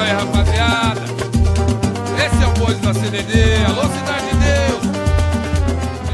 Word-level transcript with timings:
isso 0.00 0.02
aí, 0.02 0.12
rapaziada. 0.12 1.00
Esse 2.16 2.42
é 2.42 2.46
o 2.46 2.52
bonde 2.58 2.80
da 2.80 2.94
CDD. 2.94 3.64
Alô, 3.66 3.82
Cidade 3.82 4.26
de 4.30 4.36
Deus. 4.46 4.82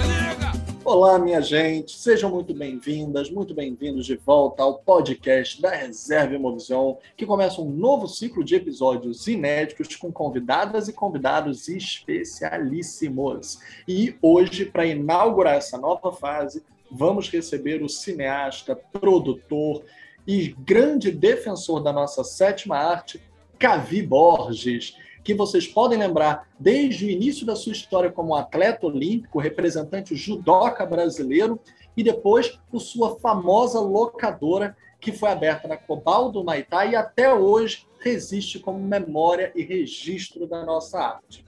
Liga. 0.06 0.52
Olá, 0.84 1.18
minha 1.18 1.40
gente, 1.40 1.96
sejam 1.96 2.30
muito 2.30 2.52
bem-vindas, 2.52 3.30
muito 3.30 3.54
bem-vindos 3.54 4.04
de 4.04 4.16
volta 4.16 4.64
ao 4.64 4.78
podcast 4.78 5.62
da 5.62 5.70
Reserva 5.70 6.34
Imovision, 6.34 6.94
que 7.16 7.24
começa 7.24 7.60
um 7.60 7.70
novo 7.70 8.08
ciclo 8.08 8.42
de 8.42 8.56
episódios 8.56 9.28
inéditos 9.28 9.94
com 9.94 10.10
convidadas 10.10 10.88
e 10.88 10.92
convidados 10.92 11.68
especialíssimos. 11.68 13.60
E 13.86 14.16
hoje, 14.20 14.64
para 14.64 14.86
inaugurar 14.86 15.54
essa 15.54 15.78
nova 15.78 16.12
fase, 16.12 16.64
vamos 16.90 17.28
receber 17.28 17.82
o 17.82 17.88
cineasta, 17.88 18.74
produtor 18.74 19.84
e 20.26 20.48
grande 20.58 21.12
defensor 21.12 21.80
da 21.80 21.92
nossa 21.92 22.24
sétima 22.24 22.76
arte, 22.76 23.20
Cavi 23.58 24.02
Borges, 24.02 24.96
que 25.24 25.34
vocês 25.34 25.66
podem 25.66 25.98
lembrar 25.98 26.48
desde 26.58 27.06
o 27.06 27.10
início 27.10 27.46
da 27.46 27.56
sua 27.56 27.72
história 27.72 28.10
como 28.10 28.34
atleta 28.34 28.86
olímpico, 28.86 29.38
representante 29.38 30.14
judoca 30.14 30.84
brasileiro, 30.84 31.58
e 31.96 32.02
depois 32.02 32.58
por 32.70 32.80
sua 32.80 33.18
famosa 33.18 33.80
locadora 33.80 34.76
que 35.00 35.12
foi 35.12 35.30
aberta 35.30 35.68
na 35.68 35.76
Cobal 35.76 36.30
do 36.30 36.44
Maitá 36.44 36.84
e 36.84 36.96
até 36.96 37.32
hoje 37.32 37.86
resiste 38.00 38.58
como 38.58 38.78
memória 38.78 39.52
e 39.54 39.62
registro 39.62 40.46
da 40.46 40.64
nossa 40.64 40.98
arte. 40.98 41.45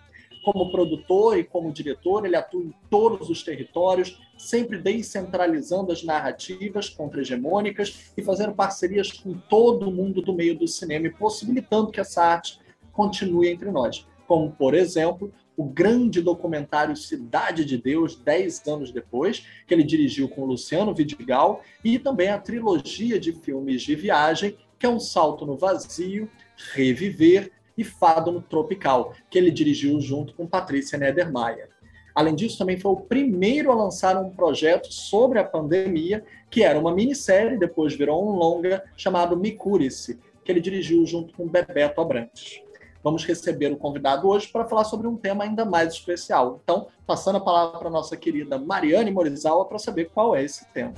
Como 0.50 0.70
produtor 0.70 1.38
e 1.38 1.44
como 1.44 1.70
diretor, 1.70 2.24
ele 2.24 2.34
atua 2.34 2.62
em 2.62 2.72
todos 2.88 3.28
os 3.28 3.42
territórios, 3.42 4.18
sempre 4.38 4.78
descentralizando 4.78 5.92
as 5.92 6.02
narrativas 6.02 6.88
contra-hegemônicas 6.88 8.12
e 8.16 8.22
fazendo 8.22 8.54
parcerias 8.54 9.12
com 9.12 9.34
todo 9.34 9.92
mundo 9.92 10.22
do 10.22 10.32
meio 10.32 10.58
do 10.58 10.66
cinema 10.66 11.06
e 11.06 11.12
possibilitando 11.12 11.90
que 11.90 12.00
essa 12.00 12.22
arte 12.22 12.58
continue 12.92 13.50
entre 13.50 13.70
nós. 13.70 14.06
Como, 14.26 14.50
por 14.50 14.72
exemplo, 14.72 15.30
o 15.54 15.64
grande 15.64 16.22
documentário 16.22 16.96
Cidade 16.96 17.62
de 17.62 17.76
Deus, 17.76 18.16
10 18.16 18.68
anos 18.68 18.90
depois, 18.90 19.44
que 19.66 19.74
ele 19.74 19.84
dirigiu 19.84 20.30
com 20.30 20.46
Luciano 20.46 20.94
Vidigal, 20.94 21.62
e 21.84 21.98
também 21.98 22.28
a 22.28 22.38
trilogia 22.38 23.20
de 23.20 23.32
filmes 23.32 23.82
de 23.82 23.94
viagem, 23.94 24.56
que 24.78 24.86
é 24.86 24.88
Um 24.88 24.98
Salto 24.98 25.44
no 25.44 25.58
Vazio, 25.58 26.30
Reviver 26.72 27.52
e 27.78 27.84
Fado 27.84 28.42
Tropical, 28.42 29.14
que 29.30 29.38
ele 29.38 29.50
dirigiu 29.50 29.98
junto 30.00 30.34
com 30.34 30.46
Patrícia 30.46 30.98
Nedermayer. 30.98 31.70
Além 32.14 32.34
disso, 32.34 32.58
também 32.58 32.76
foi 32.76 32.90
o 32.90 32.96
primeiro 32.96 33.70
a 33.70 33.76
lançar 33.76 34.20
um 34.20 34.30
projeto 34.30 34.92
sobre 34.92 35.38
a 35.38 35.44
pandemia, 35.44 36.24
que 36.50 36.64
era 36.64 36.76
uma 36.76 36.92
minissérie, 36.92 37.56
depois 37.56 37.94
virou 37.94 38.28
um 38.28 38.36
longa, 38.36 38.82
chamado 38.96 39.36
Me 39.36 39.52
Cure-se, 39.52 40.18
que 40.44 40.50
ele 40.50 40.60
dirigiu 40.60 41.06
junto 41.06 41.32
com 41.34 41.46
Bebeto 41.46 42.00
Abrantes. 42.00 42.60
Vamos 43.04 43.24
receber 43.24 43.72
o 43.72 43.76
convidado 43.76 44.28
hoje 44.28 44.48
para 44.48 44.64
falar 44.64 44.82
sobre 44.82 45.06
um 45.06 45.16
tema 45.16 45.44
ainda 45.44 45.64
mais 45.64 45.92
especial. 45.92 46.60
Então, 46.64 46.88
passando 47.06 47.36
a 47.36 47.40
palavra 47.40 47.78
para 47.78 47.88
a 47.88 47.92
nossa 47.92 48.16
querida 48.16 48.58
Mariane 48.58 49.12
Morizawa 49.12 49.64
para 49.66 49.78
saber 49.78 50.10
qual 50.12 50.34
é 50.34 50.42
esse 50.42 50.66
tema. 50.72 50.92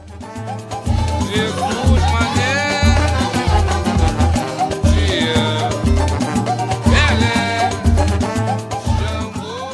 Jesus. 1.30 2.59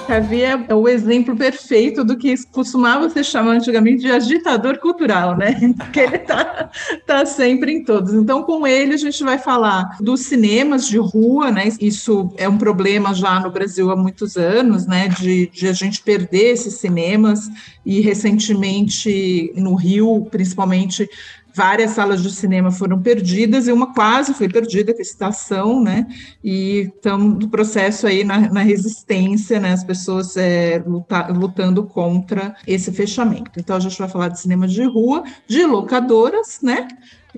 Cavi 0.07 0.43
é 0.43 0.67
é 0.69 0.75
o 0.75 0.89
exemplo 0.89 1.37
perfeito 1.37 2.05
do 2.05 2.17
que 2.17 2.35
costumava 2.47 3.11
ser 3.11 3.25
chamado 3.25 3.57
antigamente 3.57 4.03
de 4.03 4.11
agitador 4.11 4.79
cultural, 4.79 5.37
né? 5.37 5.55
Porque 5.77 6.01
ele 6.01 6.19
tá, 6.19 6.71
tá 7.07 7.27
sempre 7.27 7.73
em 7.73 7.85
todos. 7.85 8.15
Então, 8.15 8.43
com 8.43 8.67
ele, 8.67 8.95
a 8.95 8.97
gente 8.97 9.23
vai 9.23 9.39
falar 9.39 9.97
dos 10.01 10.21
cinemas 10.21 10.89
de 10.89 10.99
rua, 10.99 11.51
né? 11.51 11.69
Isso 11.81 12.33
é 12.37 12.49
um 12.49 12.59
problema 12.59 13.15
já 13.15 13.39
no 13.41 13.51
Brasil 13.51 13.91
há 13.91 13.97
muitos 13.97 14.37
anos, 14.37 14.87
né? 14.87 15.09
De, 15.09 15.49
de 15.49 15.69
a 15.69 15.73
gente 15.73 16.03
perder 16.03 16.53
esses 16.53 16.75
cinemas 16.75 17.49
e 17.85 18.01
recentemente 18.01 19.53
no 19.57 19.75
Rio, 19.75 20.27
principalmente. 20.31 21.09
Várias 21.57 21.93
salas 21.93 22.23
de 22.23 22.31
cinema 22.31 22.71
foram 22.71 23.01
perdidas 23.01 23.67
e 23.67 23.73
uma 23.73 23.95
quase 23.95 24.35
foi 24.35 24.47
perdida, 24.47 24.93
que 24.93 24.99
é 24.99 25.03
a 25.03 25.07
Estação, 25.07 25.83
né? 25.83 26.07
E 26.45 26.91
estamos 26.95 27.43
no 27.43 27.49
processo 27.49 28.07
aí 28.07 28.23
na, 28.25 28.53
na 28.53 28.61
resistência, 28.61 29.59
né? 29.59 29.73
As 29.73 29.83
pessoas 29.83 30.37
é, 30.37 30.83
luta- 30.87 31.29
lutando 31.29 31.83
contra 31.85 32.55
esse 32.67 32.93
fechamento. 32.93 33.53
Então 33.57 33.75
a 33.75 33.81
gente 33.81 33.99
vai 33.99 34.07
falar 34.07 34.29
de 34.29 34.39
cinema 34.39 34.69
de 34.69 34.85
rua, 34.85 35.25
de 35.49 35.65
locadoras, 35.65 36.59
né? 36.63 36.89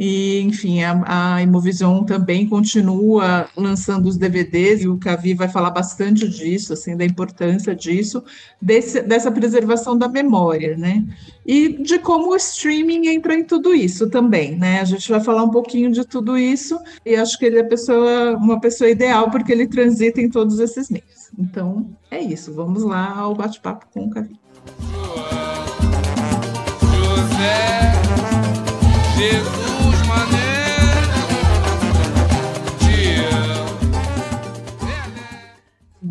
E, 0.01 0.41
enfim, 0.43 0.81
a, 0.85 1.35
a 1.35 1.43
Imovision 1.43 2.05
também 2.05 2.49
continua 2.49 3.49
lançando 3.57 4.07
os 4.07 4.17
DVDs, 4.17 4.83
e 4.83 4.89
o 4.89 4.97
Cavi 4.97 5.35
vai 5.35 5.49
falar 5.49 5.71
bastante 5.71 6.29
disso, 6.29 6.73
assim, 6.73 6.97
da 6.97 7.05
importância 7.05 7.75
disso, 7.75 8.23
desse, 8.63 9.03
dessa 9.03 9.29
preservação 9.33 9.99
da 9.99 10.07
memória, 10.07 10.77
né? 10.77 11.05
E 11.45 11.83
de 11.83 11.99
como 11.99 12.31
o 12.31 12.37
streaming 12.37 13.09
entra 13.09 13.35
em 13.35 13.43
tudo 13.43 13.75
isso 13.75 14.09
também, 14.09 14.57
né? 14.57 14.81
A 14.81 14.85
gente 14.85 15.11
vai 15.11 15.21
falar 15.21 15.43
um 15.43 15.51
pouquinho 15.51 15.91
de 15.91 16.07
tudo 16.07 16.39
isso, 16.39 16.79
e 17.05 17.17
acho 17.17 17.37
que 17.37 17.47
ele 17.47 17.59
é 17.59 17.65
pessoa, 17.65 18.37
uma 18.37 18.61
pessoa 18.61 18.89
ideal, 18.89 19.33
porque 19.33 19.51
ele 19.51 19.67
transita 19.67 20.21
em 20.21 20.31
todos 20.31 20.61
esses 20.61 20.89
meios. 20.89 21.33
Então, 21.37 21.91
é 22.09 22.21
isso. 22.21 22.55
Vamos 22.55 22.85
lá 22.85 23.17
ao 23.17 23.35
bate-papo 23.35 23.87
com 23.93 24.05
o 24.05 24.11
Cavi. 24.11 24.39
José. 26.93 27.93
Jesus, 29.19 29.68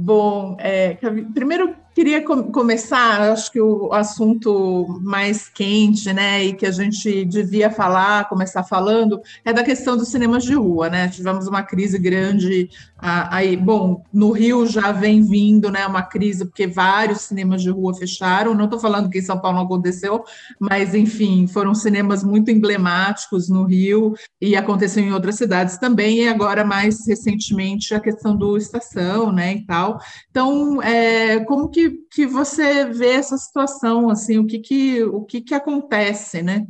Bom, 0.07 0.55
é, 0.61 0.97
primeiro 1.33 1.75
queria 1.97 2.23
com- 2.23 2.51
começar, 2.51 3.31
acho 3.31 3.51
que 3.51 3.59
o 3.59 3.91
assunto 3.91 4.99
mais 5.01 5.49
quente, 5.49 6.13
né, 6.13 6.43
e 6.43 6.53
que 6.53 6.63
a 6.63 6.69
gente 6.69 7.25
devia 7.25 7.71
falar, 7.71 8.29
começar 8.29 8.63
falando, 8.63 9.19
é 9.43 9.51
da 9.51 9.63
questão 9.63 9.97
dos 9.97 10.09
cinemas 10.09 10.43
de 10.43 10.53
rua, 10.53 10.91
né? 10.91 11.07
Tivemos 11.07 11.47
uma 11.47 11.63
crise 11.63 11.97
grande 11.97 12.69
ah, 12.99 13.35
aí, 13.35 13.55
bom, 13.55 14.03
no 14.11 14.31
Rio 14.31 14.65
já 14.65 14.91
vem 14.91 15.21
vindo, 15.21 15.69
né, 15.69 15.85
uma 15.85 16.01
crise 16.01 16.45
porque 16.45 16.65
vários 16.65 17.21
cinemas 17.21 17.61
de 17.61 17.69
rua 17.69 17.93
fecharam. 17.93 18.55
Não 18.55 18.65
estou 18.65 18.79
falando 18.79 19.09
que 19.09 19.19
em 19.19 19.21
São 19.21 19.39
Paulo 19.39 19.57
não 19.57 19.65
aconteceu, 19.65 20.23
mas 20.59 20.95
enfim, 20.95 21.45
foram 21.47 21.75
cinemas 21.75 22.23
muito 22.23 22.49
emblemáticos 22.49 23.49
no 23.49 23.65
Rio 23.65 24.15
e 24.41 24.55
aconteceu 24.55 25.03
em 25.03 25.13
outras 25.13 25.35
cidades 25.35 25.77
também. 25.77 26.23
E 26.23 26.27
agora 26.27 26.65
mais 26.65 27.05
recentemente 27.05 27.93
a 27.93 27.99
questão 27.99 28.35
do 28.35 28.57
estação, 28.57 29.31
né, 29.31 29.53
e 29.53 29.65
tal. 29.65 29.99
Então, 30.31 30.81
é, 30.81 31.39
como 31.41 31.69
que, 31.69 31.86
que 32.11 32.25
você 32.25 32.85
vê 32.85 33.13
essa 33.13 33.37
situação, 33.37 34.09
assim, 34.09 34.37
o 34.37 34.45
que 34.45 34.59
que, 34.59 35.03
o 35.03 35.23
que 35.23 35.41
que 35.41 35.53
acontece, 35.53 36.41
né? 36.41 36.65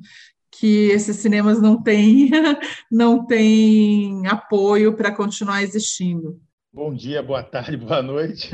Que 0.51 0.89
esses 0.89 1.17
cinemas 1.17 1.61
não 1.61 1.81
têm, 1.81 2.29
não 2.91 3.25
têm 3.25 4.25
apoio 4.27 4.95
para 4.95 5.15
continuar 5.15 5.63
existindo. 5.63 6.39
Bom 6.73 6.93
dia, 6.93 7.23
boa 7.23 7.43
tarde, 7.43 7.77
boa 7.77 8.01
noite. 8.01 8.49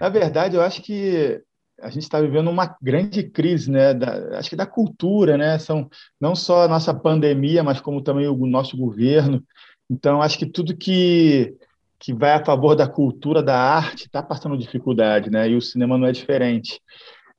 Na 0.00 0.08
verdade, 0.08 0.56
eu 0.56 0.62
acho 0.62 0.82
que 0.82 1.40
a 1.80 1.90
gente 1.90 2.02
está 2.02 2.20
vivendo 2.20 2.50
uma 2.50 2.76
grande 2.80 3.22
crise, 3.22 3.70
né? 3.70 3.92
Da, 3.94 4.38
acho 4.38 4.50
que 4.50 4.56
da 4.56 4.66
cultura, 4.66 5.36
né? 5.36 5.58
São 5.58 5.88
não 6.20 6.34
só 6.34 6.62
a 6.62 6.68
nossa 6.68 6.94
pandemia, 6.94 7.62
mas 7.62 7.80
como 7.80 8.02
também 8.02 8.26
o 8.26 8.46
nosso 8.46 8.76
governo. 8.76 9.42
Então, 9.90 10.22
acho 10.22 10.38
que 10.38 10.46
tudo 10.46 10.76
que 10.76 11.54
que 11.98 12.12
vai 12.12 12.32
a 12.32 12.44
favor 12.44 12.74
da 12.74 12.88
cultura, 12.88 13.42
da 13.42 13.58
arte, 13.58 14.06
está 14.06 14.22
passando 14.22 14.58
dificuldade, 14.58 15.30
né? 15.30 15.48
E 15.48 15.56
o 15.56 15.62
cinema 15.62 15.96
não 15.96 16.06
é 16.06 16.12
diferente. 16.12 16.80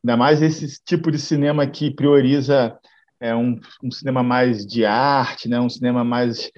Ainda 0.04 0.18
mais 0.18 0.42
esse 0.42 0.80
tipo 0.84 1.12
de 1.12 1.20
cinema 1.20 1.68
que 1.68 1.92
prioriza 1.92 2.78
é, 3.20 3.36
um, 3.36 3.60
um 3.84 3.92
cinema 3.92 4.24
mais 4.24 4.66
de 4.66 4.86
arte, 4.86 5.48
né? 5.48 5.60
Um 5.60 5.70
cinema 5.70 6.04
mais 6.04 6.52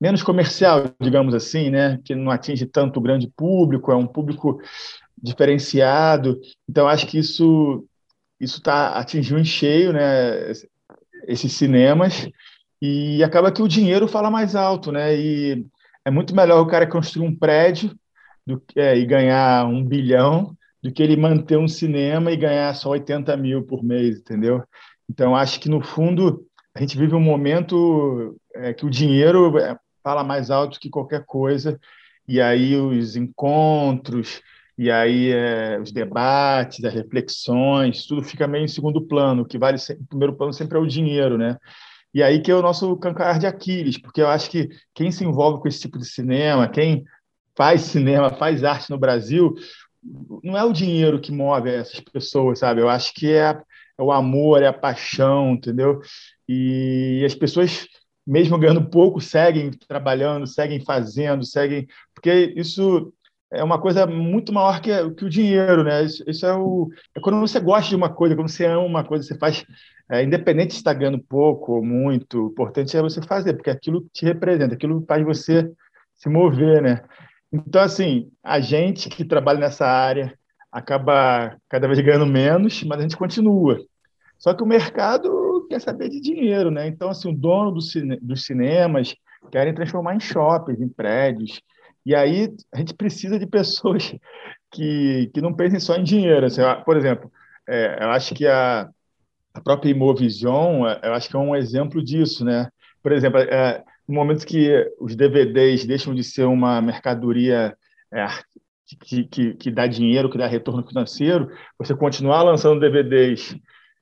menos 0.00 0.22
comercial, 0.22 0.84
digamos 1.00 1.34
assim, 1.34 1.70
né? 1.70 1.98
Que 2.04 2.14
não 2.14 2.30
atinge 2.30 2.66
tanto 2.66 2.98
o 2.98 3.02
grande 3.02 3.30
público, 3.36 3.92
é 3.92 3.96
um 3.96 4.06
público 4.06 4.60
diferenciado. 5.22 6.40
Então, 6.68 6.88
acho 6.88 7.06
que 7.06 7.18
isso 7.18 7.86
isso 8.40 8.62
tá 8.62 8.98
atingiu 8.98 9.38
em 9.38 9.44
cheio, 9.44 9.92
né? 9.92 10.52
Esses 11.28 11.52
cinemas 11.52 12.26
e 12.80 13.22
acaba 13.22 13.52
que 13.52 13.62
o 13.62 13.68
dinheiro 13.68 14.08
fala 14.08 14.30
mais 14.30 14.56
alto, 14.56 14.90
né? 14.90 15.14
E 15.14 15.66
é 16.04 16.10
muito 16.10 16.34
melhor 16.34 16.60
o 16.60 16.66
cara 16.66 16.86
construir 16.86 17.26
um 17.26 17.34
prédio 17.34 17.94
do, 18.46 18.62
é, 18.76 18.96
e 18.96 19.04
ganhar 19.06 19.66
um 19.66 19.84
bilhão 19.84 20.56
do 20.82 20.92
que 20.92 21.02
ele 21.02 21.16
manter 21.16 21.58
um 21.58 21.68
cinema 21.68 22.32
e 22.32 22.36
ganhar 22.36 22.74
só 22.74 22.90
80 22.90 23.36
mil 23.36 23.62
por 23.64 23.82
mês, 23.82 24.18
entendeu? 24.18 24.64
Então, 25.08 25.36
acho 25.36 25.60
que, 25.60 25.68
no 25.68 25.82
fundo, 25.82 26.46
a 26.74 26.80
gente 26.80 26.96
vive 26.96 27.14
um 27.14 27.20
momento 27.20 28.36
é, 28.54 28.72
que 28.72 28.86
o 28.86 28.90
dinheiro 28.90 29.58
é, 29.58 29.76
fala 30.02 30.24
mais 30.24 30.50
alto 30.50 30.80
que 30.80 30.88
qualquer 30.88 31.24
coisa, 31.26 31.78
e 32.26 32.40
aí 32.40 32.76
os 32.76 33.16
encontros, 33.16 34.40
e 34.78 34.90
aí 34.90 35.30
é, 35.30 35.78
os 35.78 35.92
debates, 35.92 36.82
as 36.84 36.94
reflexões, 36.94 38.06
tudo 38.06 38.22
fica 38.22 38.48
meio 38.48 38.64
em 38.64 38.68
segundo 38.68 39.02
plano, 39.06 39.42
o 39.42 39.44
que 39.44 39.58
vale 39.58 39.76
em 39.76 40.04
primeiro 40.06 40.34
plano 40.34 40.52
sempre 40.52 40.78
é 40.78 40.80
o 40.80 40.86
dinheiro, 40.86 41.36
né? 41.36 41.58
E 42.12 42.22
aí 42.22 42.40
que 42.40 42.50
é 42.50 42.54
o 42.54 42.62
nosso 42.62 42.96
cancar 42.96 43.38
de 43.38 43.46
Aquiles, 43.46 43.98
porque 43.98 44.20
eu 44.20 44.28
acho 44.28 44.50
que 44.50 44.68
quem 44.94 45.12
se 45.12 45.24
envolve 45.24 45.60
com 45.60 45.68
esse 45.68 45.80
tipo 45.80 45.98
de 45.98 46.04
cinema, 46.04 46.68
quem 46.68 47.04
faz 47.56 47.82
cinema, 47.82 48.30
faz 48.30 48.64
arte 48.64 48.90
no 48.90 48.98
Brasil, 48.98 49.54
não 50.42 50.56
é 50.56 50.64
o 50.64 50.72
dinheiro 50.72 51.20
que 51.20 51.30
move 51.32 51.70
essas 51.70 52.00
pessoas, 52.00 52.58
sabe? 52.58 52.80
Eu 52.80 52.88
acho 52.88 53.12
que 53.14 53.32
é, 53.32 53.50
é 53.98 54.02
o 54.02 54.10
amor, 54.10 54.62
é 54.62 54.66
a 54.66 54.72
paixão, 54.72 55.52
entendeu? 55.52 56.00
E 56.48 57.22
as 57.24 57.34
pessoas, 57.34 57.86
mesmo 58.26 58.58
ganhando 58.58 58.88
pouco, 58.88 59.20
seguem 59.20 59.70
trabalhando, 59.70 60.46
seguem 60.46 60.80
fazendo, 60.80 61.44
seguem. 61.44 61.86
Porque 62.14 62.54
isso 62.56 63.12
é 63.52 63.62
uma 63.62 63.80
coisa 63.80 64.06
muito 64.06 64.52
maior 64.52 64.80
que, 64.80 64.90
que 65.14 65.24
o 65.24 65.30
dinheiro, 65.30 65.82
né? 65.84 66.04
Isso, 66.04 66.24
isso, 66.26 66.46
é, 66.46 66.54
o, 66.54 66.88
é 67.14 67.20
quando 67.20 67.40
você 67.40 67.60
gosta 67.60 67.90
de 67.90 67.96
uma 67.96 68.08
coisa, 68.08 68.34
quando 68.34 68.48
você 68.48 68.64
ama 68.64 68.82
uma 68.82 69.04
coisa, 69.04 69.24
você 69.24 69.36
faz, 69.36 69.64
é, 70.10 70.24
independente 70.24 70.70
de 70.70 70.76
estar 70.76 70.92
ganhando 70.92 71.22
pouco 71.22 71.72
ou 71.74 71.84
muito, 71.84 72.46
o 72.46 72.50
importante 72.50 72.96
é 72.96 73.00
você 73.00 73.22
fazer, 73.22 73.54
porque 73.54 73.70
aquilo 73.70 74.04
te 74.12 74.24
representa, 74.24 74.74
aquilo 74.74 75.04
faz 75.06 75.24
você 75.24 75.70
se 76.16 76.28
mover, 76.28 76.82
né? 76.82 77.02
Então, 77.52 77.80
assim, 77.80 78.30
a 78.42 78.60
gente 78.60 79.08
que 79.08 79.24
trabalha 79.24 79.60
nessa 79.60 79.86
área 79.86 80.36
acaba 80.70 81.56
cada 81.68 81.86
vez 81.86 82.00
ganhando 82.00 82.26
menos, 82.26 82.82
mas 82.84 82.98
a 82.98 83.02
gente 83.02 83.16
continua. 83.16 83.78
Só 84.38 84.54
que 84.54 84.62
o 84.62 84.66
mercado 84.66 85.66
quer 85.68 85.80
saber 85.80 86.08
de 86.08 86.20
dinheiro, 86.20 86.70
né? 86.70 86.86
Então, 86.88 87.10
assim, 87.10 87.30
o 87.30 87.36
dono 87.36 87.70
do 87.72 87.80
cine, 87.80 88.18
dos 88.20 88.44
cinemas 88.44 89.14
querem 89.50 89.74
transformar 89.74 90.16
em 90.16 90.20
shoppings, 90.20 90.80
em 90.80 90.88
prédios. 90.88 91.60
E 92.04 92.14
aí 92.14 92.52
a 92.72 92.78
gente 92.78 92.94
precisa 92.94 93.38
de 93.38 93.46
pessoas 93.46 94.12
que, 94.72 95.30
que 95.32 95.40
não 95.40 95.54
pensem 95.54 95.78
só 95.78 95.96
em 95.96 96.04
dinheiro. 96.04 96.46
Assim, 96.46 96.62
por 96.84 96.96
exemplo, 96.96 97.30
é, 97.68 98.02
eu 98.02 98.10
acho 98.10 98.34
que 98.34 98.46
a, 98.46 98.88
a 99.52 99.60
própria 99.60 99.90
Imovision, 99.90 100.86
é, 100.86 101.00
eu 101.04 101.14
acho 101.14 101.28
que 101.28 101.36
é 101.36 101.38
um 101.38 101.56
exemplo 101.56 102.02
disso, 102.02 102.44
né? 102.44 102.68
Por 103.02 103.12
exemplo, 103.12 103.38
é, 103.40 103.82
no 104.06 104.14
momento 104.14 104.46
que 104.46 104.70
os 105.00 105.16
DVDs 105.16 105.84
deixam 105.84 106.14
de 106.14 106.22
ser 106.22 106.44
uma 106.44 106.80
mercadoria 106.80 107.76
é, 108.12 108.26
que, 109.04 109.24
que, 109.24 109.54
que, 109.54 109.70
dá 109.70 109.86
dinheiro, 109.86 110.30
que 110.30 110.38
dá 110.38 110.46
retorno 110.46 110.86
financeiro, 110.86 111.50
você 111.78 111.94
continuar 111.94 112.42
lançando 112.42 112.80
DVDs, 112.80 113.56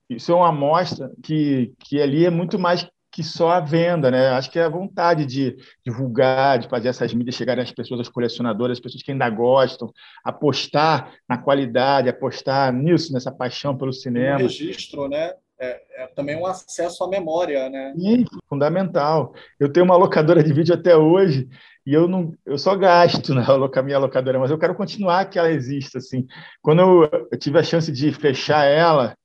isso 0.08 0.32
é 0.32 0.34
uma 0.34 0.48
amostra 0.48 1.10
que, 1.22 1.72
que 1.78 2.00
ali 2.00 2.24
é 2.24 2.30
muito 2.30 2.58
mais 2.58 2.88
que 3.18 3.24
só 3.24 3.50
a 3.50 3.58
venda, 3.58 4.12
né? 4.12 4.28
Acho 4.28 4.48
que 4.48 4.60
é 4.60 4.62
a 4.62 4.68
vontade 4.68 5.26
de 5.26 5.56
divulgar, 5.84 6.56
de 6.60 6.68
fazer 6.68 6.86
essas 6.86 7.12
mídias 7.12 7.34
chegarem 7.34 7.64
às 7.64 7.72
pessoas, 7.72 7.98
às 7.98 8.08
colecionadoras, 8.08 8.78
às 8.78 8.80
pessoas 8.80 9.02
que 9.02 9.10
ainda 9.10 9.28
gostam, 9.28 9.92
apostar 10.24 11.12
na 11.28 11.36
qualidade, 11.36 12.08
apostar 12.08 12.72
nisso, 12.72 13.12
nessa 13.12 13.32
paixão 13.32 13.76
pelo 13.76 13.92
cinema. 13.92 14.36
O 14.36 14.42
registro, 14.42 15.08
né? 15.08 15.32
é, 15.58 15.80
é, 15.96 16.06
também 16.14 16.36
um 16.36 16.46
acesso 16.46 17.02
à 17.02 17.08
memória, 17.08 17.68
né? 17.68 17.92
Sim, 17.98 18.24
fundamental. 18.48 19.34
Eu 19.58 19.68
tenho 19.68 19.84
uma 19.84 19.96
locadora 19.96 20.44
de 20.44 20.52
vídeo 20.52 20.72
até 20.72 20.96
hoje 20.96 21.48
e 21.84 21.92
eu 21.92 22.06
não, 22.06 22.32
eu 22.46 22.56
só 22.56 22.76
gasto 22.76 23.34
na 23.34 23.40
né, 23.40 23.82
minha 23.82 23.98
locadora, 23.98 24.38
mas 24.38 24.52
eu 24.52 24.58
quero 24.58 24.76
continuar 24.76 25.24
que 25.24 25.40
ela 25.40 25.50
exista 25.50 25.98
assim. 25.98 26.24
Quando 26.62 26.82
eu, 26.82 27.26
eu 27.32 27.36
tive 27.38 27.58
a 27.58 27.64
chance 27.64 27.90
de 27.90 28.12
fechar 28.12 28.64
ela 28.64 29.16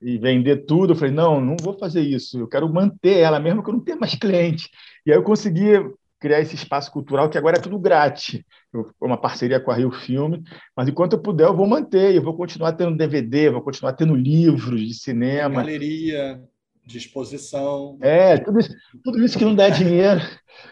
e 0.00 0.16
vender 0.18 0.64
tudo, 0.64 0.92
eu 0.92 0.96
falei 0.96 1.12
não, 1.12 1.40
não 1.40 1.56
vou 1.60 1.76
fazer 1.76 2.00
isso. 2.00 2.38
Eu 2.38 2.48
quero 2.48 2.72
manter 2.72 3.18
ela 3.18 3.40
mesmo 3.40 3.62
que 3.62 3.70
eu 3.70 3.74
não 3.74 3.80
tenha 3.80 3.98
mais 3.98 4.14
cliente. 4.14 4.70
E 5.04 5.10
aí 5.10 5.18
eu 5.18 5.22
consegui 5.22 5.72
criar 6.20 6.40
esse 6.40 6.54
espaço 6.54 6.90
cultural 6.90 7.28
que 7.28 7.38
agora 7.38 7.58
é 7.58 7.60
tudo 7.60 7.78
grátis. 7.78 8.42
Eu, 8.72 8.90
uma 9.00 9.16
parceria 9.16 9.60
com 9.60 9.70
a 9.70 9.74
Rio 9.74 9.90
Filme, 9.90 10.42
mas 10.76 10.88
enquanto 10.88 11.14
eu 11.14 11.22
puder, 11.22 11.46
eu 11.46 11.56
vou 11.56 11.66
manter, 11.66 12.14
eu 12.14 12.22
vou 12.22 12.36
continuar 12.36 12.72
tendo 12.72 12.96
DVD, 12.96 13.50
vou 13.50 13.62
continuar 13.62 13.92
tendo 13.92 14.14
livros 14.14 14.80
de 14.80 14.94
cinema. 14.94 15.56
Galeria, 15.56 16.42
de 16.84 16.98
exposição. 16.98 17.98
É, 18.00 18.38
tudo 18.38 18.58
isso, 18.58 18.74
tudo 19.04 19.24
isso 19.24 19.38
que 19.38 19.44
não 19.44 19.54
dá 19.54 19.68
dinheiro, 19.70 20.20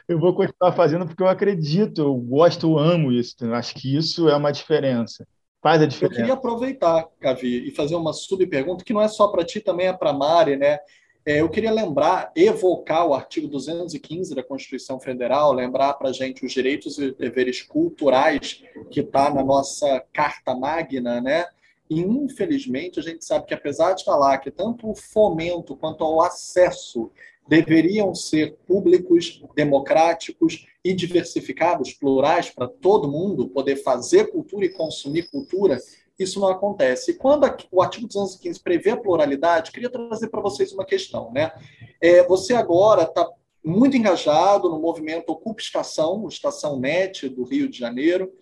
eu 0.08 0.19
vou 0.19 0.34
continuar 0.34 0.73
fazendo 0.73 1.06
porque 1.06 1.23
eu 1.23 1.28
acredito, 1.28 2.00
eu 2.00 2.14
gosto, 2.14 2.67
eu 2.67 2.78
amo 2.78 3.12
isso. 3.12 3.37
Eu 3.40 3.55
acho 3.55 3.75
que 3.75 3.96
isso 3.96 4.28
é 4.28 4.37
uma 4.37 4.50
diferença. 4.50 5.26
Faz 5.62 5.82
a 5.82 5.87
diferença. 5.87 6.14
Eu 6.14 6.17
queria 6.17 6.35
aproveitar, 6.35 7.08
Gavi, 7.20 7.69
e 7.69 7.70
fazer 7.73 7.97
uma 7.97 8.12
subpergunta 8.12 8.85
que 8.85 8.93
não 8.93 9.00
é 9.03 9.08
só 9.08 9.29
para 9.29 9.44
ti, 9.44 9.61
também 9.61 9.88
é 9.88 9.93
para 9.93 10.11
a 10.11 10.12
Mari, 10.12 10.56
né? 10.56 10.79
É, 11.25 11.41
eu 11.41 11.49
queria 11.49 11.73
lembrar, 11.73 12.31
evocar 12.37 13.05
o 13.05 13.12
artigo 13.12 13.49
215 13.49 14.32
da 14.32 14.44
Constituição 14.44 15.00
Federal, 15.00 15.53
lembrar 15.53 15.94
para 15.94 16.11
a 16.11 16.12
gente 16.12 16.47
os 16.47 16.53
direitos 16.53 16.99
e 16.99 17.11
deveres 17.11 17.62
culturais 17.62 18.62
que 18.93 19.00
está 19.00 19.29
na 19.29 19.43
nossa 19.43 20.05
Carta 20.12 20.55
Magna, 20.55 21.20
né? 21.20 21.47
E, 21.91 22.00
infelizmente, 22.00 23.00
a 23.00 23.02
gente 23.02 23.25
sabe 23.25 23.47
que, 23.47 23.55
apesar 23.55 23.94
de 23.94 24.05
falar 24.05 24.38
que 24.38 24.52
tanto 24.52 24.88
o 24.88 24.94
fomento 24.94 25.76
quanto 25.76 26.05
o 26.05 26.20
acesso 26.20 27.11
deveriam 27.48 28.14
ser 28.14 28.56
públicos, 28.66 29.43
democráticos 29.54 30.66
e 30.84 30.93
diversificados, 30.93 31.93
plurais, 31.93 32.50
para 32.50 32.69
todo 32.69 33.10
mundo 33.10 33.48
poder 33.48 33.76
fazer 33.76 34.31
cultura 34.31 34.66
e 34.66 34.72
consumir 34.72 35.31
cultura, 35.31 35.78
isso 36.19 36.40
não 36.40 36.48
acontece. 36.48 37.10
E 37.10 37.14
quando 37.14 37.44
o 37.70 37.82
artigo 37.82 38.06
215 38.06 38.60
prevê 38.60 38.90
a 38.90 38.96
pluralidade, 38.96 39.70
queria 39.70 39.90
trazer 39.90 40.28
para 40.28 40.40
vocês 40.40 40.72
uma 40.72 40.84
questão. 40.84 41.31
Né? 41.32 41.52
É, 42.00 42.22
você 42.26 42.54
agora 42.54 43.02
está 43.02 43.28
muito 43.62 43.96
engajado 43.96 44.69
no 44.69 44.81
movimento 44.81 45.31
Ocupa 45.31 45.60
Estação, 45.60 46.26
Estação 46.28 46.78
NET 46.78 47.28
do 47.28 47.44
Rio 47.44 47.69
de 47.69 47.78
Janeiro, 47.78 48.32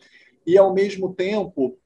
e 0.47 0.59
ao 0.59 0.75
mesmo 0.75 1.15
tempo, 1.15 1.79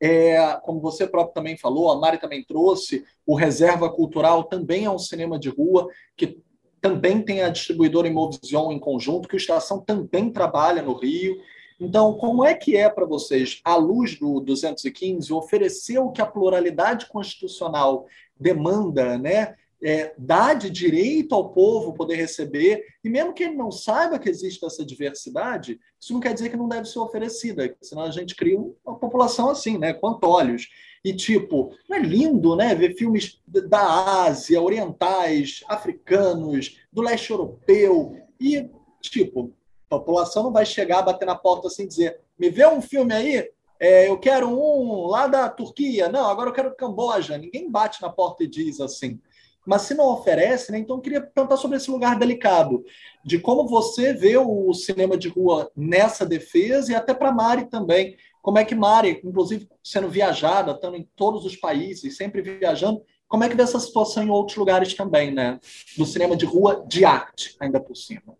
é, 0.00 0.58
como 0.62 0.80
você 0.80 1.06
próprio 1.06 1.34
também 1.34 1.56
falou, 1.56 1.90
a 1.90 1.98
Mari 1.98 2.18
também 2.18 2.42
trouxe, 2.42 3.04
o 3.26 3.34
Reserva 3.34 3.90
Cultural 3.90 4.44
também 4.44 4.86
é 4.86 4.90
um 4.90 4.98
cinema 4.98 5.38
de 5.38 5.50
rua 5.50 5.88
que 6.16 6.40
também 6.80 7.20
tem 7.20 7.42
a 7.42 7.50
distribuidora 7.50 8.08
Imovision 8.08 8.72
em 8.72 8.78
conjunto, 8.78 9.28
que 9.28 9.34
o 9.34 9.36
Estação 9.36 9.80
também 9.80 10.30
trabalha 10.30 10.82
no 10.82 10.94
Rio. 10.94 11.36
Então, 11.78 12.14
como 12.14 12.44
é 12.44 12.54
que 12.54 12.76
é 12.76 12.88
para 12.88 13.04
vocês, 13.04 13.60
à 13.62 13.76
luz 13.76 14.18
do 14.18 14.40
215, 14.40 15.32
oferecer 15.32 15.98
o 15.98 16.10
que 16.10 16.22
a 16.22 16.26
pluralidade 16.26 17.06
constitucional 17.06 18.06
demanda, 18.38 19.18
né? 19.18 19.54
É, 19.82 20.12
dá 20.18 20.52
de 20.52 20.68
direito 20.68 21.34
ao 21.34 21.52
povo 21.52 21.94
poder 21.94 22.16
receber, 22.16 22.84
e 23.02 23.08
mesmo 23.08 23.32
que 23.32 23.44
ele 23.44 23.54
não 23.54 23.70
saiba 23.70 24.18
que 24.18 24.28
existe 24.28 24.62
essa 24.64 24.84
diversidade, 24.84 25.80
isso 25.98 26.12
não 26.12 26.20
quer 26.20 26.34
dizer 26.34 26.50
que 26.50 26.56
não 26.56 26.68
deve 26.68 26.86
ser 26.86 26.98
oferecida, 26.98 27.74
senão 27.80 28.02
a 28.02 28.10
gente 28.10 28.36
cria 28.36 28.58
uma 28.58 28.98
população 28.98 29.48
assim, 29.48 29.78
né, 29.78 29.94
com 29.94 30.18
olhos. 30.22 30.68
E 31.02 31.14
tipo, 31.14 31.74
não 31.88 31.96
é 31.96 32.00
lindo, 32.00 32.54
né, 32.54 32.74
ver 32.74 32.94
filmes 32.94 33.40
da 33.46 34.24
Ásia, 34.24 34.60
orientais, 34.60 35.64
africanos, 35.66 36.78
do 36.92 37.00
leste 37.00 37.30
europeu, 37.30 38.14
e 38.38 38.68
tipo, 39.00 39.54
a 39.88 39.98
população 39.98 40.42
não 40.42 40.52
vai 40.52 40.66
chegar, 40.66 41.02
bater 41.02 41.24
na 41.24 41.34
porta 41.34 41.68
assim 41.68 41.86
dizer: 41.86 42.20
me 42.38 42.50
vê 42.50 42.66
um 42.66 42.82
filme 42.82 43.14
aí, 43.14 43.48
é, 43.80 44.08
eu 44.08 44.18
quero 44.18 44.46
um 44.46 45.06
lá 45.06 45.26
da 45.26 45.48
Turquia. 45.48 46.10
Não, 46.10 46.28
agora 46.28 46.50
eu 46.50 46.52
quero 46.52 46.76
Camboja. 46.76 47.38
Ninguém 47.38 47.70
bate 47.70 48.02
na 48.02 48.10
porta 48.10 48.44
e 48.44 48.46
diz 48.46 48.78
assim. 48.78 49.18
Mas 49.66 49.82
se 49.82 49.94
não 49.94 50.06
oferece, 50.06 50.72
né, 50.72 50.78
então 50.78 50.96
eu 50.96 51.02
queria 51.02 51.20
perguntar 51.20 51.56
sobre 51.56 51.76
esse 51.76 51.90
lugar 51.90 52.18
delicado, 52.18 52.82
de 53.24 53.38
como 53.38 53.68
você 53.68 54.12
vê 54.12 54.36
o 54.36 54.72
cinema 54.72 55.16
de 55.16 55.28
rua 55.28 55.70
nessa 55.76 56.24
defesa 56.24 56.92
e 56.92 56.94
até 56.94 57.12
para 57.12 57.32
Mari 57.32 57.66
também. 57.66 58.16
Como 58.42 58.58
é 58.58 58.64
que 58.64 58.74
Mari, 58.74 59.20
inclusive 59.22 59.68
sendo 59.84 60.08
viajada, 60.08 60.72
estando 60.72 60.96
em 60.96 61.08
todos 61.14 61.44
os 61.44 61.56
países, 61.56 62.16
sempre 62.16 62.40
viajando, 62.40 63.02
como 63.28 63.44
é 63.44 63.48
que 63.48 63.54
vê 63.54 63.62
essa 63.62 63.78
situação 63.78 64.24
em 64.24 64.30
outros 64.30 64.56
lugares 64.56 64.94
também, 64.94 65.30
né? 65.30 65.60
Do 65.96 66.04
cinema 66.04 66.36
de 66.36 66.44
rua 66.44 66.84
de 66.88 67.04
arte, 67.04 67.54
ainda 67.60 67.78
por 67.78 67.96
cima. 67.96 68.36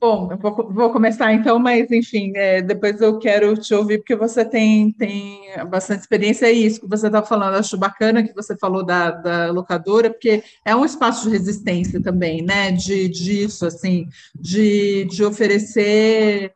Bom, 0.00 0.30
eu 0.30 0.38
vou, 0.38 0.54
vou, 0.70 0.92
começar 0.92 1.32
então, 1.32 1.58
mas 1.58 1.90
enfim, 1.90 2.32
é, 2.36 2.62
depois 2.62 3.00
eu 3.00 3.18
quero 3.18 3.56
te 3.56 3.74
ouvir, 3.74 3.98
porque 3.98 4.14
você 4.14 4.44
tem, 4.44 4.92
tem 4.92 5.40
bastante 5.68 6.02
experiência, 6.02 6.46
é 6.46 6.52
isso 6.52 6.80
que 6.80 6.88
você 6.88 7.08
está 7.08 7.20
falando, 7.20 7.56
acho 7.56 7.76
bacana 7.76 8.22
que 8.22 8.32
você 8.32 8.56
falou 8.56 8.84
da, 8.86 9.10
da 9.10 9.50
locadora, 9.50 10.08
porque 10.08 10.44
é 10.64 10.76
um 10.76 10.84
espaço 10.84 11.24
de 11.24 11.36
resistência 11.36 12.00
também, 12.00 12.42
né, 12.42 12.70
de, 12.70 13.08
disso, 13.08 13.66
assim, 13.66 14.06
de, 14.38 15.04
de 15.06 15.24
oferecer 15.24 16.52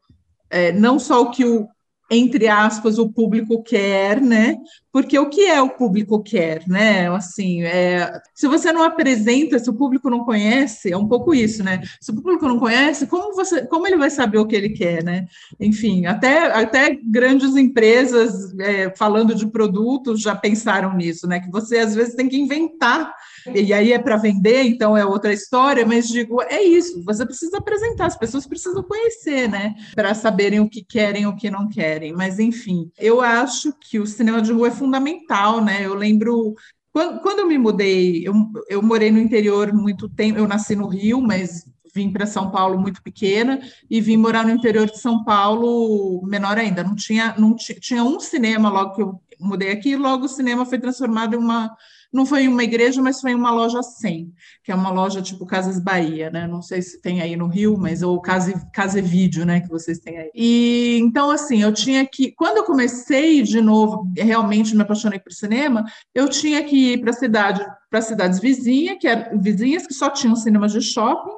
é, 0.49 0.71
não 0.71 1.01
só 1.01 1.23
o 1.23 1.31
que 1.33 1.45
o, 1.45 1.67
entre 2.15 2.47
aspas, 2.47 2.99
o 2.99 3.09
público 3.09 3.63
quer, 3.63 4.21
né? 4.21 4.59
Porque 4.93 5.19
o 5.19 5.31
que 5.31 5.47
é 5.47 5.61
o 5.63 5.71
público 5.71 6.23
quer, 6.23 6.63
né? 6.69 7.09
Assim, 7.09 7.63
é, 7.63 8.21
se 8.35 8.47
você 8.47 8.71
não 8.71 8.83
apresenta, 8.83 9.59
se 9.59 9.71
o 9.71 9.75
público 9.75 10.11
não 10.11 10.23
conhece, 10.23 10.93
é 10.93 10.97
um 10.97 11.09
pouco 11.09 11.35
isso, 11.35 11.65
né? 11.65 11.81
Se 11.99 12.11
o 12.11 12.15
público 12.15 12.47
não 12.47 12.59
conhece, 12.59 13.07
como 13.07 13.35
você, 13.35 13.67
como 13.67 13.87
ele 13.87 13.97
vai 13.97 14.11
saber 14.11 14.37
o 14.37 14.47
que 14.47 14.55
ele 14.55 14.69
quer, 14.69 15.03
né? 15.03 15.27
Enfim, 15.59 16.05
até, 16.05 16.53
até 16.53 16.95
grandes 17.03 17.57
empresas 17.57 18.53
é, 18.59 18.95
falando 18.95 19.35
de 19.35 19.47
produtos 19.47 20.21
já 20.21 20.37
pensaram 20.37 20.95
nisso, 20.95 21.27
né? 21.27 21.41
Que 21.41 21.51
você 21.51 21.79
às 21.79 21.95
vezes 21.95 22.15
tem 22.15 22.29
que 22.29 22.37
inventar 22.37 23.15
e 23.55 23.73
aí 23.73 23.93
é 23.93 23.99
para 23.99 24.17
vender, 24.17 24.63
então 24.65 24.97
é 24.97 25.05
outra 25.05 25.33
história, 25.33 25.87
mas 25.87 26.09
digo, 26.09 26.43
é 26.43 26.63
isso, 26.63 27.03
você 27.05 27.25
precisa 27.25 27.59
apresentar, 27.59 28.07
as 28.07 28.17
pessoas 28.17 28.47
precisam 28.47 28.83
conhecer, 28.83 29.49
né, 29.49 29.75
para 29.95 30.15
saberem 30.15 30.61
o 30.61 30.69
que 30.69 30.85
querem, 30.85 31.27
o 31.27 31.37
que 31.37 31.51
não 31.51 31.69
querem. 31.69 32.13
Mas 32.13 32.39
enfim, 32.39 32.91
eu 32.99 33.21
acho 33.21 33.73
que 33.81 33.99
o 33.99 34.07
cinema 34.07 34.41
de 34.43 34.53
rua 34.53 34.69
é 34.69 34.71
fundamental, 34.71 35.63
né? 35.63 35.85
Eu 35.85 35.95
lembro 35.95 36.55
quando, 36.93 37.21
quando 37.21 37.39
eu 37.41 37.47
me 37.47 37.57
mudei, 37.57 38.27
eu, 38.27 38.35
eu 38.69 38.83
morei 38.83 39.11
no 39.11 39.19
interior 39.19 39.73
muito 39.73 40.09
tempo, 40.09 40.39
eu 40.39 40.47
nasci 40.47 40.77
no 40.77 40.87
Rio, 40.87 41.23
mas 41.23 41.65
vim 41.95 42.11
para 42.11 42.27
São 42.27 42.51
Paulo 42.51 42.79
muito 42.79 43.03
pequena 43.03 43.61
e 43.91 44.01
vim 44.01 44.17
morar 44.17 44.45
no 44.45 44.51
interior 44.51 44.87
de 44.87 44.99
São 44.99 45.25
Paulo 45.25 46.23
menor 46.25 46.59
ainda. 46.59 46.83
Não 46.85 46.95
tinha, 46.95 47.35
não 47.39 47.55
tinha 47.57 48.05
um 48.05 48.21
cinema 48.21 48.69
logo 48.69 48.95
que 48.95 49.03
eu 49.03 49.21
mudei 49.41 49.71
aqui, 49.71 49.97
logo 49.97 50.27
o 50.27 50.29
cinema 50.29 50.67
foi 50.67 50.79
transformado 50.79 51.35
em 51.35 51.39
uma 51.39 51.75
não 52.13 52.27
foi 52.27 52.47
uma 52.47 52.63
igreja, 52.63 53.01
mas 53.01 53.21
foi 53.21 53.35
uma 53.35 53.51
loja 53.51 53.83
100, 53.83 54.33
que 54.63 54.71
é 54.71 54.75
uma 54.75 54.91
loja 54.91 55.23
tipo 55.23 55.47
Casas 55.47 55.81
Bahia, 55.81 56.31
né? 56.31 56.47
Não 56.47 56.61
sei 56.61 56.83
se 56.83 57.01
tem 57.01 57.23
aí 57.23 57.37
no 57.37 57.47
Rio, 57.47 57.79
mas 57.79 58.03
ou 58.03 58.21
Casa, 58.21 58.53
Casa 58.73 59.01
Vídeo, 59.01 59.47
né? 59.47 59.61
Que 59.61 59.69
vocês 59.69 59.99
têm 59.99 60.19
aí. 60.19 60.31
E 60.35 60.99
então, 61.01 61.31
assim, 61.31 61.63
eu 61.63 61.73
tinha 61.73 62.05
que. 62.07 62.33
Quando 62.33 62.59
eu 62.59 62.65
comecei 62.65 63.43
de 63.43 63.61
novo, 63.61 64.07
realmente 64.17 64.77
me 64.77 64.83
apaixonei 64.83 65.19
por 65.19 65.33
cinema, 65.33 65.85
eu 66.15 66.29
tinha 66.29 66.63
que 66.63 66.93
ir 66.93 67.01
para 67.01 67.11
a 67.11 67.15
cidade, 67.15 67.65
para 67.91 68.03
cidades 68.03 68.39
vizinhas, 68.39 68.99
que 69.01 69.09
eram 69.09 69.41
vizinhas 69.41 69.87
que 69.87 69.95
só 69.95 70.11
tinham 70.11 70.37
cinemas 70.37 70.73
de 70.73 70.83
shopping. 70.83 71.33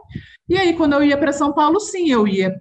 E 0.49 0.57
aí, 0.59 0.75
quando 0.75 0.95
eu 0.95 1.04
ia 1.04 1.16
para 1.16 1.33
São 1.33 1.52
Paulo, 1.52 1.78
sim, 1.78 2.11
eu 2.11 2.26
ia 2.26 2.61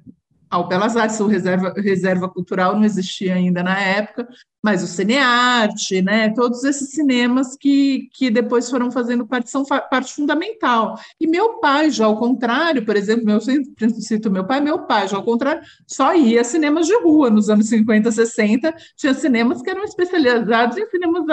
ao 0.54 0.68
Belas 0.68 0.96
Artes, 0.96 1.20
o 1.20 1.26
reserva, 1.26 1.74
reserva 1.76 2.30
cultural 2.30 2.76
não 2.76 2.86
existia 2.86 3.34
ainda 3.34 3.64
na 3.64 3.80
época, 3.80 4.28
mas 4.64 4.82
o 4.82 4.88
Cinearte, 4.88 6.02
né, 6.02 6.30
todos 6.30 6.64
esses 6.64 6.92
cinemas 6.92 7.58
que, 7.58 8.10
que 8.14 8.30
depois 8.30 8.70
foram 8.70 8.90
fazendo 8.90 9.28
parte, 9.28 9.50
são 9.50 9.66
parte 9.66 10.14
fundamental. 10.14 10.98
E 11.20 11.28
meu 11.28 11.60
pai, 11.60 11.92
já 11.92 12.06
ao 12.06 12.18
contrário, 12.18 12.86
por 12.86 12.96
exemplo, 12.96 13.42
sempre 13.42 14.02
cito 14.02 14.32
meu 14.32 14.46
pai, 14.46 14.62
meu 14.62 14.80
pai, 14.80 15.08
já 15.08 15.18
ao 15.18 15.24
contrário, 15.24 15.62
só 15.86 16.16
ia 16.16 16.40
a 16.40 16.44
cinemas 16.46 16.88
de 16.88 16.96
rua 17.02 17.30
nos 17.30 17.50
anos 17.50 17.68
50, 17.68 18.10
60, 18.10 18.74
tinha 18.96 19.14
cinemas 19.14 19.62
que 19.62 19.70
eram 19.70 19.84
especializados 19.84 20.78
em 20.78 20.86
cinemas 20.88 21.24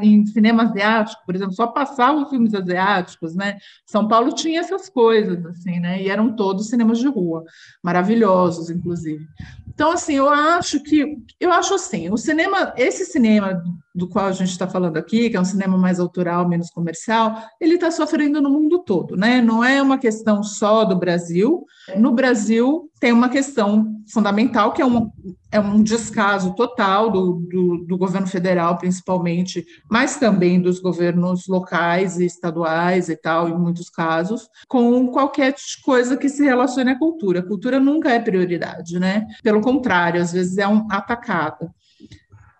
em 0.00 0.24
cinema 0.26 0.62
asiático, 0.62 1.22
por 1.26 1.34
exemplo, 1.34 1.52
só 1.54 1.66
passavam 1.66 2.28
filmes 2.30 2.54
asiáticos, 2.54 3.34
né? 3.34 3.58
São 3.84 4.08
Paulo 4.08 4.32
tinha 4.32 4.60
essas 4.60 4.88
coisas, 4.88 5.44
assim, 5.44 5.80
né? 5.80 6.02
E 6.02 6.08
eram 6.08 6.34
todos 6.34 6.68
cinemas 6.68 6.98
de 6.98 7.08
rua, 7.08 7.44
maravilhosos, 7.82 8.70
inclusive. 8.70 9.26
Então, 9.68 9.92
assim, 9.92 10.14
eu 10.14 10.28
acho 10.28 10.82
que, 10.82 11.16
eu 11.38 11.52
acho 11.52 11.74
assim, 11.74 12.10
o 12.10 12.16
cinema, 12.16 12.69
esse 12.76 13.04
cinema 13.04 13.62
do 13.94 14.08
qual 14.08 14.26
a 14.26 14.32
gente 14.32 14.50
está 14.50 14.68
falando 14.68 14.96
aqui, 14.96 15.28
que 15.28 15.36
é 15.36 15.40
um 15.40 15.44
cinema 15.44 15.76
mais 15.76 15.98
autoral, 15.98 16.48
menos 16.48 16.70
comercial, 16.70 17.42
ele 17.60 17.74
está 17.74 17.90
sofrendo 17.90 18.40
no 18.40 18.50
mundo 18.50 18.78
todo, 18.78 19.16
né? 19.16 19.40
Não 19.42 19.64
é 19.64 19.82
uma 19.82 19.98
questão 19.98 20.42
só 20.42 20.84
do 20.84 20.96
Brasil. 20.96 21.64
No 21.96 22.12
Brasil 22.12 22.88
tem 23.00 23.12
uma 23.12 23.28
questão 23.28 23.96
fundamental 24.12 24.72
que 24.72 24.82
é 24.82 24.86
um, 24.86 25.10
é 25.50 25.58
um 25.58 25.82
descaso 25.82 26.54
total 26.54 27.10
do, 27.10 27.32
do, 27.50 27.84
do 27.84 27.98
governo 27.98 28.26
federal, 28.26 28.78
principalmente, 28.78 29.64
mas 29.90 30.16
também 30.16 30.60
dos 30.60 30.78
governos 30.78 31.48
locais 31.48 32.18
e 32.18 32.24
estaduais 32.24 33.08
e 33.08 33.16
tal, 33.16 33.48
em 33.48 33.58
muitos 33.58 33.90
casos, 33.90 34.48
com 34.68 35.08
qualquer 35.08 35.54
coisa 35.84 36.16
que 36.16 36.28
se 36.28 36.44
relacione 36.44 36.90
à 36.90 36.98
cultura. 36.98 37.40
A 37.40 37.46
cultura 37.46 37.80
nunca 37.80 38.10
é 38.10 38.20
prioridade, 38.20 38.98
né? 38.98 39.26
Pelo 39.42 39.60
contrário, 39.60 40.20
às 40.20 40.32
vezes 40.32 40.58
é 40.58 40.68
um 40.68 40.86
atacado. 40.90 41.70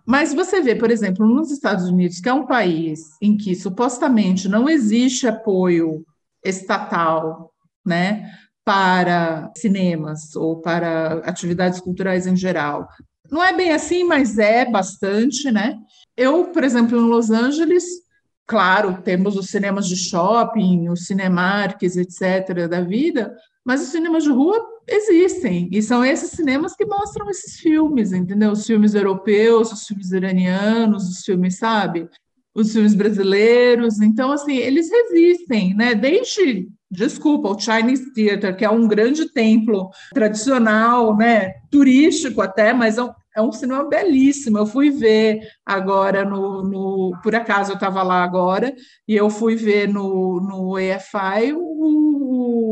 Mas 0.07 0.35
você 0.35 0.61
vê, 0.61 0.75
por 0.75 0.91
exemplo, 0.91 1.27
nos 1.27 1.51
Estados 1.51 1.87
Unidos, 1.87 2.21
que 2.21 2.29
é 2.29 2.33
um 2.33 2.47
país 2.47 3.17
em 3.21 3.37
que 3.37 3.55
supostamente 3.55 4.49
não 4.49 4.69
existe 4.69 5.27
apoio 5.27 6.05
estatal, 6.45 7.53
né, 7.85 8.31
para 8.65 9.51
cinemas 9.57 10.35
ou 10.37 10.61
para 10.61 11.15
atividades 11.25 11.81
culturais 11.81 12.27
em 12.27 12.37
geral. 12.37 12.89
Não 13.31 13.43
é 13.43 13.53
bem 13.53 13.73
assim, 13.73 14.05
mas 14.05 14.39
é 14.39 14.65
bastante, 14.65 15.51
né? 15.51 15.79
Eu, 16.17 16.47
por 16.47 16.65
exemplo, 16.65 16.99
em 16.99 17.09
Los 17.09 17.31
Angeles, 17.31 17.85
claro, 18.47 19.01
temos 19.03 19.37
os 19.37 19.47
cinemas 19.47 19.87
de 19.89 19.97
shopping, 19.97 20.89
os 20.89 21.07
cinemarques, 21.07 21.97
etc., 21.97 22.69
da 22.69 22.81
vida, 22.81 23.35
mas 23.65 23.83
os 23.83 23.89
cinemas 23.89 24.25
de 24.25 24.31
rua 24.31 24.59
existem, 24.87 25.69
e 25.73 25.83
são 25.83 26.05
esses 26.05 26.31
cinemas 26.31 26.75
que 26.75 26.85
mostram 26.85 27.31
esses 27.31 27.59
filmes, 27.61 28.13
entendeu? 28.13 28.53
Os 28.53 28.67
filmes 28.67 28.95
europeus, 28.95 29.73
os 29.73 29.87
filmes 29.87 30.11
iranianos, 30.11 31.09
os 31.09 31.25
filmes, 31.25 31.59
sabe? 31.59 32.09
Os 32.55 32.73
filmes 32.73 32.95
brasileiros. 32.95 34.01
Então, 34.01 34.33
assim, 34.33 34.57
eles 34.57 34.91
resistem, 34.91 35.75
né? 35.75 35.95
Desde, 35.95 36.69
desculpa, 36.91 37.49
o 37.49 37.59
Chinese 37.59 38.13
Theater, 38.13 38.57
que 38.57 38.65
é 38.65 38.71
um 38.71 38.89
grande 38.89 39.33
templo 39.33 39.91
tradicional, 40.13 41.17
né? 41.17 41.55
Turístico 41.71 42.43
até, 42.43 42.73
mas 42.73 42.99
é 42.99 43.03
um, 43.05 43.11
é 43.37 43.43
um 43.43 43.53
cinema 43.53 43.89
belíssimo. 43.89 44.59
Eu 44.59 44.67
fui 44.67 44.91
ver 44.91 45.41
agora 45.65 46.25
no. 46.25 46.63
no 46.63 47.13
por 47.23 47.35
acaso 47.35 47.73
eu 47.73 47.75
estava 47.75 48.03
lá 48.03 48.23
agora, 48.25 48.75
e 49.07 49.15
eu 49.15 49.31
fui 49.31 49.55
ver 49.55 49.89
no, 49.89 50.41
no 50.41 50.79
EFI 50.79 51.53
o, 51.53 51.61
o, 51.61 52.70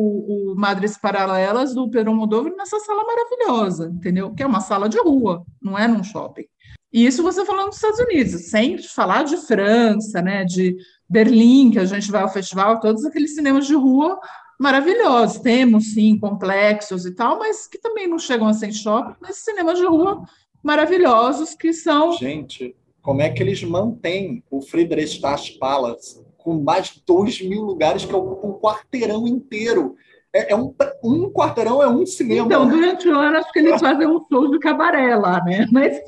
Madres 0.59 0.99
Paralelas 0.99 1.73
do 1.73 1.89
Pedro 1.89 2.13
Moldova 2.13 2.51
nessa 2.51 2.81
sala 2.81 3.05
maravilhosa, 3.05 3.93
entendeu? 3.95 4.35
Que 4.35 4.43
é 4.43 4.47
uma 4.47 4.59
sala 4.61 4.89
de 4.89 4.99
rua, 4.99 5.47
não 5.63 5.79
é 5.79 5.87
num 5.87 6.03
shopping. 6.03 6.47
E 6.93 7.07
isso 7.07 7.23
você 7.23 7.45
falando 7.45 7.69
dos 7.69 7.77
Estados 7.77 8.01
Unidos, 8.01 8.51
sem 8.51 8.77
falar 8.79 9.23
de 9.23 9.37
França, 9.37 10.21
né? 10.21 10.45
De 10.45 10.77
Berlim, 11.09 11.71
que 11.71 11.79
a 11.79 11.85
gente 11.85 12.11
vai 12.11 12.23
ao 12.23 12.29
festival, 12.29 12.81
todos 12.81 13.05
aqueles 13.05 13.37
cinemas 13.37 13.69
de 13.69 13.75
rua 13.77 14.19
maravilhosos. 14.59 15.39
Temos, 15.39 15.95
sim, 15.95 16.19
complexos 16.19 17.07
e 17.07 17.15
tal, 17.15 17.39
mas 17.39 17.69
que 17.69 17.79
também 17.79 18.09
não 18.09 18.19
chegam 18.19 18.49
a 18.49 18.53
ser 18.53 18.73
shopping, 18.73 19.15
mas 19.21 19.37
cinemas 19.37 19.79
de 19.79 19.87
rua 19.87 20.25
maravilhosos 20.61 21.55
que 21.55 21.73
são. 21.73 22.15
Gente, 22.15 22.75
como 23.01 23.23
é 23.23 23.31
que 23.31 23.45
eles 23.45 23.63
mantêm 23.63 24.43
o 24.51 24.61
Friedrichstadt 24.61 25.57
Palace 25.61 26.21
com 26.37 26.61
mais 26.61 26.89
de 26.89 27.03
2 27.07 27.43
mil 27.43 27.63
lugares 27.63 28.05
que 28.05 28.13
ocupam 28.13 28.49
um 28.49 28.59
quarteirão 28.59 29.25
inteiro? 29.25 29.95
É, 30.39 30.53
é, 30.53 30.57
um, 30.57 30.73
um 31.03 31.33
quarteirão 31.33 31.83
é 31.83 31.89
um 31.89 32.07
cinema. 32.07 32.47
Então, 32.47 32.69
durante 32.69 33.09
o 33.09 33.19
ano, 33.19 33.39
acho 33.39 33.53
que 33.53 33.59
eles 33.59 33.81
fazem 33.81 34.07
um 34.07 34.25
show 34.31 34.49
de 34.49 34.61
cabaré 34.61 35.17
lá, 35.17 35.43
né? 35.45 35.67
Mas, 35.73 36.01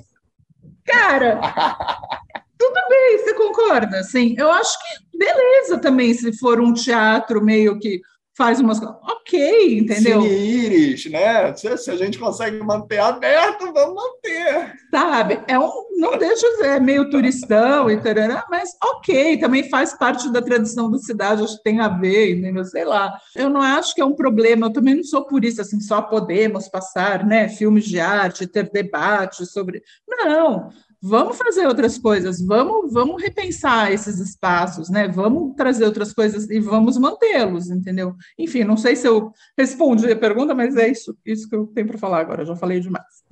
cara, 0.84 1.40
tudo 2.56 2.80
bem, 2.88 3.18
você 3.18 3.34
concorda? 3.34 4.04
Sim, 4.04 4.36
eu 4.38 4.48
acho 4.52 4.78
que 4.78 5.18
beleza 5.18 5.78
também 5.78 6.14
se 6.14 6.32
for 6.38 6.60
um 6.60 6.72
teatro 6.72 7.44
meio 7.44 7.76
que 7.80 8.00
faz 8.40 8.58
umas 8.58 8.80
ok, 8.82 9.80
entendeu? 9.80 10.22
Cine 10.22 10.34
Iris, 10.34 11.10
né? 11.10 11.54
Se, 11.54 11.76
se, 11.76 11.90
a 11.90 11.96
gente 11.96 12.18
consegue 12.18 12.58
manter 12.60 12.98
aberto, 12.98 13.70
vamos 13.70 13.94
manter. 13.94 14.72
Sabe? 14.90 15.40
É 15.46 15.58
um, 15.58 15.70
não 15.98 16.16
deixa 16.16 16.46
é 16.64 16.80
meio 16.80 17.10
turistão, 17.10 17.90
entendeu? 17.90 18.40
mas 18.50 18.70
ok, 18.82 19.36
também 19.36 19.68
faz 19.68 19.92
parte 19.92 20.32
da 20.32 20.40
tradição 20.40 20.90
da 20.90 20.96
cidade, 20.96 21.42
acho 21.42 21.58
que 21.58 21.64
tem 21.64 21.80
a 21.80 21.88
ver, 21.88 22.38
entendeu? 22.38 22.64
Sei 22.64 22.82
lá. 22.82 23.14
Eu 23.36 23.50
não 23.50 23.60
acho 23.60 23.94
que 23.94 24.00
é 24.00 24.04
um 24.06 24.14
problema, 24.14 24.68
eu 24.68 24.72
também 24.72 24.94
não 24.94 25.04
sou 25.04 25.26
por 25.26 25.44
isso, 25.44 25.60
assim, 25.60 25.78
só 25.78 26.00
podemos 26.00 26.66
passar, 26.66 27.26
né, 27.26 27.46
filmes 27.46 27.84
de 27.84 28.00
arte, 28.00 28.46
ter 28.46 28.70
debate 28.70 29.44
sobre. 29.44 29.82
Não, 30.08 30.70
vamos 31.02 31.38
fazer 31.38 31.66
outras 31.66 31.96
coisas, 31.96 32.44
vamos, 32.44 32.92
vamos 32.92 33.22
repensar 33.22 33.90
esses 33.90 34.18
espaços, 34.18 34.90
né? 34.90 35.08
Vamos 35.08 35.54
trazer 35.56 35.84
outras 35.84 36.12
coisas 36.12 36.48
e 36.50 36.60
vamos 36.60 36.98
mantê-los, 36.98 37.70
entendeu? 37.70 38.14
Enfim, 38.38 38.64
não 38.64 38.76
sei 38.76 38.94
se 38.94 39.06
eu 39.06 39.32
respondi 39.56 40.10
a 40.10 40.16
pergunta, 40.16 40.54
mas 40.54 40.76
é 40.76 40.88
isso, 40.88 41.16
isso 41.24 41.48
que 41.48 41.56
eu 41.56 41.66
tenho 41.68 41.86
para 41.86 41.98
falar 41.98 42.20
agora, 42.20 42.44
já 42.44 42.54
falei 42.54 42.80
demais. 42.80 43.24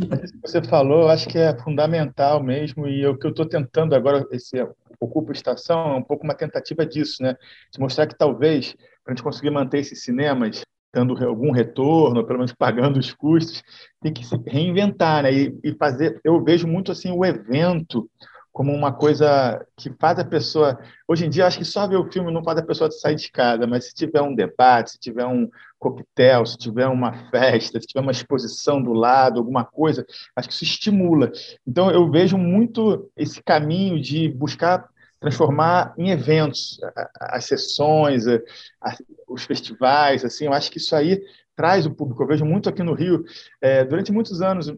Você 0.42 0.62
falou, 0.62 1.08
acho 1.08 1.28
que 1.28 1.38
é 1.38 1.56
fundamental 1.58 2.42
mesmo, 2.42 2.86
e 2.86 3.06
o 3.06 3.18
que 3.18 3.26
eu 3.26 3.30
estou 3.30 3.46
tentando 3.46 3.94
agora, 3.94 4.26
esse 4.32 4.56
Ocupa 5.00 5.32
Estação, 5.32 5.92
é 5.92 5.96
um 5.96 6.02
pouco 6.02 6.24
uma 6.24 6.34
tentativa 6.34 6.84
disso, 6.84 7.22
né? 7.22 7.36
De 7.72 7.78
mostrar 7.78 8.06
que 8.06 8.16
talvez, 8.16 8.74
para 9.04 9.12
a 9.12 9.14
gente 9.14 9.22
conseguir 9.22 9.50
manter 9.50 9.78
esses 9.78 10.02
cinemas 10.02 10.62
dando 10.98 11.24
algum 11.24 11.52
retorno, 11.52 12.24
pelo 12.24 12.40
menos 12.40 12.52
pagando 12.52 12.98
os 12.98 13.12
custos, 13.14 13.62
tem 14.00 14.12
que 14.12 14.26
se 14.26 14.36
reinventar, 14.46 15.22
né? 15.22 15.32
E, 15.32 15.58
e, 15.62 15.72
fazer. 15.74 16.20
Eu 16.24 16.42
vejo 16.42 16.66
muito 16.66 16.90
assim 16.90 17.12
o 17.12 17.24
evento 17.24 18.10
como 18.52 18.74
uma 18.74 18.92
coisa 18.92 19.64
que 19.76 19.92
faz 20.00 20.18
a 20.18 20.24
pessoa. 20.24 20.76
Hoje 21.06 21.24
em 21.24 21.30
dia, 21.30 21.46
acho 21.46 21.58
que 21.58 21.64
só 21.64 21.86
ver 21.86 21.96
o 21.96 22.10
filme 22.10 22.32
não 22.32 22.42
faz 22.42 22.58
a 22.58 22.62
pessoa 22.62 22.90
sair 22.90 23.14
de 23.14 23.30
casa, 23.30 23.64
mas 23.66 23.84
se 23.84 23.94
tiver 23.94 24.20
um 24.20 24.34
debate, 24.34 24.92
se 24.92 24.98
tiver 24.98 25.24
um 25.24 25.48
coquetel, 25.78 26.44
se 26.44 26.58
tiver 26.58 26.88
uma 26.88 27.12
festa, 27.30 27.80
se 27.80 27.86
tiver 27.86 28.00
uma 28.00 28.10
exposição 28.10 28.82
do 28.82 28.92
lado, 28.92 29.38
alguma 29.38 29.64
coisa, 29.64 30.04
acho 30.34 30.48
que 30.48 30.54
isso 30.54 30.64
estimula. 30.64 31.30
Então, 31.64 31.92
eu 31.92 32.10
vejo 32.10 32.36
muito 32.36 33.08
esse 33.16 33.40
caminho 33.40 34.00
de 34.00 34.28
buscar 34.28 34.88
transformar 35.20 35.94
em 35.98 36.10
eventos 36.10 36.78
as 37.20 37.44
sessões, 37.44 38.24
os 39.26 39.44
festivais, 39.44 40.24
assim, 40.24 40.46
eu 40.46 40.52
acho 40.52 40.70
que 40.70 40.78
isso 40.78 40.94
aí 40.94 41.20
traz 41.56 41.86
o 41.86 41.94
público. 41.94 42.22
Eu 42.22 42.28
vejo 42.28 42.44
muito 42.44 42.68
aqui 42.68 42.82
no 42.82 42.94
Rio, 42.94 43.24
é, 43.60 43.84
durante 43.84 44.12
muitos 44.12 44.40
anos, 44.40 44.68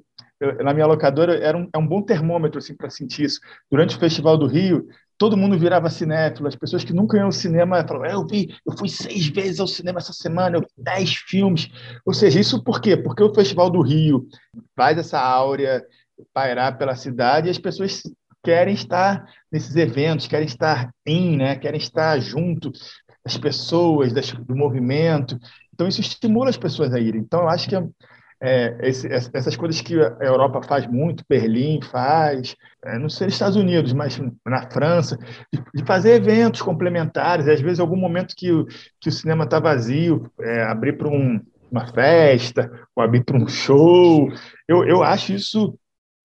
eu, 0.41 0.65
na 0.65 0.73
minha 0.73 0.87
locadora, 0.87 1.37
era 1.39 1.57
um, 1.57 1.69
é 1.73 1.79
um 1.79 1.87
bom 1.87 2.03
termômetro 2.03 2.59
assim, 2.59 2.75
para 2.75 2.89
sentir 2.89 3.25
isso. 3.25 3.41
Durante 3.71 3.97
o 3.97 4.01
Festival 4.01 4.39
do 4.39 4.47
Rio, 4.47 4.89
todo 5.19 5.37
mundo 5.37 5.59
virava 5.59 5.91
cinéfilo, 5.91 6.49
as 6.49 6.57
pessoas 6.57 6.83
que 6.83 6.95
nunca 6.95 7.19
iam 7.19 7.27
ao 7.27 7.33
cinema 7.33 7.87
falavam, 7.87 8.09
eu 8.09 8.27
vi, 8.27 8.57
eu 8.67 8.75
fui 8.75 8.89
seis 8.89 9.27
vezes 9.27 9.61
ao 9.61 9.67
cinema 9.67 9.99
essa 9.99 10.15
semana, 10.15 10.57
eu 10.57 10.63
vi 10.63 10.69
dez 10.79 11.15
filmes. 11.15 11.69
Ou 12.07 12.15
seja, 12.15 12.41
isso 12.41 12.65
por 12.65 12.81
quê? 12.81 12.97
Porque 12.97 13.23
o 13.23 13.35
Festival 13.35 13.69
do 13.69 13.83
Rio 13.83 14.27
faz 14.75 14.97
essa 14.97 15.21
áurea 15.21 15.85
pairar 16.33 16.79
pela 16.79 16.97
cidade 16.97 17.49
e 17.49 17.51
as 17.51 17.59
pessoas 17.59 18.03
querem 18.43 18.75
estar 18.75 19.25
nesses 19.51 19.75
eventos, 19.77 20.27
querem 20.27 20.47
estar 20.47 20.91
em, 21.07 21.37
né? 21.37 21.57
querem 21.57 21.79
estar 21.79 22.19
junto 22.21 22.73
das 23.25 23.37
pessoas, 23.37 24.13
das, 24.13 24.33
do 24.33 24.57
movimento. 24.57 25.39
Então, 25.75 25.87
isso 25.87 26.01
estimula 26.01 26.51
as 26.51 26.57
pessoas 26.57 26.93
a 26.93 27.01
irem. 27.01 27.21
Então, 27.21 27.41
eu 27.41 27.49
acho 27.49 27.69
que 27.69 27.77
é, 28.43 28.79
esse, 28.83 29.07
essas 29.13 29.55
coisas 29.55 29.81
que 29.83 30.01
a 30.01 30.25
Europa 30.25 30.63
faz 30.63 30.87
muito, 30.87 31.25
Berlim 31.29 31.81
faz, 31.83 32.57
é, 32.83 32.99
não 32.99 33.09
sei 33.11 33.27
nos 33.27 33.35
Estados 33.35 33.57
Unidos, 33.57 33.93
mas 33.93 34.19
na 34.47 34.71
França, 34.71 35.19
de, 35.53 35.63
de 35.75 35.85
fazer 35.85 36.15
eventos 36.15 36.63
complementares, 36.63 37.47
às 37.47 37.61
vezes 37.61 37.81
algum 37.81 37.97
momento 37.97 38.35
que 38.35 38.51
o, 38.51 38.67
que 38.99 39.11
o 39.11 39.13
cinema 39.13 39.45
está 39.45 39.61
vazio, 39.61 40.31
é, 40.41 40.63
abrir 40.63 40.97
para 40.97 41.09
um, 41.09 41.39
uma 41.71 41.87
festa, 41.87 42.71
ou 42.97 43.03
abrir 43.03 43.25
para 43.25 43.37
um 43.37 43.47
show. 43.47 44.33
Eu, 44.67 44.85
eu 44.87 45.03
acho 45.03 45.33
isso 45.33 45.79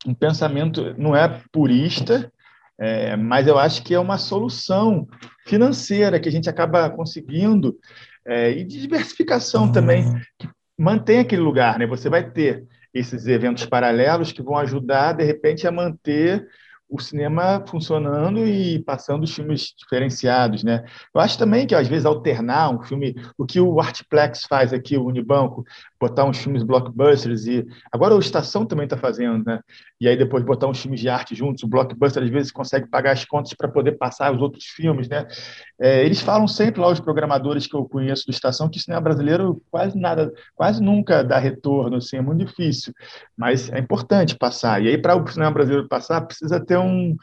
um 0.05 0.13
pensamento, 0.13 0.93
não 0.97 1.15
é 1.15 1.41
purista, 1.51 2.31
é, 2.77 3.15
mas 3.15 3.47
eu 3.47 3.57
acho 3.57 3.83
que 3.83 3.93
é 3.93 3.99
uma 3.99 4.17
solução 4.17 5.07
financeira 5.47 6.19
que 6.19 6.27
a 6.27 6.31
gente 6.31 6.49
acaba 6.49 6.89
conseguindo 6.89 7.77
é, 8.25 8.51
e 8.51 8.63
de 8.63 8.81
diversificação 8.81 9.71
também, 9.71 10.03
que 10.37 10.49
mantém 10.77 11.19
aquele 11.19 11.41
lugar, 11.41 11.79
né? 11.79 11.85
Você 11.87 12.09
vai 12.09 12.29
ter 12.29 12.65
esses 12.93 13.27
eventos 13.27 13.65
paralelos 13.65 14.31
que 14.31 14.41
vão 14.41 14.57
ajudar, 14.57 15.13
de 15.13 15.23
repente, 15.23 15.67
a 15.67 15.71
manter 15.71 16.47
o 16.89 16.99
cinema 16.99 17.63
funcionando 17.67 18.45
e 18.45 18.79
passando 18.83 19.25
filmes 19.27 19.73
diferenciados, 19.77 20.63
né? 20.63 20.83
Eu 21.13 21.19
acho 21.19 21.37
também 21.37 21.65
que 21.65 21.73
às 21.73 21.87
vezes 21.87 22.05
alternar 22.05 22.69
um 22.69 22.81
filme, 22.83 23.15
o 23.37 23.45
que 23.45 23.59
o 23.59 23.79
Artplex 23.79 24.43
faz 24.47 24.71
aqui, 24.71 24.95
o 24.95 25.05
Unibanco, 25.05 25.65
botar 25.99 26.25
uns 26.25 26.37
filmes 26.37 26.61
blockbusters 26.63 27.47
e 27.47 27.65
agora 27.91 28.15
o 28.15 28.19
Estação 28.19 28.65
também 28.65 28.83
está 28.85 28.97
fazendo, 28.97 29.43
né? 29.43 29.59
E 29.99 30.07
aí 30.07 30.15
depois 30.15 30.43
botar 30.43 30.67
uns 30.67 30.79
filmes 30.79 30.99
de 30.99 31.09
arte 31.09 31.33
juntos, 31.33 31.63
o 31.63 31.67
blockbuster 31.67 32.21
às 32.21 32.29
vezes 32.29 32.51
consegue 32.51 32.87
pagar 32.87 33.11
as 33.13 33.25
contas 33.25 33.53
para 33.53 33.67
poder 33.67 33.93
passar 33.93 34.33
os 34.33 34.41
outros 34.41 34.65
filmes, 34.65 35.09
né? 35.09 35.25
É, 35.79 36.05
eles 36.05 36.21
falam 36.21 36.47
sempre 36.47 36.81
lá 36.81 36.89
os 36.89 36.99
programadores 36.99 37.65
que 37.65 37.75
eu 37.75 37.85
conheço 37.85 38.25
do 38.25 38.31
Estação 38.31 38.69
que 38.69 38.77
o 38.77 38.81
cinema 38.81 39.01
brasileiro 39.01 39.61
quase 39.71 39.97
nada, 39.97 40.31
quase 40.53 40.81
nunca 40.81 41.23
dá 41.23 41.39
retorno, 41.39 41.97
assim, 41.97 42.17
é 42.17 42.21
muito 42.21 42.45
difícil, 42.45 42.93
mas 43.35 43.71
é 43.71 43.79
importante 43.79 44.37
passar. 44.37 44.83
E 44.83 44.89
aí 44.89 44.97
para 44.97 45.15
o 45.15 45.27
cinema 45.27 45.51
brasileiro 45.51 45.87
passar 45.87 46.21
precisa 46.21 46.59
ter 46.59 46.74
um 46.79 47.15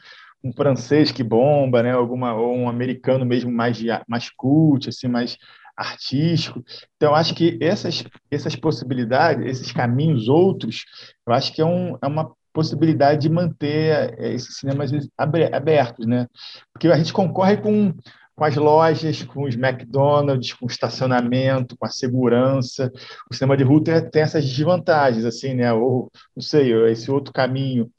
um 0.43 0.51
francês 0.51 1.11
que 1.11 1.23
bomba, 1.23 1.81
né? 1.81 1.91
Alguma 1.91 2.33
ou 2.35 2.53
um 2.53 2.67
americano 2.67 3.25
mesmo 3.25 3.51
mais 3.51 3.81
mais 4.07 4.29
cult, 4.29 4.89
assim, 4.89 5.07
mais 5.07 5.37
artístico. 5.75 6.63
Então, 6.95 7.15
acho 7.15 7.33
que 7.33 7.57
essas, 7.61 8.03
essas 8.29 8.55
possibilidades, 8.55 9.45
esses 9.45 9.71
caminhos 9.71 10.27
outros, 10.27 10.85
eu 11.25 11.33
acho 11.33 11.53
que 11.53 11.61
é, 11.61 11.65
um, 11.65 11.97
é 12.01 12.07
uma 12.07 12.31
possibilidade 12.53 13.21
de 13.21 13.29
manter 13.29 14.15
eh, 14.19 14.33
esses 14.33 14.57
cinemas 14.57 14.91
abertos, 15.17 16.05
né? 16.05 16.27
Porque 16.71 16.87
a 16.87 16.97
gente 16.97 17.11
concorre 17.11 17.57
com, 17.57 17.93
com 18.35 18.43
as 18.43 18.55
lojas, 18.55 19.23
com 19.23 19.43
os 19.43 19.55
McDonald's, 19.55 20.53
com 20.53 20.65
o 20.65 20.69
estacionamento, 20.69 21.75
com 21.77 21.85
a 21.85 21.89
segurança. 21.89 22.91
O 23.29 23.33
cinema 23.33 23.57
de 23.57 23.63
rua 23.63 23.83
tem 23.83 24.21
essas 24.21 24.45
desvantagens, 24.45 25.25
assim, 25.25 25.55
né? 25.55 25.73
Ou, 25.73 26.11
não 26.35 26.43
sei, 26.43 26.71
esse 26.91 27.09
outro 27.09 27.33
caminho. 27.33 27.89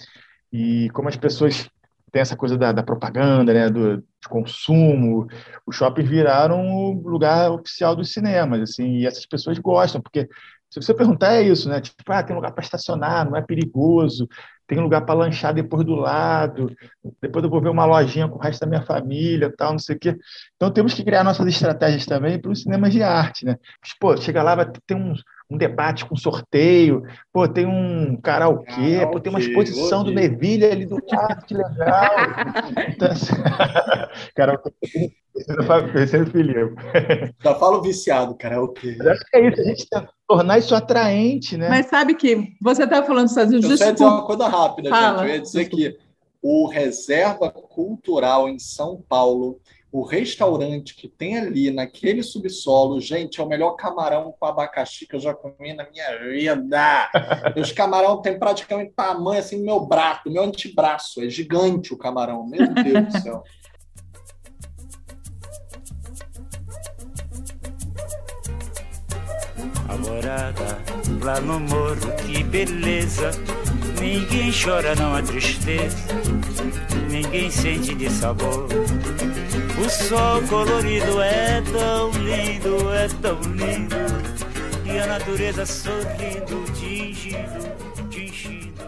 E 0.55 0.89
como 0.91 1.09
as 1.09 1.17
pessoas 1.17 1.69
tem 2.13 2.23
essa 2.23 2.37
coisa 2.37 2.57
da, 2.57 2.71
da 2.71 2.83
propaganda, 2.85 3.53
né, 3.53 3.69
do 3.69 4.01
consumo. 4.29 5.27
Os 5.67 5.75
shoppings 5.75 6.09
viraram 6.09 6.65
o 6.65 6.93
lugar 7.09 7.51
oficial 7.51 7.97
dos 7.97 8.13
cinemas, 8.13 8.61
assim, 8.61 8.99
e 8.99 9.07
essas 9.07 9.27
pessoas 9.27 9.59
gostam, 9.59 10.01
porque 10.01 10.29
se 10.71 10.81
você 10.81 10.95
perguntar 10.95 11.35
é 11.35 11.43
isso, 11.43 11.69
né? 11.69 11.81
Tipo, 11.81 12.13
ah, 12.13 12.23
tem 12.23 12.37
lugar 12.37 12.53
para 12.53 12.63
estacionar, 12.63 13.29
não 13.29 13.37
é 13.37 13.43
perigoso, 13.43 14.29
tem 14.67 14.79
lugar 14.79 15.01
para 15.05 15.15
lanchar 15.15 15.53
depois 15.53 15.85
do 15.85 15.97
lado, 15.97 16.73
depois 17.21 17.45
eu 17.45 17.51
vou 17.51 17.61
ver 17.61 17.71
uma 17.71 17.85
lojinha 17.85 18.29
com 18.29 18.37
o 18.37 18.41
resto 18.41 18.61
da 18.61 18.67
minha 18.69 18.83
família, 18.83 19.53
tal, 19.57 19.73
não 19.73 19.79
sei 19.81 19.97
o 19.97 19.99
quê. 19.99 20.17
Então 20.55 20.71
temos 20.71 20.95
que 20.95 21.05
criar 21.05 21.25
nossas 21.25 21.47
estratégias 21.49 22.07
também 22.07 22.41
para 22.41 22.53
os 22.53 22.63
cinemas 22.63 22.93
de 22.93 23.03
arte, 23.03 23.45
né? 23.45 23.57
Pô, 24.01 24.17
chega 24.17 24.41
lá, 24.43 24.55
vai 24.55 24.71
ter 24.87 24.95
uns 24.95 25.21
um 25.55 25.57
debate 25.57 26.05
com 26.05 26.17
sorteio, 26.17 27.03
pô, 27.33 27.49
tem 27.49 27.67
um 27.67 28.17
karaokê, 28.21 29.01
ah, 29.03 29.07
pô, 29.07 29.21
tem 29.21 29.31
uma 29.33 29.41
exposição 29.41 30.05
do 30.05 30.13
Neville 30.13 30.67
ali 30.67 30.87
do 30.87 30.99
lado, 31.11 31.45
que 31.47 31.55
legal. 31.55 32.11
então, 32.89 33.11
assim, 33.11 33.35
karaokê, 34.37 34.71
terceiro 35.93 36.31
Filipe. 36.31 36.75
Já 37.43 37.55
falo 37.55 37.81
viciado, 37.81 38.35
karaokê. 38.35 38.97
Mas 38.99 39.07
acho 39.07 39.25
que 39.25 39.37
é 39.37 39.49
isso, 39.49 39.61
a 39.61 39.65
gente 39.65 39.89
tem 39.89 40.01
que 40.03 40.09
tornar 40.29 40.59
isso 40.59 40.75
atraente, 40.75 41.57
né? 41.57 41.69
Mas 41.69 41.87
sabe 41.87 42.15
que 42.15 42.55
você 42.61 42.85
estava 42.85 43.07
falando 43.07 43.25
dos 43.25 43.33
Estados 43.33 43.53
Unidos... 43.53 43.81
Eu 43.81 43.93
dizer 43.93 44.05
uma 44.05 44.27
coisa 44.27 44.49
rápida, 44.49 44.91
Fala. 44.91 45.19
gente. 45.19 45.29
Eu 45.29 45.35
ia 45.35 45.41
dizer 45.41 45.65
que 45.69 45.97
o 46.43 46.69
Reserva 46.69 47.51
Cultural 47.51 48.49
em 48.49 48.59
São 48.59 49.03
Paulo 49.09 49.59
o 49.95 50.03
restaurante 50.03 50.93
que 50.97 51.07
tem 51.07 51.39
ali 51.39 51.71
naquele 51.71 52.21
subsolo, 52.21 53.01
gente, 53.01 53.41
é 53.41 53.45
o 53.45 53.47
melhor 53.47 53.77
camarão 53.77 54.35
com 54.37 54.45
abacaxi 54.45 55.07
que 55.07 55.15
eu 55.15 55.21
já 55.21 55.33
comi 55.33 55.73
na 55.73 55.89
minha 55.89 56.19
vida. 56.19 57.09
Os 57.57 57.71
camarão 57.71 58.21
têm 58.21 58.37
praticamente 58.37 58.91
tamanho 58.91 59.39
assim 59.39 59.59
do 59.59 59.65
meu 59.65 59.87
braço, 59.87 60.29
meu 60.29 60.43
antebraço. 60.43 61.23
É 61.23 61.31
gigante 61.31 61.95
o 61.95 61.97
camarão, 61.97 62.45
meu 62.45 62.75
Deus 62.75 63.07
do 63.07 63.21
céu. 63.21 63.45
Alvorada, 69.89 70.77
lá 71.23 71.41
no 71.41 71.61
morro, 71.61 72.17
que 72.27 72.43
beleza. 72.43 73.31
Ninguém 74.01 74.51
chora, 74.51 74.97
não 74.97 75.15
há 75.15 75.23
tristeza. 75.23 75.97
Ninguém 77.09 77.49
sente 77.49 77.95
de 77.95 78.11
sabor. 78.11 78.67
O 79.85 79.89
sol 79.89 80.43
colorido 80.49 81.21
é 81.21 81.63
tão 81.73 82.11
lindo, 82.11 82.93
é 82.93 83.09
tão 83.21 83.41
lindo. 83.53 83.97
E 84.85 84.99
a 84.99 85.07
natureza 85.07 85.67
sorrindo, 85.67 86.65
tingindo, 86.75 88.09
tingindo. 88.11 88.85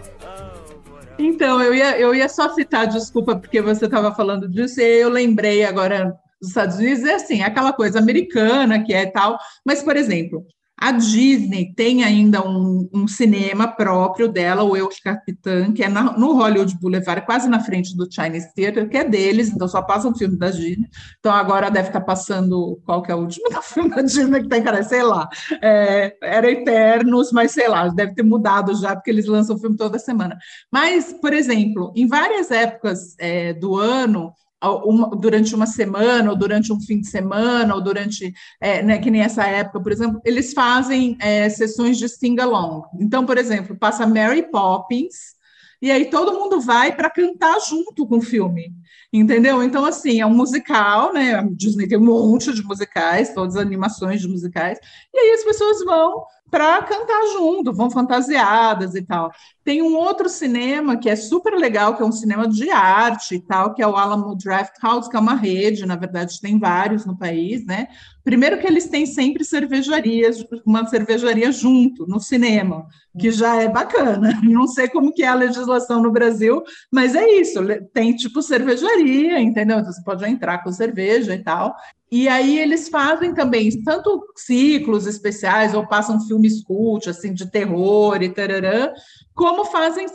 Então, 1.18 1.62
eu 1.62 1.74
ia, 1.74 1.98
eu 1.98 2.14
ia 2.14 2.28
só 2.28 2.52
citar, 2.54 2.86
desculpa, 2.86 3.36
porque 3.36 3.60
você 3.60 3.86
estava 3.86 4.14
falando 4.14 4.48
disso, 4.48 4.80
e 4.80 5.00
eu 5.00 5.08
lembrei 5.08 5.64
agora 5.64 6.14
dos 6.40 6.50
Estados 6.50 6.76
Unidos, 6.76 7.04
é 7.04 7.14
assim, 7.14 7.42
aquela 7.42 7.72
coisa 7.72 7.98
americana 7.98 8.82
que 8.84 8.92
é 8.92 9.06
tal, 9.06 9.38
mas, 9.64 9.82
por 9.82 9.96
exemplo, 9.96 10.46
a 10.78 10.92
Disney 10.92 11.72
tem 11.74 12.04
ainda 12.04 12.46
um, 12.46 12.88
um, 12.92 13.08
cinema 13.08 13.66
próprio 13.66 14.28
dela, 14.28 14.62
o 14.62 14.76
Eu 14.76 14.90
Capitã, 15.02 15.72
que 15.72 15.82
é 15.82 15.88
na, 15.88 16.16
no 16.18 16.34
Hollywood 16.34 16.78
Boulevard, 16.78 17.24
quase 17.24 17.48
na 17.48 17.60
frente 17.60 17.96
do 17.96 18.10
Chinese 18.12 18.52
Theater, 18.54 18.88
que 18.88 18.96
é 18.96 19.04
deles, 19.04 19.48
então 19.48 19.66
só 19.66 19.80
passa 19.80 20.08
um 20.08 20.14
filme 20.14 20.36
da 20.36 20.50
Disney. 20.50 20.88
Então 21.18 21.32
agora 21.32 21.70
deve 21.70 21.88
estar 21.88 22.00
passando, 22.02 22.78
qual 22.84 23.02
que 23.02 23.10
é 23.10 23.14
o 23.14 23.20
último 23.20 23.46
filme 23.62 23.90
da 23.90 24.02
Disney 24.02 24.42
que 24.42 24.48
tem, 24.48 24.62
cara, 24.62 24.82
sei 24.82 25.02
lá. 25.02 25.28
É, 25.62 26.14
era 26.22 26.50
Eternos, 26.50 27.32
mas 27.32 27.52
sei 27.52 27.68
lá, 27.68 27.88
deve 27.88 28.14
ter 28.14 28.22
mudado 28.22 28.74
já, 28.74 28.94
porque 28.94 29.10
eles 29.10 29.26
lançam 29.26 29.56
o 29.56 29.58
filme 29.58 29.76
toda 29.76 29.98
semana. 29.98 30.36
Mas, 30.70 31.12
por 31.14 31.32
exemplo, 31.32 31.92
em 31.96 32.06
várias 32.06 32.50
épocas 32.50 33.16
é, 33.18 33.54
do 33.54 33.76
ano, 33.76 34.32
uma, 34.62 35.10
durante 35.10 35.54
uma 35.54 35.66
semana, 35.66 36.30
ou 36.30 36.36
durante 36.36 36.72
um 36.72 36.80
fim 36.80 37.00
de 37.00 37.08
semana, 37.08 37.74
ou 37.74 37.80
durante, 37.80 38.32
é, 38.60 38.82
né, 38.82 38.98
que 38.98 39.10
nem 39.10 39.22
essa 39.22 39.44
época, 39.44 39.80
por 39.80 39.92
exemplo, 39.92 40.20
eles 40.24 40.52
fazem 40.52 41.16
é, 41.20 41.48
sessões 41.48 41.98
de 41.98 42.08
sing-along. 42.08 42.82
Então, 42.98 43.26
por 43.26 43.38
exemplo, 43.38 43.76
passa 43.76 44.06
Mary 44.06 44.50
Poppins, 44.50 45.36
e 45.80 45.90
aí 45.90 46.08
todo 46.08 46.38
mundo 46.38 46.60
vai 46.60 46.94
para 46.94 47.10
cantar 47.10 47.58
junto 47.60 48.06
com 48.06 48.16
o 48.16 48.22
filme, 48.22 48.72
entendeu? 49.12 49.62
Então, 49.62 49.84
assim, 49.84 50.20
é 50.20 50.26
um 50.26 50.34
musical, 50.34 51.12
né? 51.12 51.34
A 51.34 51.42
Disney 51.42 51.86
tem 51.86 51.98
um 51.98 52.04
monte 52.04 52.52
de 52.52 52.62
musicais, 52.62 53.34
todas 53.34 53.56
as 53.56 53.62
animações 53.62 54.22
de 54.22 54.28
musicais, 54.28 54.78
e 55.12 55.18
aí 55.18 55.32
as 55.32 55.44
pessoas 55.44 55.84
vão 55.84 56.24
para 56.50 56.82
cantar 56.82 57.26
junto, 57.32 57.74
vão 57.74 57.90
fantasiadas 57.90 58.94
e 58.94 59.02
tal. 59.02 59.30
Tem 59.66 59.82
um 59.82 59.96
outro 59.96 60.28
cinema 60.28 60.96
que 60.96 61.10
é 61.10 61.16
super 61.16 61.54
legal, 61.54 61.96
que 61.96 62.02
é 62.04 62.06
um 62.06 62.12
cinema 62.12 62.46
de 62.46 62.70
arte 62.70 63.34
e 63.34 63.40
tal, 63.40 63.74
que 63.74 63.82
é 63.82 63.86
o 63.86 63.96
Alamo 63.96 64.36
Draft 64.36 64.74
House, 64.80 65.08
que 65.08 65.16
é 65.16 65.18
uma 65.18 65.34
rede, 65.34 65.84
na 65.84 65.96
verdade 65.96 66.40
tem 66.40 66.56
vários 66.56 67.04
no 67.04 67.18
país, 67.18 67.66
né? 67.66 67.88
Primeiro 68.22 68.58
que 68.58 68.66
eles 68.68 68.88
têm 68.88 69.04
sempre 69.06 69.44
cervejarias, 69.44 70.44
uma 70.64 70.86
cervejaria 70.86 71.50
junto 71.50 72.06
no 72.06 72.20
cinema, 72.20 72.86
que 73.18 73.32
já 73.32 73.60
é 73.60 73.68
bacana. 73.68 74.38
Não 74.44 74.68
sei 74.68 74.86
como 74.86 75.12
que 75.12 75.24
é 75.24 75.28
a 75.28 75.34
legislação 75.34 76.00
no 76.00 76.12
Brasil, 76.12 76.62
mas 76.88 77.16
é 77.16 77.28
isso, 77.28 77.58
tem 77.92 78.14
tipo 78.14 78.42
cervejaria, 78.42 79.40
entendeu? 79.40 79.84
Você 79.84 80.00
pode 80.04 80.24
entrar 80.26 80.62
com 80.62 80.70
cerveja 80.70 81.34
e 81.34 81.42
tal. 81.42 81.74
E 82.10 82.28
aí 82.28 82.56
eles 82.60 82.88
fazem 82.88 83.34
também 83.34 83.68
tanto 83.82 84.24
ciclos 84.36 85.08
especiais 85.08 85.74
ou 85.74 85.88
passam 85.88 86.20
filmes 86.20 86.62
cult, 86.62 87.10
assim, 87.10 87.34
de 87.34 87.50
terror 87.50 88.22
e 88.22 88.28
tararã, 88.28 88.92
como 89.36 89.66
fazem 89.66 90.06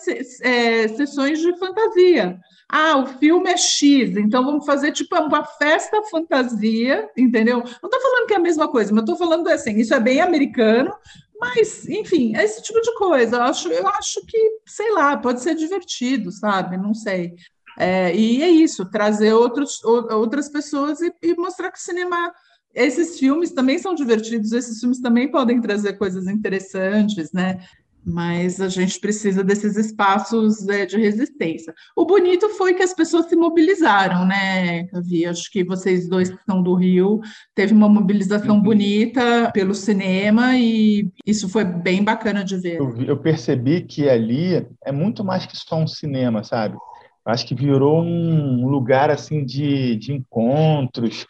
é, 0.42 0.88
sessões 0.90 1.40
de 1.40 1.56
fantasia. 1.58 2.40
Ah, 2.68 2.98
o 2.98 3.06
filme 3.06 3.52
é 3.52 3.56
X, 3.56 4.18
então 4.18 4.44
vamos 4.44 4.66
fazer 4.66 4.92
tipo 4.92 5.16
uma 5.16 5.46
festa 5.46 6.02
fantasia, 6.10 7.08
entendeu? 7.16 7.60
Não 7.60 7.64
estou 7.90 8.02
falando 8.02 8.28
que 8.28 8.34
é 8.34 8.38
a 8.38 8.42
mesma 8.42 8.68
coisa, 8.68 8.92
mas 8.92 9.04
estou 9.04 9.16
falando 9.16 9.48
assim, 9.48 9.78
isso 9.78 9.94
é 9.94 10.00
bem 10.00 10.22
americano, 10.22 10.92
mas, 11.40 11.88
enfim, 11.88 12.36
é 12.36 12.44
esse 12.44 12.64
tipo 12.64 12.82
de 12.82 12.96
coisa. 12.96 13.38
Eu 13.38 13.42
acho, 13.44 13.72
eu 13.72 13.88
acho 13.90 14.26
que, 14.26 14.38
sei 14.66 14.92
lá, 14.92 15.16
pode 15.18 15.42
ser 15.42 15.54
divertido, 15.54 16.32
sabe? 16.32 16.78
Não 16.78 16.94
sei. 16.94 17.36
É, 17.78 18.16
e 18.16 18.42
é 18.42 18.50
isso, 18.50 18.90
trazer 18.90 19.34
outros, 19.34 19.84
outras 19.84 20.50
pessoas 20.50 21.00
e, 21.00 21.14
e, 21.22 21.36
mostrar 21.36 21.72
que 21.72 21.78
o 21.78 21.82
cinema 21.82 22.34
esses 22.74 23.20
filmes 23.20 23.52
também 23.52 23.78
são 23.78 23.94
divertidos, 23.94 24.54
esses 24.54 24.80
filmes 24.80 25.02
também 25.02 25.30
podem 25.30 25.60
trazer 25.60 25.94
coisas 25.94 26.28
interessantes, 26.28 27.32
né? 27.34 27.60
Mas 28.06 28.60
a 28.60 28.68
gente 28.68 29.00
precisa 29.00 29.44
desses 29.44 29.78
espaços 29.78 30.68
é, 30.68 30.86
de 30.86 30.98
resistência. 30.98 31.74
O 31.96 32.06
bonito 32.06 32.50
foi 32.50 32.74
que 32.74 32.84
as 32.84 32.94
pessoas 32.94 33.28
se 33.28 33.36
mobilizaram, 33.36 34.26
né, 34.26 34.86
Cavi? 34.88 35.26
Acho 35.26 35.52
que 35.52 35.64
vocês 35.64 36.10
dois 36.10 36.30
que 36.30 36.44
são 36.46 36.62
do 36.62 36.74
Rio, 36.74 37.22
teve 37.54 37.74
uma 37.74 37.88
mobilização 37.88 38.56
uhum. 38.56 38.62
bonita 38.62 39.52
pelo 39.54 39.74
cinema 39.74 40.58
e 40.58 41.10
isso 41.26 41.48
foi 41.48 41.64
bem 41.64 42.04
bacana 42.04 42.44
de 42.44 42.58
ver. 42.58 42.78
Eu, 42.78 42.96
eu 43.04 43.18
percebi 43.18 43.82
que 43.82 44.10
ali 44.10 44.66
é 44.84 44.92
muito 44.92 45.24
mais 45.24 45.46
que 45.46 45.58
só 45.58 45.78
um 45.78 45.88
cinema, 45.88 46.44
sabe? 46.44 46.78
acho 47.26 47.46
que 47.46 47.56
virou 47.56 48.02
um 48.02 48.68
lugar 48.68 49.12
assim 49.12 49.46
de, 49.46 49.96
de 49.96 50.14
encontros. 50.14 51.26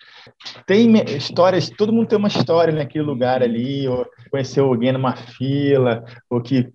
Tem 0.66 0.94
histórias, 1.16 1.70
todo 1.70 1.92
mundo 1.92 2.08
tem 2.08 2.18
uma 2.18 2.28
história 2.28 2.74
naquele 2.74 3.04
lugar 3.04 3.44
ali, 3.44 3.88
ou 3.88 4.06
conheceu 4.32 4.66
alguém 4.66 4.92
numa 4.94 5.16
fila, 5.16 6.04
ou 6.30 6.42
que 6.42 6.72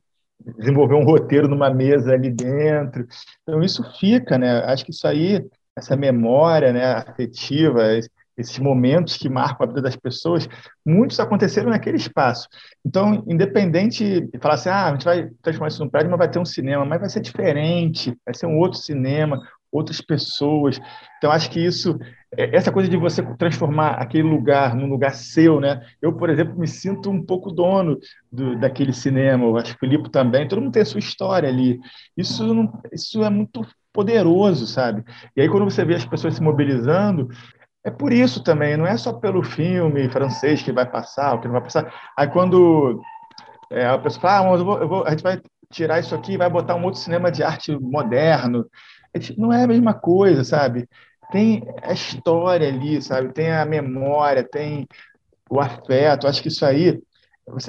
desenvolveu 0.59 0.99
um 0.99 1.05
roteiro 1.05 1.49
numa 1.49 1.71
mesa 1.71 2.12
ali 2.12 2.31
dentro. 2.31 3.07
Então 3.42 3.62
isso 3.62 3.83
fica, 3.99 4.38
né? 4.38 4.61
Acho 4.64 4.85
que 4.85 4.90
isso 4.90 5.09
aí, 5.09 5.45
essa 5.75 5.97
memória, 5.97 6.73
né, 6.73 6.92
afetiva, 6.92 7.83
esses 8.37 8.59
momentos 8.59 9.16
que 9.16 9.29
marcam 9.29 9.64
a 9.64 9.69
vida 9.69 9.83
das 9.83 9.97
pessoas, 9.97 10.47
muitos 10.85 11.19
aconteceram 11.19 11.71
naquele 11.71 11.97
espaço. 11.97 12.47
Então, 12.85 13.25
independente 13.27 14.21
de 14.21 14.38
falar 14.38 14.55
assim, 14.55 14.69
ah, 14.69 14.87
a 14.88 14.92
gente 14.92 15.05
vai 15.05 15.31
transformar 15.42 15.69
isso 15.69 15.83
num 15.83 15.90
prédio, 15.90 16.11
mas 16.11 16.19
vai 16.19 16.31
ter 16.31 16.38
um 16.38 16.45
cinema, 16.45 16.85
mas 16.85 17.01
vai 17.01 17.09
ser 17.09 17.21
diferente, 17.21 18.14
vai 18.25 18.35
ser 18.35 18.47
um 18.47 18.59
outro 18.59 18.79
cinema, 18.79 19.40
outras 19.77 20.01
pessoas. 20.01 20.81
Então, 21.19 21.31
acho 21.31 21.51
que 21.51 21.61
isso, 21.61 21.99
é, 22.37 22.57
essa 22.57 22.73
coisa 22.73 22.89
de 22.89 22.97
você 22.97 23.23
transformar 23.37 23.93
aquele 23.93 24.25
lugar 24.25 24.75
num 24.75 24.89
lugar 24.89 25.15
seu, 25.15 25.61
né? 25.61 25.81
Eu, 26.01 26.12
por 26.12 26.31
exemplo, 26.31 26.59
me 26.59 26.67
sinto 26.67 27.11
um 27.11 27.25
pouco 27.25 27.51
dono 27.51 27.99
do, 28.31 28.59
daquele 28.59 28.93
cinema, 28.93 29.45
eu 29.45 29.57
acho 29.57 29.73
que 29.73 29.87
o 29.87 29.89
Filipe 29.89 30.11
também, 30.11 30.49
todo 30.49 30.61
mundo 30.61 30.73
tem 30.73 30.83
a 30.83 30.87
sua 30.87 31.01
história 31.01 31.49
ali. 31.49 31.79
Isso, 32.17 32.43
não, 32.53 32.73
isso 32.93 33.23
é 33.23 33.31
muito 33.31 33.67
poderoso, 33.93 34.67
sabe? 34.67 35.05
E 35.35 35.41
aí, 35.41 35.49
quando 35.49 35.65
você 35.65 35.85
vê 35.85 35.95
as 35.95 36.05
pessoas 36.05 36.35
se 36.35 36.43
mobilizando, 36.43 37.29
é 37.87 37.91
por 37.91 38.12
isso 38.12 38.43
também, 38.43 38.77
não 38.77 38.85
é 38.85 38.97
só 38.97 39.12
pelo 39.12 39.45
filme 39.45 40.09
francês 40.09 40.61
que 40.61 40.73
vai 40.73 40.85
passar, 40.85 41.35
o 41.35 41.41
que 41.41 41.47
não 41.47 41.53
vai 41.53 41.62
passar. 41.62 41.95
Aí 42.19 42.27
quando 42.27 43.01
é, 43.71 43.87
a 43.87 43.97
pessoa 43.97 44.21
fala, 44.21 44.51
ah, 44.51 44.59
eu 44.59 44.65
vou, 44.65 44.79
eu 44.81 44.89
vou, 44.89 45.05
a 45.07 45.11
gente 45.11 45.23
vai 45.23 45.41
tirar 45.71 46.01
isso 46.01 46.12
aqui 46.12 46.33
e 46.33 46.37
vai 46.37 46.51
botar 46.51 46.75
um 46.75 46.85
outro 46.85 46.99
cinema 46.99 47.31
de 47.31 47.43
arte 47.43 47.77
moderno. 47.79 48.67
Não 49.37 49.53
é 49.53 49.65
a 49.65 49.69
mesma 49.69 49.95
coisa, 49.95 50.45
sabe? 50.45 50.89
Tem 51.31 51.63
a 51.83 51.93
história 51.93 52.69
ali, 52.69 53.01
sabe? 53.03 53.33
Tem 53.33 53.51
a 53.51 53.65
memória, 53.65 54.43
tem 54.45 54.87
o 55.51 55.61
afeto. 55.61 56.27
Acho 56.27 56.43
que 56.43 56.49
isso 56.49 56.65
aí 56.65 57.01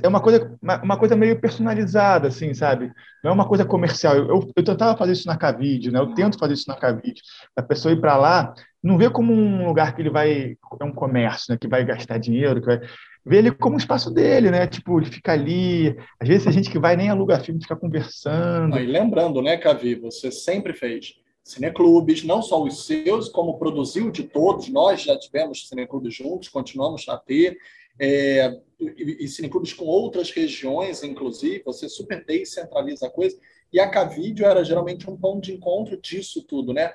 é 0.01 0.07
uma 0.07 0.19
coisa, 0.19 0.57
uma 0.83 0.97
coisa 0.97 1.15
meio 1.15 1.39
personalizada, 1.39 2.29
assim, 2.29 2.53
sabe? 2.53 2.91
Não 3.23 3.31
é 3.31 3.33
uma 3.33 3.47
coisa 3.47 3.63
comercial. 3.63 4.15
Eu, 4.15 4.27
eu, 4.27 4.51
eu 4.55 4.63
tentava 4.63 4.97
fazer 4.97 5.11
isso 5.11 5.27
na 5.27 5.37
Cavide, 5.37 5.91
né? 5.91 5.99
Eu 5.99 6.13
tento 6.15 6.39
fazer 6.39 6.53
isso 6.53 6.67
na 6.67 6.75
Cavide. 6.75 7.21
A 7.55 7.61
pessoa 7.61 7.93
ir 7.93 8.01
para 8.01 8.17
lá, 8.17 8.53
não 8.83 8.97
vê 8.97 9.07
como 9.09 9.31
um 9.33 9.67
lugar 9.67 9.95
que 9.95 10.01
ele 10.01 10.09
vai 10.09 10.57
é 10.79 10.83
um 10.83 10.91
comércio, 10.91 11.51
né? 11.51 11.57
Que 11.59 11.67
vai 11.67 11.85
gastar 11.85 12.17
dinheiro, 12.17 12.59
que 12.59 12.65
vai 12.65 12.81
vê 13.23 13.37
ele 13.37 13.51
como 13.51 13.75
um 13.75 13.77
espaço 13.79 14.09
dele, 14.09 14.49
né? 14.49 14.65
Tipo, 14.65 14.99
ele 14.99 15.11
fica 15.11 15.33
ali. 15.33 15.95
Às 16.19 16.27
vezes 16.27 16.47
a 16.47 16.51
gente 16.51 16.71
que 16.71 16.79
vai 16.79 16.95
nem 16.95 17.09
aluga 17.09 17.39
filme, 17.39 17.61
fica 17.61 17.75
conversando. 17.75 18.79
e 18.79 18.85
lembrando, 18.85 19.41
né, 19.41 19.57
Cavi, 19.57 19.95
você 19.95 20.31
sempre 20.31 20.73
fez 20.73 21.15
cineclubes, 21.47 22.23
não 22.23 22.41
só 22.41 22.61
os 22.61 22.85
seus, 22.85 23.29
como 23.29 23.57
produziu 23.57 24.11
de 24.11 24.23
todos. 24.23 24.67
Nós 24.69 25.01
já 25.01 25.17
tivemos 25.17 25.67
cineclubes 25.67 26.13
juntos, 26.13 26.49
continuamos 26.49 27.07
a 27.07 27.17
ter 27.17 27.57
é, 27.99 28.59
e, 28.79 29.25
e 29.25 29.27
cineclubes 29.27 29.73
com 29.73 29.85
outras 29.85 30.29
regiões, 30.29 31.03
inclusive, 31.03 31.63
você 31.65 31.89
super 31.89 32.23
descentraliza 32.23 33.07
a 33.07 33.09
coisa, 33.09 33.37
e 33.71 33.79
a 33.79 33.89
Cavídeo 33.89 34.45
era 34.45 34.63
geralmente 34.63 35.09
um 35.09 35.17
ponto 35.17 35.41
de 35.41 35.53
encontro 35.53 35.99
disso 35.99 36.43
tudo, 36.43 36.73
né? 36.73 36.93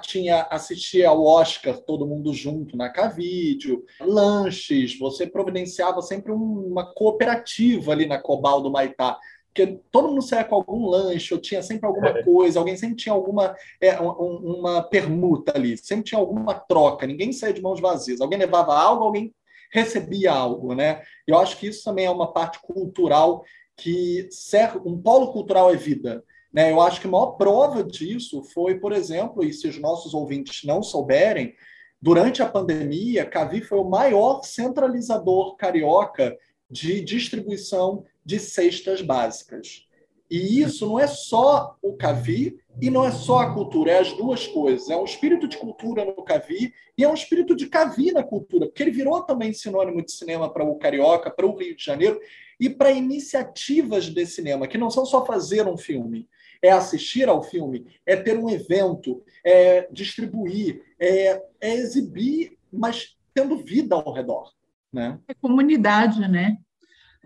Tinha 0.00 0.42
assistia 0.44 1.10
ao 1.10 1.22
Oscar 1.22 1.76
todo 1.76 2.06
mundo 2.06 2.32
junto 2.32 2.74
na 2.74 2.88
Cavídeo, 2.88 3.84
lanches, 4.00 4.98
você 4.98 5.26
providenciava 5.26 6.00
sempre 6.00 6.32
uma 6.32 6.94
cooperativa 6.94 7.92
ali 7.92 8.06
na 8.06 8.18
Cobal 8.18 8.62
do 8.62 8.70
Maitá, 8.70 9.18
porque 9.54 9.78
todo 9.92 10.08
mundo 10.08 10.20
saía 10.20 10.42
com 10.42 10.56
algum 10.56 10.88
lanche, 10.88 11.32
ou 11.32 11.40
tinha 11.40 11.62
sempre 11.62 11.86
alguma 11.86 12.08
é. 12.08 12.22
coisa, 12.24 12.58
alguém 12.58 12.76
sempre 12.76 12.96
tinha 12.96 13.12
alguma 13.12 13.54
é, 13.80 13.96
uma 14.00 14.82
permuta 14.82 15.52
ali, 15.54 15.78
sempre 15.78 16.06
tinha 16.06 16.18
alguma 16.18 16.54
troca, 16.54 17.06
ninguém 17.06 17.32
saía 17.32 17.54
de 17.54 17.62
mãos 17.62 17.80
vazias, 17.80 18.20
alguém 18.20 18.36
levava 18.36 18.76
algo, 18.76 19.04
alguém 19.04 19.32
recebia 19.72 20.32
algo, 20.32 20.74
né? 20.74 21.02
Eu 21.24 21.38
acho 21.38 21.56
que 21.56 21.68
isso 21.68 21.84
também 21.84 22.06
é 22.06 22.10
uma 22.10 22.32
parte 22.32 22.58
cultural 22.60 23.44
que 23.76 24.26
serve, 24.30 24.80
um 24.84 25.00
polo 25.00 25.32
cultural 25.32 25.72
é 25.72 25.76
vida. 25.76 26.24
Né? 26.52 26.70
Eu 26.70 26.80
acho 26.80 27.00
que 27.00 27.06
a 27.06 27.10
maior 27.10 27.32
prova 27.32 27.82
disso 27.82 28.42
foi, 28.42 28.78
por 28.78 28.92
exemplo, 28.92 29.44
e 29.44 29.52
se 29.52 29.68
os 29.68 29.78
nossos 29.80 30.14
ouvintes 30.14 30.64
não 30.64 30.82
souberem, 30.82 31.54
durante 32.00 32.42
a 32.42 32.48
pandemia, 32.48 33.24
Cavi 33.24 33.60
foi 33.60 33.78
o 33.78 33.88
maior 33.88 34.42
centralizador 34.44 35.56
carioca 35.56 36.36
de 36.70 37.00
distribuição 37.00 38.04
de 38.24 38.38
cestas 38.38 39.02
básicas. 39.02 39.86
E 40.30 40.60
isso 40.60 40.86
não 40.86 40.98
é 40.98 41.06
só 41.06 41.76
o 41.82 41.94
Cavi 41.94 42.58
e 42.80 42.90
não 42.90 43.04
é 43.04 43.12
só 43.12 43.40
a 43.40 43.54
cultura, 43.54 43.92
é 43.92 43.98
as 43.98 44.12
duas 44.14 44.46
coisas. 44.46 44.88
É 44.88 44.96
um 44.96 45.04
espírito 45.04 45.46
de 45.46 45.56
cultura 45.56 46.04
no 46.04 46.24
Cavi 46.24 46.72
e 46.96 47.04
é 47.04 47.08
um 47.08 47.14
espírito 47.14 47.54
de 47.54 47.66
Cavi 47.66 48.10
na 48.10 48.22
cultura, 48.22 48.66
porque 48.66 48.82
ele 48.82 48.90
virou 48.90 49.22
também 49.22 49.52
sinônimo 49.52 50.02
de 50.02 50.12
cinema 50.12 50.52
para 50.52 50.64
o 50.64 50.76
Carioca, 50.76 51.30
para 51.30 51.46
o 51.46 51.56
Rio 51.56 51.76
de 51.76 51.84
Janeiro 51.84 52.18
e 52.58 52.70
para 52.70 52.90
iniciativas 52.90 54.06
de 54.06 54.26
cinema, 54.26 54.66
que 54.66 54.78
não 54.78 54.90
são 54.90 55.04
só 55.04 55.24
fazer 55.26 55.66
um 55.66 55.76
filme, 55.76 56.28
é 56.62 56.70
assistir 56.70 57.28
ao 57.28 57.42
filme, 57.42 57.86
é 58.06 58.16
ter 58.16 58.38
um 58.38 58.48
evento, 58.48 59.22
é 59.44 59.86
distribuir, 59.92 60.82
é, 60.98 61.42
é 61.60 61.74
exibir, 61.74 62.56
mas 62.72 63.16
tendo 63.34 63.58
vida 63.58 63.94
ao 63.94 64.12
redor. 64.12 64.50
Né? 64.92 65.18
É 65.28 65.34
comunidade, 65.34 66.20
né? 66.20 66.56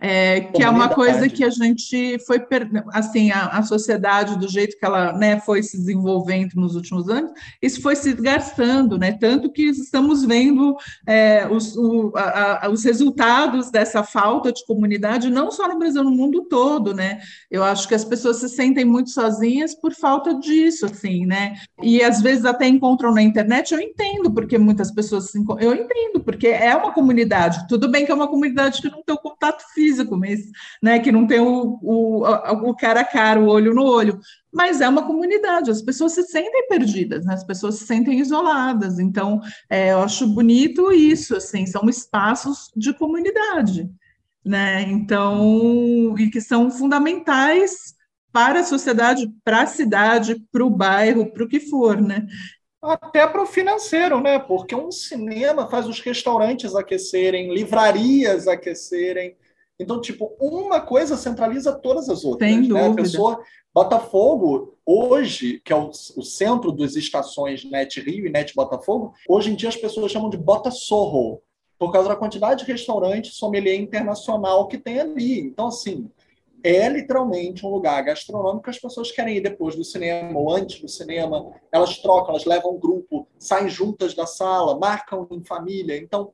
É, 0.01 0.43
que 0.43 0.63
é 0.63 0.71
uma 0.71 0.89
coisa 0.89 1.29
que 1.29 1.43
a 1.43 1.51
gente 1.51 2.21
foi 2.25 2.41
assim 2.93 3.33
a, 3.33 3.47
a, 3.49 3.63
sociedade 3.65 4.39
do 4.39 4.47
jeito 4.47 4.79
que 4.79 4.87
ela 4.87 5.13
né, 5.13 5.41
foi 5.41 5.61
se 5.61 5.77
desenvolvendo 5.77 6.53
nos 6.55 6.77
últimos 6.77 7.09
anos 7.09 7.33
isso 7.61 7.83
foi 7.83 7.97
se 7.97 8.15
desgastando 8.15 8.97
né 8.97 9.19
tanto 9.19 9.51
que 9.51 9.63
estamos 9.65 10.25
vendo 10.25 10.77
é, 11.05 11.49
os, 11.51 11.77
o, 11.77 12.13
a, 12.15 12.67
a, 12.67 12.71
os 12.71 12.85
resultados 12.85 13.73
dessa 13.73 14.05
falta 14.05 14.53
de 14.53 14.65
comunidade 14.67 15.31
não 15.31 15.51
só 15.51 15.67
no 15.67 15.81
Brasil 15.81 16.05
no 16.05 16.13
mundo 16.13 16.45
todo 16.45 16.95
né. 16.95 17.19
Eu 17.51 17.65
acho 17.65 17.89
que 17.89 17.95
as 17.95 18.05
pessoas 18.05 18.37
se 18.37 18.49
sentem 18.49 18.85
muito 18.85 19.11
sozinhas 19.11 19.75
por 19.75 19.93
falta 19.93 20.33
disso 20.33 20.87
assim 20.87 21.27
né. 21.27 21.57
E 21.83 22.05
às 22.05 22.23
vezes 22.23 22.45
até 22.45 22.69
encontram 22.69 23.13
na 23.13 23.23
internet 23.23 23.75
eu 23.75 23.81
entendo 23.81 24.33
porque 24.33 24.59
muitas 24.59 24.93
pessoas 24.93 25.33
se, 25.33 25.45
eu 25.59 25.75
entendo 25.75 26.21
porque 26.25 26.47
é 26.47 26.77
uma 26.77 26.93
comunidade 26.93 27.67
tudo 27.67 27.91
bem 27.91 28.07
que 28.07 28.13
é 28.13 28.15
uma 28.15 28.29
comunidade 28.29 28.81
que 28.81 28.89
não 28.89 29.03
tem 29.03 29.17
o 29.17 29.19
contato 29.19 29.65
físico 29.75 29.88
físico, 29.89 30.17
mas 30.17 30.41
né, 30.83 30.99
que 30.99 31.11
não 31.11 31.27
tem 31.27 31.41
o, 31.41 31.79
o, 31.83 32.25
o 32.69 32.77
cara 32.77 33.01
a 33.01 33.05
cara, 33.05 33.41
o 33.41 33.49
olho 33.49 33.75
no 33.75 33.85
olho. 33.85 34.21
Mas 34.53 34.81
é 34.81 34.89
uma 34.89 35.07
comunidade, 35.07 35.71
as 35.71 35.83
pessoas 35.83 36.13
se 36.13 36.23
sentem 36.25 36.69
perdidas, 36.69 37.25
né? 37.25 37.35
as 37.35 37.45
pessoas 37.45 37.77
se 37.77 37.87
sentem 37.87 38.19
isoladas. 38.19 38.99
Então, 38.99 39.41
é, 39.69 39.93
eu 39.93 40.01
acho 40.01 40.27
bonito 40.27 40.93
isso, 40.93 41.37
assim, 41.37 41.67
são 41.67 41.89
espaços 41.89 42.71
de 42.77 42.93
comunidade, 42.95 43.89
né? 44.45 44.83
Então, 44.83 46.15
e 46.19 46.31
que 46.31 46.41
são 46.41 46.71
fundamentais 46.71 47.95
para 48.33 48.61
a 48.61 48.65
sociedade, 48.65 49.31
para 49.45 49.63
a 49.63 49.67
cidade, 49.67 50.37
para 50.53 50.65
o 50.65 50.71
bairro, 50.71 51.31
para 51.33 51.45
o 51.45 51.49
que 51.49 51.61
for, 51.61 52.01
né? 52.01 52.27
Até 52.81 53.27
para 53.27 53.43
o 53.43 53.47
financeiro, 53.47 54.21
né? 54.21 54.39
Porque 54.39 54.75
um 54.75 54.91
cinema 54.91 55.69
faz 55.69 55.87
os 55.87 56.01
restaurantes 56.01 56.75
aquecerem, 56.75 57.53
livrarias 57.53 58.47
aquecerem, 58.47 59.37
então, 59.79 60.01
tipo, 60.01 60.35
uma 60.41 60.81
coisa 60.81 61.17
centraliza 61.17 61.73
todas 61.73 62.09
as 62.09 62.25
outras. 62.25 62.51
Sem 62.51 62.69
né? 62.69 62.87
A 62.89 62.95
pessoa, 62.95 63.41
Botafogo, 63.73 64.77
hoje, 64.85 65.61
que 65.65 65.73
é 65.73 65.77
o, 65.77 65.89
o, 65.89 66.23
centro 66.23 66.73
das 66.73 66.97
estações 66.97 67.65
Net 67.65 68.01
Rio 68.01 68.27
e 68.27 68.31
Net 68.31 68.55
Botafogo, 68.55 69.15
hoje 69.29 69.53
em 69.53 69.55
dia 69.55 69.69
as 69.69 69.77
pessoas 69.77 70.11
chamam 70.11 70.31
de 70.31 70.37
Bota 70.37 70.71
Sorro, 70.71 71.41
por 71.79 71.93
causa 71.93 72.09
da 72.09 72.17
quantidade 72.17 72.65
de 72.65 72.73
restaurante 72.73 73.29
sommelier 73.29 73.77
internacional 73.77 74.67
que 74.67 74.79
tem 74.79 74.99
ali. 74.99 75.39
Então, 75.39 75.69
assim, 75.69 76.11
é 76.65 76.89
literalmente 76.89 77.65
um 77.65 77.71
lugar 77.71 78.03
gastronômico 78.03 78.65
que 78.65 78.71
as 78.71 78.81
pessoas 78.81 79.13
querem 79.13 79.37
ir 79.37 79.41
depois 79.41 79.77
do 79.77 79.85
cinema 79.85 80.37
ou 80.37 80.53
antes 80.53 80.81
do 80.81 80.89
cinema. 80.89 81.53
Elas 81.71 81.99
trocam, 81.99 82.31
elas 82.31 82.45
levam 82.45 82.75
um 82.75 82.81
grupo, 82.81 83.29
saem 83.39 83.69
juntas 83.69 84.13
da 84.13 84.27
sala, 84.27 84.77
marcam 84.77 85.29
em 85.31 85.45
família. 85.45 85.97
Então, 85.97 86.33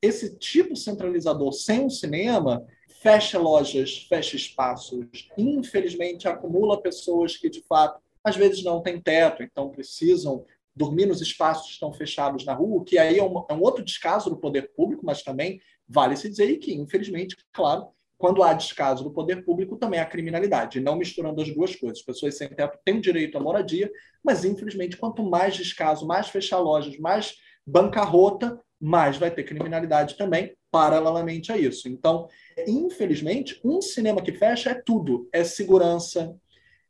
esse 0.00 0.38
tipo 0.38 0.76
centralizador 0.76 1.52
sem 1.52 1.84
o 1.84 1.90
cinema 1.90 2.64
fecha 3.06 3.38
lojas, 3.38 4.04
fecha 4.08 4.34
espaços, 4.34 5.06
infelizmente 5.38 6.26
acumula 6.26 6.82
pessoas 6.82 7.36
que 7.36 7.48
de 7.48 7.62
fato 7.62 8.02
às 8.24 8.34
vezes 8.34 8.64
não 8.64 8.82
têm 8.82 9.00
teto, 9.00 9.44
então 9.44 9.70
precisam 9.70 10.44
dormir 10.74 11.06
nos 11.06 11.20
espaços 11.20 11.66
que 11.68 11.72
estão 11.74 11.92
fechados 11.92 12.44
na 12.44 12.52
rua, 12.52 12.84
que 12.84 12.98
aí 12.98 13.20
é 13.20 13.22
um, 13.22 13.44
é 13.48 13.54
um 13.54 13.62
outro 13.62 13.84
descaso 13.84 14.28
do 14.28 14.36
poder 14.36 14.72
público, 14.74 15.06
mas 15.06 15.22
também 15.22 15.60
vale 15.88 16.16
se 16.16 16.28
dizer 16.28 16.56
que, 16.56 16.74
infelizmente, 16.74 17.36
claro, 17.52 17.86
quando 18.18 18.42
há 18.42 18.52
descaso 18.52 19.04
do 19.04 19.12
poder 19.12 19.44
público, 19.44 19.76
também 19.76 20.00
há 20.00 20.04
criminalidade, 20.04 20.80
não 20.80 20.96
misturando 20.96 21.40
as 21.40 21.54
duas 21.54 21.76
coisas. 21.76 22.00
As 22.00 22.04
pessoas 22.04 22.36
sem 22.36 22.48
teto 22.48 22.76
têm 22.84 23.00
direito 23.00 23.38
à 23.38 23.40
moradia, 23.40 23.88
mas, 24.20 24.44
infelizmente, 24.44 24.96
quanto 24.96 25.22
mais 25.22 25.54
descaso, 25.54 26.04
mais 26.04 26.28
fechar 26.28 26.58
lojas, 26.58 26.98
mais 26.98 27.36
bancarrota, 27.66 28.60
mais 28.80 29.16
vai 29.16 29.30
ter 29.30 29.44
criminalidade 29.44 30.16
também, 30.16 30.54
paralelamente 30.70 31.50
a 31.50 31.56
isso. 31.56 31.88
Então, 31.88 32.28
infelizmente, 32.66 33.60
um 33.64 33.80
cinema 33.80 34.22
que 34.22 34.32
fecha 34.32 34.70
é 34.70 34.74
tudo: 34.74 35.28
é 35.32 35.42
segurança, 35.42 36.36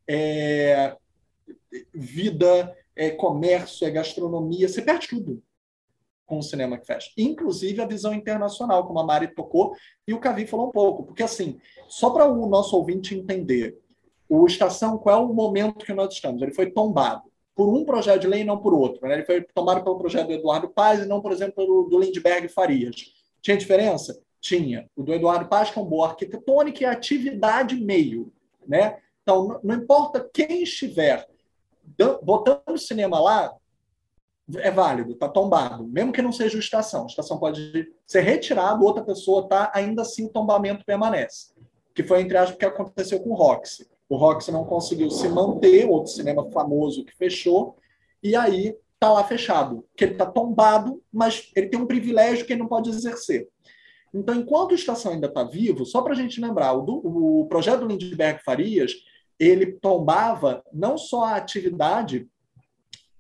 é 0.09 0.97
vida, 1.95 2.77
é 2.95 3.11
comércio, 3.11 3.87
é 3.87 3.91
gastronomia, 3.91 4.69
você 4.69 4.83
perde 4.83 5.09
tudo 5.09 5.43
com 6.25 6.39
o 6.39 6.43
cinema 6.43 6.77
que 6.77 6.87
fecha. 6.87 7.11
Inclusive 7.17 7.81
a 7.81 7.87
visão 7.87 8.13
internacional, 8.13 8.85
como 8.87 8.99
a 8.99 9.05
Mari 9.05 9.29
tocou, 9.29 9.77
e 10.07 10.13
o 10.13 10.19
Cavi 10.19 10.47
falou 10.47 10.69
um 10.69 10.73
pouco. 10.73 11.05
Porque, 11.05 11.23
assim, 11.23 11.61
só 11.89 12.11
para 12.11 12.29
o 12.29 12.47
nosso 12.49 12.77
ouvinte 12.77 13.15
entender, 13.15 13.79
o 14.29 14.45
Estação, 14.45 14.99
qual 14.99 15.23
é 15.23 15.25
o 15.25 15.33
momento 15.33 15.87
que 15.87 15.95
nós 15.95 16.13
estamos? 16.13 16.43
Ele 16.43 16.53
foi 16.53 16.73
tombado 16.73 17.23
por 17.57 17.69
um 17.71 17.85
projeto 17.87 18.21
de 18.21 18.29
lei 18.29 18.43
e 18.43 18.45
não 18.45 18.59
por 18.59 18.75
outro. 18.75 19.09
Né? 19.09 19.15
Ele 19.15 19.25
foi 19.25 19.41
tomado 19.43 19.83
pelo 19.83 19.99
projeto 19.99 20.27
do 20.27 20.35
Eduardo 20.35 20.69
Paz 20.69 21.03
e 21.03 21.07
não, 21.07 21.23
por 21.23 21.33
exemplo, 21.33 21.55
pelo 21.55 21.85
do 21.85 21.99
Lindbergh 21.99 22.49
Farias. 22.49 23.15
Tinha 23.41 23.57
diferença? 23.57 24.21
Tinha. 24.39 24.89
O 24.95 25.03
do 25.03 25.15
Eduardo 25.15 25.49
Paz, 25.49 25.71
que 25.71 25.79
é 25.79 25.83
um 25.83 25.87
boa 25.87 26.09
arquitetônica 26.09 26.83
e 26.83 26.87
atividade 26.87 27.75
meio. 27.75 28.31
Né? 28.69 28.99
Então, 29.23 29.59
não 29.65 29.75
importa 29.75 30.29
quem 30.33 30.63
estiver 30.63 31.27
botando 32.23 32.75
o 32.75 32.79
cinema 32.79 33.19
lá, 33.19 33.55
é 34.59 34.71
válido, 34.71 35.13
está 35.13 35.29
tombado, 35.29 35.85
mesmo 35.89 36.13
que 36.13 36.23
não 36.23 36.31
seja 36.31 36.57
o 36.57 36.61
estação. 36.61 37.05
A 37.05 37.07
estação 37.07 37.39
pode 37.39 37.91
ser 38.07 38.21
retirada, 38.21 38.85
outra 38.85 39.03
pessoa 39.03 39.43
está, 39.43 39.73
ainda 39.75 40.03
assim 40.03 40.27
o 40.27 40.29
tombamento 40.29 40.85
permanece. 40.85 41.53
Que 41.95 42.05
foi, 42.05 42.21
entre 42.21 42.37
aspas, 42.37 42.55
o 42.55 42.59
que 42.59 42.67
aconteceu 42.67 43.19
com 43.21 43.31
o 43.31 43.35
Roxy. 43.35 43.89
O 44.09 44.17
Roxy 44.17 44.53
não 44.53 44.65
conseguiu 44.65 45.11
se 45.11 45.29
manter, 45.29 45.89
outro 45.89 46.13
cinema 46.13 46.49
famoso 46.51 47.05
que 47.05 47.17
fechou, 47.17 47.77
e 48.23 48.37
aí 48.37 48.77
está 48.95 49.13
lá 49.13 49.25
fechado, 49.25 49.85
que 49.97 50.05
ele 50.05 50.13
está 50.13 50.27
tombado, 50.27 51.03
mas 51.13 51.51
ele 51.55 51.69
tem 51.69 51.81
um 51.81 51.87
privilégio 51.87 52.47
que 52.47 52.53
ele 52.53 52.61
não 52.61 52.69
pode 52.69 52.89
exercer. 52.89 53.49
Então, 54.15 54.35
enquanto 54.35 54.73
a 54.73 54.75
estação 54.75 55.13
ainda 55.13 55.27
está 55.27 55.45
vivo, 55.45 55.85
só 55.85 56.01
para 56.01 56.13
a 56.13 56.17
gente 56.17 56.41
lembrar, 56.41 56.73
o, 56.73 56.83
do, 56.83 56.95
o 57.43 57.47
projeto 57.47 57.81
do 57.81 57.87
Lindbergh 57.87 58.43
Farias, 58.43 58.95
ele 59.39 59.73
tombava 59.73 60.65
não 60.73 60.97
só 60.97 61.25
a 61.25 61.37
atividade 61.37 62.27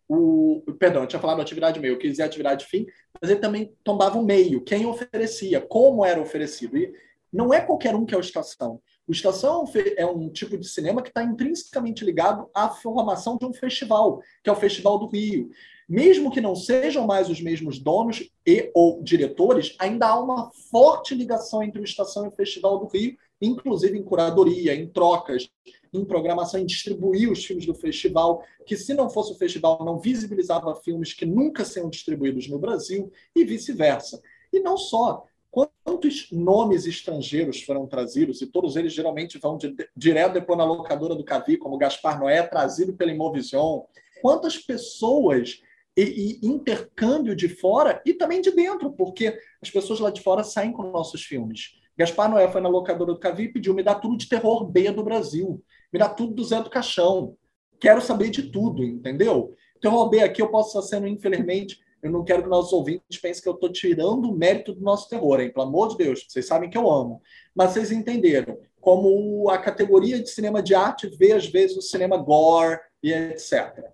o. 0.09 0.63
Perdão, 0.79 1.03
eu 1.03 1.09
tinha 1.09 1.21
falado 1.21 1.41
atividade 1.41 1.81
meio, 1.81 1.95
eu 1.95 1.99
quis 1.99 2.13
dizer 2.13 2.23
atividade 2.23 2.65
fim, 2.67 2.87
mas 3.21 3.31
ele 3.31 3.41
também 3.41 3.73
tombava 3.83 4.19
o 4.19 4.25
meio, 4.25 4.63
quem 4.63 4.87
oferecia, 4.87 5.61
como 5.61 6.05
era 6.05 6.21
oferecido. 6.21 6.77
E 6.77 6.93
não 7.33 7.53
é 7.53 7.61
qualquer 7.61 7.95
um 7.95 8.07
que 8.07 8.15
é 8.15 8.17
o 8.17 8.21
Estação. 8.21 8.81
O 9.09 9.13
Estação 9.13 9.65
é 9.97 10.05
um 10.05 10.29
tipo 10.29 10.59
de 10.59 10.69
cinema 10.69 11.01
que 11.01 11.11
está 11.11 11.23
intrinsecamente 11.23 12.05
ligado 12.05 12.51
à 12.53 12.69
formação 12.69 13.37
de 13.37 13.47
um 13.47 13.53
festival, 13.53 14.21
que 14.43 14.51
é 14.51 14.53
o 14.53 14.57
Festival 14.57 14.99
do 14.99 15.07
Rio. 15.07 15.49
Mesmo 15.89 16.33
que 16.33 16.41
não 16.41 16.57
sejam 16.57 17.07
mais 17.07 17.31
os 17.31 17.41
mesmos 17.41 17.79
donos 17.79 18.29
e 18.45 18.69
ou 18.75 19.01
diretores, 19.05 19.77
ainda 19.79 20.09
há 20.09 20.19
uma 20.19 20.51
forte 20.73 21.15
ligação 21.15 21.63
entre 21.63 21.81
o 21.81 21.85
Estação 21.85 22.25
e 22.25 22.29
o 22.29 22.33
Festival 22.33 22.81
do 22.81 22.87
Rio, 22.87 23.17
inclusive 23.41 23.97
em 23.97 24.03
curadoria, 24.03 24.75
em 24.75 24.89
trocas, 24.89 25.49
em 25.93 26.05
programação, 26.05 26.59
em 26.59 26.67
distribuir 26.67 27.31
os 27.31 27.45
filmes 27.45 27.65
do 27.65 27.75
festival, 27.75 28.43
que 28.67 28.77
se 28.77 28.93
não 28.93 29.09
fosse 29.09 29.33
o 29.33 29.37
festival 29.37 29.85
não 29.85 29.99
visibilizava 30.01 30.75
filmes 30.75 31.13
que 31.13 31.25
nunca 31.25 31.65
seriam 31.65 31.89
distribuídos 31.91 32.49
no 32.49 32.59
Brasil 32.59 33.13
e 33.35 33.45
vice-versa. 33.45 34.21
E 34.53 34.59
não 34.59 34.77
só, 34.77 35.25
quantos 35.57 36.31
nomes 36.31 36.87
estrangeiros 36.87 37.63
foram 37.63 37.87
trazidos, 37.87 38.43
e 38.43 38.47
todos 38.47 38.77
eles 38.77 38.93
geralmente 38.93 39.39
vão 39.39 39.57
de, 39.57 39.75
direto 39.97 40.35
depois 40.35 40.59
na 40.59 40.65
locadora 40.65 41.15
do 41.15 41.25
Cavi, 41.25 41.57
como 41.57 41.79
Gaspar 41.79 42.21
Noé, 42.21 42.43
trazido 42.43 42.93
pela 42.93 43.11
Imovision. 43.11 43.81
Quantas 44.21 44.59
pessoas 44.59 45.63
e, 45.97 46.39
e, 46.43 46.47
intercâmbio 46.47 47.35
de 47.35 47.49
fora 47.49 48.03
e 48.05 48.13
também 48.13 48.43
de 48.43 48.51
dentro, 48.51 48.93
porque 48.93 49.39
as 49.63 49.71
pessoas 49.71 49.99
lá 49.99 50.11
de 50.11 50.21
fora 50.21 50.45
saem 50.45 50.73
com 50.73 50.91
nossos 50.91 51.23
filmes. 51.23 51.81
Gaspar 51.97 52.31
Noé 52.31 52.47
foi 52.49 52.61
na 52.61 52.69
locadora 52.69 53.15
do 53.15 53.19
Cavi 53.19 53.45
e 53.45 53.53
pediu: 53.53 53.73
me 53.73 53.83
dá 53.83 53.95
tudo 53.95 54.19
de 54.19 54.29
terror 54.29 54.71
B 54.71 54.91
do 54.91 55.03
Brasil. 55.03 55.65
Me 55.91 55.99
dá 55.99 56.09
tudo 56.09 56.35
do 56.35 56.45
Zé 56.45 56.61
do 56.61 56.69
Caixão. 56.69 57.35
Quero 57.81 58.03
saber 58.03 58.29
de 58.29 58.51
tudo, 58.51 58.85
entendeu? 58.85 59.55
Terror 59.81 60.09
B 60.11 60.21
aqui 60.21 60.43
eu 60.43 60.51
posso 60.51 60.79
estar 60.79 60.83
sendo, 60.83 61.07
infelizmente, 61.07 61.79
eu 62.07 62.13
não 62.13 62.25
quero 62.25 62.43
que 62.43 62.49
nossos 62.49 62.73
ouvintes 62.73 63.19
pensem 63.21 63.43
que 63.43 63.49
eu 63.49 63.55
estou 63.55 63.71
tirando 63.71 64.31
o 64.31 64.37
mérito 64.37 64.73
do 64.73 64.81
nosso 64.81 65.09
terror, 65.09 65.41
hein? 65.41 65.51
Pelo 65.51 65.67
amor 65.67 65.89
de 65.89 65.97
Deus, 65.97 66.25
vocês 66.27 66.47
sabem 66.47 66.71
que 66.71 66.79
eu 66.79 66.89
amo. 66.91 67.21
Mas 67.55 67.73
vocês 67.73 67.91
entenderam. 67.91 68.59
Como 68.81 69.51
a 69.51 69.59
categoria 69.59 70.23
de 70.23 70.31
cinema 70.31 70.63
de 70.63 70.75
arte 70.75 71.09
vê, 71.19 71.33
às 71.33 71.47
vezes, 71.47 71.77
o 71.77 71.83
cinema 71.83 72.17
gore 72.17 72.79
e 73.03 73.13
etc. 73.13 73.87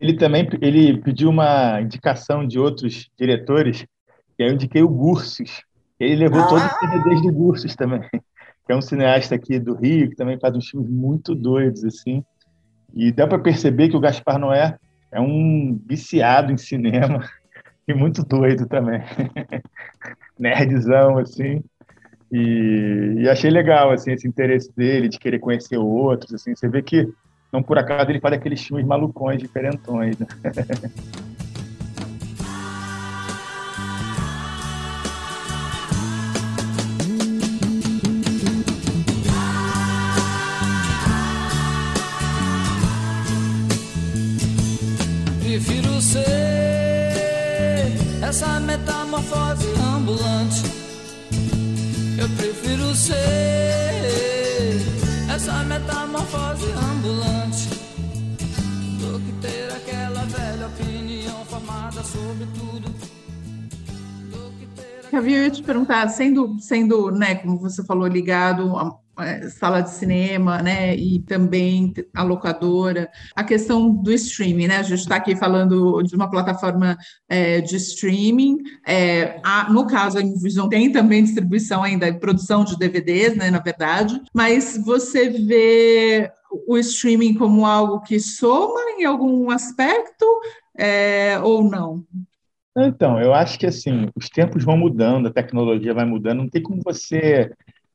Ele 0.00 0.16
também 0.16 0.48
ele 0.60 0.98
pediu 1.00 1.30
uma 1.30 1.80
indicação 1.80 2.46
de 2.46 2.58
outros 2.58 3.08
diretores, 3.16 3.86
e 4.36 4.42
aí 4.42 4.50
eu 4.50 4.54
indiquei 4.54 4.82
o 4.82 4.88
Gursos, 4.88 5.62
ele 6.00 6.16
levou 6.16 6.40
ah! 6.40 6.46
todos 6.48 6.64
os 6.64 6.72
CDs 6.72 7.22
do 7.22 7.32
Gursos 7.32 7.76
também, 7.76 8.00
que 8.10 8.72
é 8.72 8.76
um 8.76 8.82
cineasta 8.82 9.36
aqui 9.36 9.60
do 9.60 9.74
Rio, 9.76 10.10
que 10.10 10.16
também 10.16 10.38
faz 10.40 10.56
uns 10.56 10.68
filmes 10.68 10.90
muito 10.90 11.34
doidos, 11.34 11.84
assim. 11.84 12.24
E 12.92 13.12
dá 13.12 13.28
para 13.28 13.38
perceber 13.38 13.88
que 13.88 13.96
o 13.96 14.00
Gaspar 14.00 14.38
Noé 14.38 14.76
é 15.12 15.20
um 15.20 15.80
viciado 15.86 16.52
em 16.52 16.56
cinema 16.56 17.24
e 17.86 17.94
muito 17.94 18.24
doido 18.24 18.66
também. 18.66 19.00
Nerdzão, 20.38 21.18
assim. 21.18 21.62
E, 22.32 23.14
e, 23.18 23.28
achei 23.28 23.50
legal, 23.50 23.90
assim, 23.90 24.12
esse 24.12 24.26
interesse 24.26 24.74
dele 24.76 25.08
de 25.08 25.18
querer 25.18 25.38
conhecer 25.38 25.76
outros, 25.76 26.34
assim. 26.34 26.54
Você 26.54 26.68
vê 26.68 26.82
que, 26.82 27.08
não 27.52 27.62
por 27.62 27.78
acaso, 27.78 28.10
ele 28.10 28.20
faz 28.20 28.34
aqueles 28.34 28.62
filmes 28.64 28.86
malucões, 28.86 29.38
diferentões, 29.38 30.18
né? 30.18 30.26
ser 52.94 53.14
essa 55.34 55.64
metamorfose 55.64 56.70
ambulante 56.72 57.68
do 59.00 59.20
que 59.20 59.32
ter 59.40 59.72
aquela 59.72 60.24
velha 60.24 60.66
opinião 60.68 61.44
formada 61.46 62.02
sobre 62.04 62.46
tudo. 62.54 62.94
Eu 65.12 65.26
ia 65.26 65.50
te 65.50 65.62
perguntar, 65.62 66.08
sendo, 66.08 66.56
sendo, 66.60 67.10
né, 67.10 67.36
como 67.36 67.58
você 67.58 67.84
falou, 67.84 68.06
ligado 68.06 68.76
a 68.76 68.90
sala 69.50 69.80
de 69.80 69.90
cinema, 69.90 70.62
né, 70.62 70.94
e 70.96 71.20
também 71.20 71.92
a 72.14 72.22
locadora, 72.22 73.10
a 73.34 73.44
questão 73.44 73.90
do 73.90 74.12
streaming, 74.12 74.66
né, 74.66 74.76
a 74.78 74.82
gente 74.82 75.00
está 75.00 75.16
aqui 75.16 75.36
falando 75.36 76.02
de 76.02 76.14
uma 76.14 76.30
plataforma 76.30 76.96
é, 77.28 77.60
de 77.60 77.76
streaming, 77.76 78.58
é, 78.86 79.40
a, 79.44 79.70
no 79.72 79.86
caso 79.86 80.18
a 80.18 80.22
Invision 80.22 80.68
tem 80.68 80.90
também 80.90 81.22
distribuição 81.22 81.82
ainda, 81.82 82.12
produção 82.14 82.64
de 82.64 82.78
DVDs, 82.78 83.36
né, 83.36 83.50
na 83.50 83.60
verdade, 83.60 84.20
mas 84.34 84.76
você 84.84 85.30
vê 85.30 86.30
o 86.66 86.78
streaming 86.78 87.34
como 87.34 87.66
algo 87.66 88.00
que 88.00 88.18
soma 88.20 88.80
em 88.98 89.04
algum 89.04 89.50
aspecto 89.50 90.24
é, 90.76 91.38
ou 91.40 91.62
não? 91.62 92.04
Então, 92.76 93.20
eu 93.20 93.32
acho 93.32 93.58
que 93.58 93.66
assim, 93.66 94.08
os 94.16 94.28
tempos 94.28 94.64
vão 94.64 94.76
mudando, 94.76 95.28
a 95.28 95.32
tecnologia 95.32 95.94
vai 95.94 96.04
mudando, 96.04 96.38
não 96.38 96.48
tem 96.48 96.60
como 96.60 96.82
você 96.82 97.52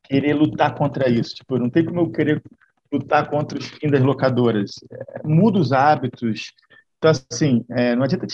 querer 0.10 0.34
lutar 0.34 0.74
contra 0.74 1.08
isso. 1.08 1.36
Tipo, 1.36 1.60
não 1.60 1.70
tem 1.70 1.86
como 1.86 2.02
eu 2.02 2.10
querer 2.10 2.42
lutar 2.92 3.30
contra 3.30 3.58
os 3.58 3.68
fins 3.68 3.92
das 3.92 4.02
locadoras. 4.02 4.72
É, 4.92 5.28
muda 5.28 5.60
os 5.60 5.72
hábitos. 5.72 6.52
Então, 6.98 7.12
assim, 7.12 7.64
é, 7.70 7.96
não 7.96 8.04
adianta. 8.04 8.26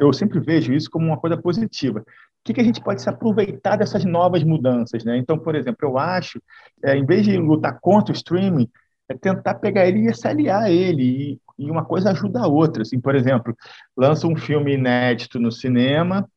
Eu 0.00 0.12
sempre 0.12 0.40
vejo 0.40 0.74
isso 0.74 0.90
como 0.90 1.06
uma 1.06 1.16
coisa 1.16 1.36
positiva. 1.36 2.00
O 2.00 2.04
que, 2.44 2.52
que 2.52 2.60
a 2.60 2.64
gente 2.64 2.82
pode 2.82 3.00
se 3.00 3.08
aproveitar 3.08 3.76
dessas 3.76 4.04
novas 4.04 4.42
mudanças, 4.42 5.04
né? 5.04 5.16
Então, 5.16 5.38
por 5.38 5.54
exemplo, 5.54 5.88
eu 5.88 5.96
acho, 5.96 6.42
é, 6.82 6.96
em 6.96 7.06
vez 7.06 7.24
de 7.24 7.38
lutar 7.38 7.78
contra 7.80 8.12
o 8.12 8.16
streaming, 8.16 8.68
é 9.08 9.14
tentar 9.14 9.54
pegar 9.54 9.86
ele 9.86 10.10
e 10.10 10.14
se 10.14 10.26
aliar 10.26 10.64
a 10.64 10.70
ele. 10.70 11.02
E, 11.02 11.40
e 11.66 11.70
uma 11.70 11.84
coisa 11.84 12.10
ajuda 12.10 12.40
a 12.40 12.48
outra. 12.48 12.82
Assim, 12.82 13.00
por 13.00 13.14
exemplo, 13.14 13.56
lança 13.96 14.26
um 14.26 14.36
filme 14.36 14.74
inédito 14.74 15.38
no 15.38 15.52
cinema, 15.52 16.28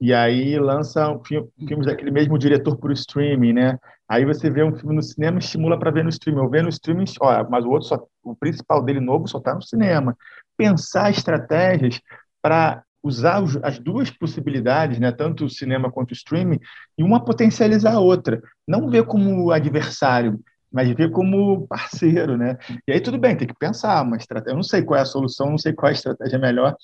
e 0.00 0.12
aí 0.12 0.58
lança 0.58 1.18
filme, 1.24 1.48
filmes 1.68 1.86
daquele 1.86 2.10
mesmo 2.10 2.38
diretor 2.38 2.76
por 2.76 2.90
streaming, 2.92 3.52
né? 3.52 3.78
Aí 4.08 4.24
você 4.24 4.50
vê 4.50 4.62
um 4.62 4.74
filme 4.74 4.94
no 4.94 5.02
cinema, 5.02 5.38
estimula 5.38 5.78
para 5.78 5.90
ver 5.90 6.04
no 6.04 6.10
streaming. 6.10 6.40
Eu 6.40 6.50
vejo 6.50 6.64
no 6.64 6.70
streaming, 6.70 7.04
ó, 7.20 7.48
mas 7.48 7.64
o 7.64 7.70
outro 7.70 7.88
só, 7.88 8.06
o 8.22 8.36
principal 8.36 8.82
dele 8.82 9.00
novo 9.00 9.26
só 9.26 9.38
está 9.38 9.54
no 9.54 9.62
cinema. 9.62 10.16
Pensar 10.56 11.10
estratégias 11.10 12.00
para 12.42 12.82
usar 13.02 13.42
os, 13.42 13.56
as 13.62 13.78
duas 13.78 14.10
possibilidades, 14.10 14.98
né, 14.98 15.12
tanto 15.12 15.44
o 15.44 15.50
cinema 15.50 15.90
quanto 15.90 16.10
o 16.10 16.14
streaming, 16.14 16.58
e 16.96 17.02
uma 17.02 17.22
potencializar 17.22 17.94
a 17.94 18.00
outra. 18.00 18.42
Não 18.66 18.88
ver 18.88 19.04
como 19.04 19.50
adversário, 19.50 20.40
mas 20.72 20.90
ver 20.90 21.10
como 21.10 21.66
parceiro, 21.68 22.36
né? 22.36 22.56
E 22.88 22.92
aí 22.92 23.00
tudo 23.00 23.18
bem, 23.18 23.36
tem 23.36 23.46
que 23.46 23.54
pensar 23.54 24.02
uma 24.02 24.16
estratégia. 24.16 24.52
Eu 24.52 24.56
não 24.56 24.62
sei 24.62 24.82
qual 24.82 24.98
é 24.98 25.02
a 25.02 25.06
solução, 25.06 25.50
não 25.50 25.58
sei 25.58 25.72
qual 25.72 25.88
é 25.88 25.92
a 25.92 25.94
estratégia 25.94 26.38
melhor, 26.38 26.74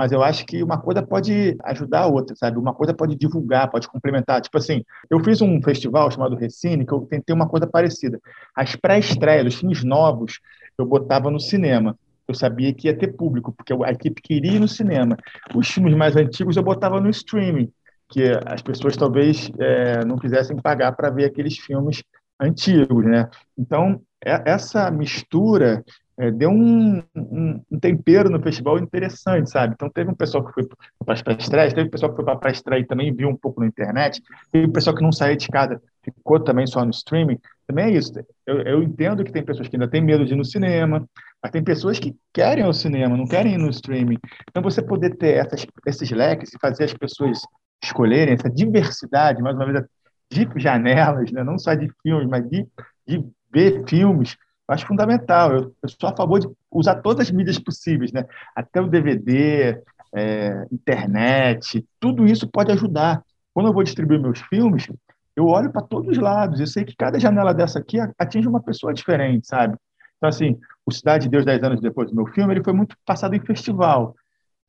mas 0.00 0.12
eu 0.12 0.22
acho 0.22 0.46
que 0.46 0.62
uma 0.62 0.80
coisa 0.80 1.02
pode 1.02 1.58
ajudar 1.62 2.00
a 2.00 2.06
outra, 2.06 2.34
sabe? 2.34 2.56
Uma 2.56 2.72
coisa 2.72 2.94
pode 2.94 3.14
divulgar, 3.14 3.70
pode 3.70 3.86
complementar. 3.86 4.40
Tipo 4.40 4.56
assim, 4.56 4.82
eu 5.10 5.22
fiz 5.22 5.42
um 5.42 5.60
festival 5.60 6.10
chamado 6.10 6.34
Recine, 6.36 6.86
que 6.86 6.92
eu 6.94 7.00
tentei 7.00 7.34
uma 7.34 7.46
coisa 7.46 7.66
parecida. 7.66 8.18
As 8.56 8.74
pré-estreias, 8.74 9.52
os 9.52 9.60
filmes 9.60 9.84
novos, 9.84 10.40
eu 10.78 10.86
botava 10.86 11.30
no 11.30 11.38
cinema. 11.38 11.98
Eu 12.26 12.34
sabia 12.34 12.72
que 12.72 12.88
ia 12.88 12.96
ter 12.96 13.08
público, 13.08 13.52
porque 13.52 13.74
a 13.74 13.90
equipe 13.90 14.22
queria 14.22 14.52
ir 14.52 14.58
no 14.58 14.66
cinema. 14.66 15.18
Os 15.54 15.68
filmes 15.68 15.94
mais 15.94 16.16
antigos 16.16 16.56
eu 16.56 16.62
botava 16.62 16.98
no 16.98 17.10
streaming, 17.10 17.70
que 18.08 18.22
as 18.46 18.62
pessoas 18.62 18.96
talvez 18.96 19.52
é, 19.58 20.02
não 20.02 20.16
quisessem 20.16 20.56
pagar 20.56 20.92
para 20.92 21.10
ver 21.10 21.26
aqueles 21.26 21.58
filmes 21.58 22.02
antigos, 22.40 23.04
né? 23.04 23.28
Então, 23.58 24.00
é, 24.24 24.50
essa 24.50 24.90
mistura 24.90 25.84
é, 26.20 26.30
deu 26.30 26.50
um, 26.50 27.02
um, 27.16 27.62
um, 27.70 27.78
tempero 27.78 28.28
no 28.28 28.38
festival 28.42 28.78
interessante, 28.78 29.50
sabe? 29.50 29.72
Então, 29.74 29.88
teve 29.88 30.10
um 30.10 30.14
pessoal 30.14 30.44
que 30.44 30.52
foi 30.52 30.68
para 31.02 31.14
as 31.14 31.22
pré-estreias, 31.22 31.72
teve 31.72 31.88
um 31.88 31.90
pessoal 31.90 32.10
que 32.12 32.22
foi 32.22 32.24
para 32.24 32.48
a 32.48 32.52
estreia 32.52 32.80
e 32.80 32.86
também 32.86 33.10
viu 33.10 33.28
um 33.28 33.36
pouco 33.36 33.60
na 33.60 33.66
internet, 33.66 34.22
teve 34.52 34.66
um 34.66 34.72
pessoal 34.72 34.94
que 34.94 35.02
não 35.02 35.10
saiu 35.10 35.34
de 35.34 35.48
casa, 35.48 35.80
ficou 36.04 36.38
também 36.38 36.66
só 36.66 36.84
no 36.84 36.90
streaming. 36.90 37.38
Também 37.66 37.86
é 37.86 37.90
isso. 37.92 38.12
Eu, 38.46 38.60
eu 38.62 38.82
entendo 38.82 39.24
que 39.24 39.32
tem 39.32 39.42
pessoas 39.42 39.66
que 39.68 39.76
ainda 39.76 39.88
têm 39.88 40.02
medo 40.02 40.26
de 40.26 40.34
ir 40.34 40.36
no 40.36 40.44
cinema, 40.44 41.08
mas 41.42 41.52
tem 41.52 41.64
pessoas 41.64 41.98
que 41.98 42.14
querem 42.34 42.64
ao 42.64 42.74
cinema, 42.74 43.16
não 43.16 43.26
querem 43.26 43.54
ir 43.54 43.58
no 43.58 43.70
streaming. 43.70 44.18
Então, 44.50 44.62
você 44.62 44.82
poder 44.82 45.16
ter 45.16 45.36
essas, 45.36 45.66
esses 45.86 46.10
leques 46.10 46.52
e 46.52 46.58
fazer 46.60 46.84
as 46.84 46.92
pessoas 46.92 47.40
escolherem 47.82 48.34
essa 48.34 48.50
diversidade, 48.50 49.40
mais 49.40 49.56
uma 49.56 49.64
vez, 49.64 49.84
de 50.30 50.46
janelas, 50.56 51.32
né? 51.32 51.42
não 51.42 51.58
só 51.58 51.72
de 51.72 51.90
filmes, 52.02 52.28
mas 52.28 52.46
de, 52.48 52.66
de 53.06 53.24
ver 53.50 53.84
filmes, 53.88 54.36
eu 54.70 54.74
acho 54.74 54.86
fundamental. 54.86 55.52
Eu, 55.52 55.74
eu, 55.82 55.88
sou 55.88 56.08
a 56.08 56.16
favor 56.16 56.38
de 56.38 56.48
usar 56.70 56.96
todas 56.96 57.26
as 57.26 57.30
mídias 57.32 57.58
possíveis, 57.58 58.12
né? 58.12 58.24
até 58.54 58.80
o 58.80 58.86
DVD, 58.86 59.82
é, 60.14 60.66
internet, 60.70 61.84
tudo 61.98 62.24
isso 62.24 62.48
pode 62.48 62.70
ajudar. 62.70 63.22
Quando 63.52 63.66
eu 63.66 63.72
vou 63.72 63.82
distribuir 63.82 64.20
meus 64.20 64.40
filmes, 64.42 64.88
eu 65.34 65.46
olho 65.46 65.72
para 65.72 65.82
todos 65.82 66.08
os 66.10 66.18
lados. 66.18 66.60
Eu 66.60 66.68
sei 66.68 66.84
que 66.84 66.94
cada 66.96 67.18
janela 67.18 67.52
dessa 67.52 67.80
aqui 67.80 67.98
atinge 68.16 68.46
uma 68.46 68.62
pessoa 68.62 68.94
diferente, 68.94 69.48
sabe? 69.48 69.76
Então, 70.16 70.28
assim, 70.28 70.56
o 70.86 70.92
Cidade 70.92 71.24
de 71.24 71.30
Deus, 71.30 71.44
10 71.44 71.62
anos 71.64 71.80
depois 71.80 72.08
do 72.08 72.14
meu 72.14 72.26
filme, 72.26 72.52
ele 72.52 72.62
foi 72.62 72.72
muito 72.72 72.96
passado 73.04 73.34
em 73.34 73.40
festival. 73.40 74.14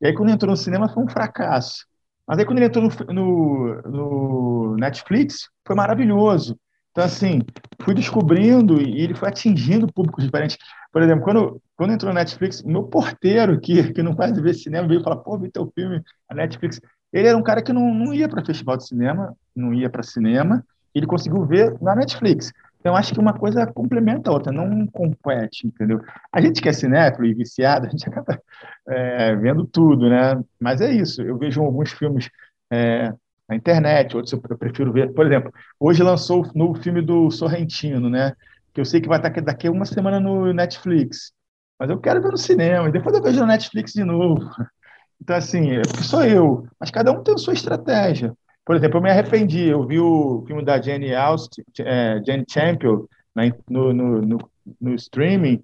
E 0.00 0.06
aí, 0.08 0.14
quando 0.14 0.30
entrou 0.30 0.50
no 0.50 0.56
cinema, 0.56 0.88
foi 0.88 1.04
um 1.04 1.08
fracasso. 1.08 1.86
Mas 2.26 2.38
aí, 2.38 2.44
quando 2.44 2.58
ele 2.58 2.66
entrou 2.66 2.88
no, 2.88 3.12
no, 3.12 3.82
no 3.82 4.76
Netflix, 4.76 5.48
foi 5.64 5.76
maravilhoso. 5.76 6.58
Então, 6.92 7.04
assim, 7.04 7.40
fui 7.80 7.94
descobrindo 7.94 8.80
e 8.80 9.00
ele 9.00 9.14
foi 9.14 9.28
atingindo 9.28 9.90
públicos 9.92 10.22
diferentes. 10.24 10.58
Por 10.92 11.02
exemplo, 11.02 11.24
quando, 11.24 11.62
quando 11.76 11.92
entrou 11.94 12.12
no 12.12 12.18
Netflix, 12.18 12.62
meu 12.62 12.84
porteiro, 12.84 13.58
que, 13.58 13.92
que 13.92 14.02
não 14.02 14.14
faz 14.14 14.38
ver 14.38 14.54
cinema, 14.54 14.86
veio 14.86 15.02
falar: 15.02 15.16
pô, 15.16 15.38
vi 15.38 15.50
teu 15.50 15.70
filme, 15.74 16.02
a 16.28 16.34
Netflix. 16.34 16.80
Ele 17.12 17.28
era 17.28 17.36
um 17.36 17.42
cara 17.42 17.62
que 17.62 17.72
não, 17.72 17.92
não 17.92 18.12
ia 18.12 18.28
para 18.28 18.44
festival 18.44 18.76
de 18.76 18.86
cinema, 18.86 19.34
não 19.56 19.72
ia 19.74 19.88
para 19.88 20.02
cinema, 20.02 20.64
ele 20.94 21.06
conseguiu 21.06 21.44
ver 21.46 21.76
na 21.80 21.94
Netflix. 21.94 22.52
Então, 22.78 22.96
acho 22.96 23.14
que 23.14 23.20
uma 23.20 23.32
coisa 23.32 23.64
complementa 23.66 24.28
a 24.28 24.32
outra, 24.32 24.52
não 24.52 24.86
compete, 24.88 25.66
entendeu? 25.66 26.00
A 26.32 26.40
gente 26.40 26.60
que 26.60 26.68
é 26.68 26.72
cinéfilo 26.72 27.26
e 27.26 27.34
viciado, 27.34 27.86
a 27.86 27.88
gente 27.88 28.08
acaba 28.08 28.40
é, 28.88 29.36
vendo 29.36 29.64
tudo, 29.64 30.10
né? 30.10 30.42
Mas 30.60 30.80
é 30.80 30.92
isso, 30.92 31.22
eu 31.22 31.38
vejo 31.38 31.62
alguns 31.62 31.92
filmes 31.92 32.28
é, 32.70 33.12
na 33.48 33.56
internet, 33.56 34.16
outros 34.16 34.32
eu 34.32 34.40
prefiro 34.58 34.92
ver. 34.92 35.12
Por 35.12 35.26
exemplo, 35.26 35.52
hoje 35.78 36.02
lançou 36.02 36.44
o 36.44 36.58
novo 36.58 36.80
filme 36.82 37.02
do 37.02 37.30
Sorrentino, 37.30 38.08
né? 38.08 38.32
Que 38.72 38.80
eu 38.80 38.84
sei 38.84 39.00
que 39.00 39.08
vai 39.08 39.18
estar 39.18 39.30
daqui 39.42 39.66
a 39.66 39.70
uma 39.70 39.84
semana 39.84 40.18
no 40.20 40.52
Netflix. 40.52 41.32
Mas 41.78 41.90
eu 41.90 42.00
quero 42.00 42.22
ver 42.22 42.30
no 42.30 42.38
cinema, 42.38 42.88
e 42.88 42.92
depois 42.92 43.16
eu 43.16 43.22
vejo 43.22 43.40
no 43.40 43.46
Netflix 43.46 43.92
de 43.92 44.04
novo. 44.04 44.40
Então, 45.24 45.36
assim, 45.36 45.70
é 45.70 45.82
sou 46.02 46.24
eu, 46.24 46.66
mas 46.80 46.90
cada 46.90 47.12
um 47.12 47.22
tem 47.22 47.32
a 47.32 47.38
sua 47.38 47.54
estratégia. 47.54 48.36
Por 48.64 48.74
exemplo, 48.74 48.98
eu 48.98 49.02
me 49.02 49.08
arrependi, 49.08 49.68
eu 49.68 49.86
vi 49.86 50.00
o 50.00 50.42
filme 50.48 50.64
da 50.64 50.82
Jane 50.82 51.14
Austen, 51.14 51.64
é, 51.78 52.20
Jane 52.26 52.44
Champion, 52.48 53.06
né, 53.32 53.52
no, 53.70 53.92
no, 53.92 54.20
no, 54.20 54.50
no, 54.80 54.94
streaming, 54.96 55.62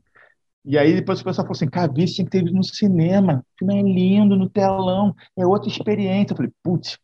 e 0.64 0.76
aí 0.76 0.94
depois 0.94 1.20
o 1.20 1.24
pessoal 1.24 1.44
falou 1.46 1.56
assim, 1.56 1.68
cara, 1.68 1.92
isso 1.96 2.14
tinha 2.14 2.24
que 2.24 2.30
ter 2.30 2.44
no 2.44 2.62
cinema, 2.62 3.44
o 3.54 3.58
filme 3.58 3.78
é 3.78 3.82
lindo, 3.82 4.36
no 4.36 4.48
telão, 4.48 5.14
é 5.36 5.46
outra 5.46 5.68
experiência. 5.68 6.32
Eu 6.32 6.36
falei, 6.36 6.52
putz, 6.62 6.98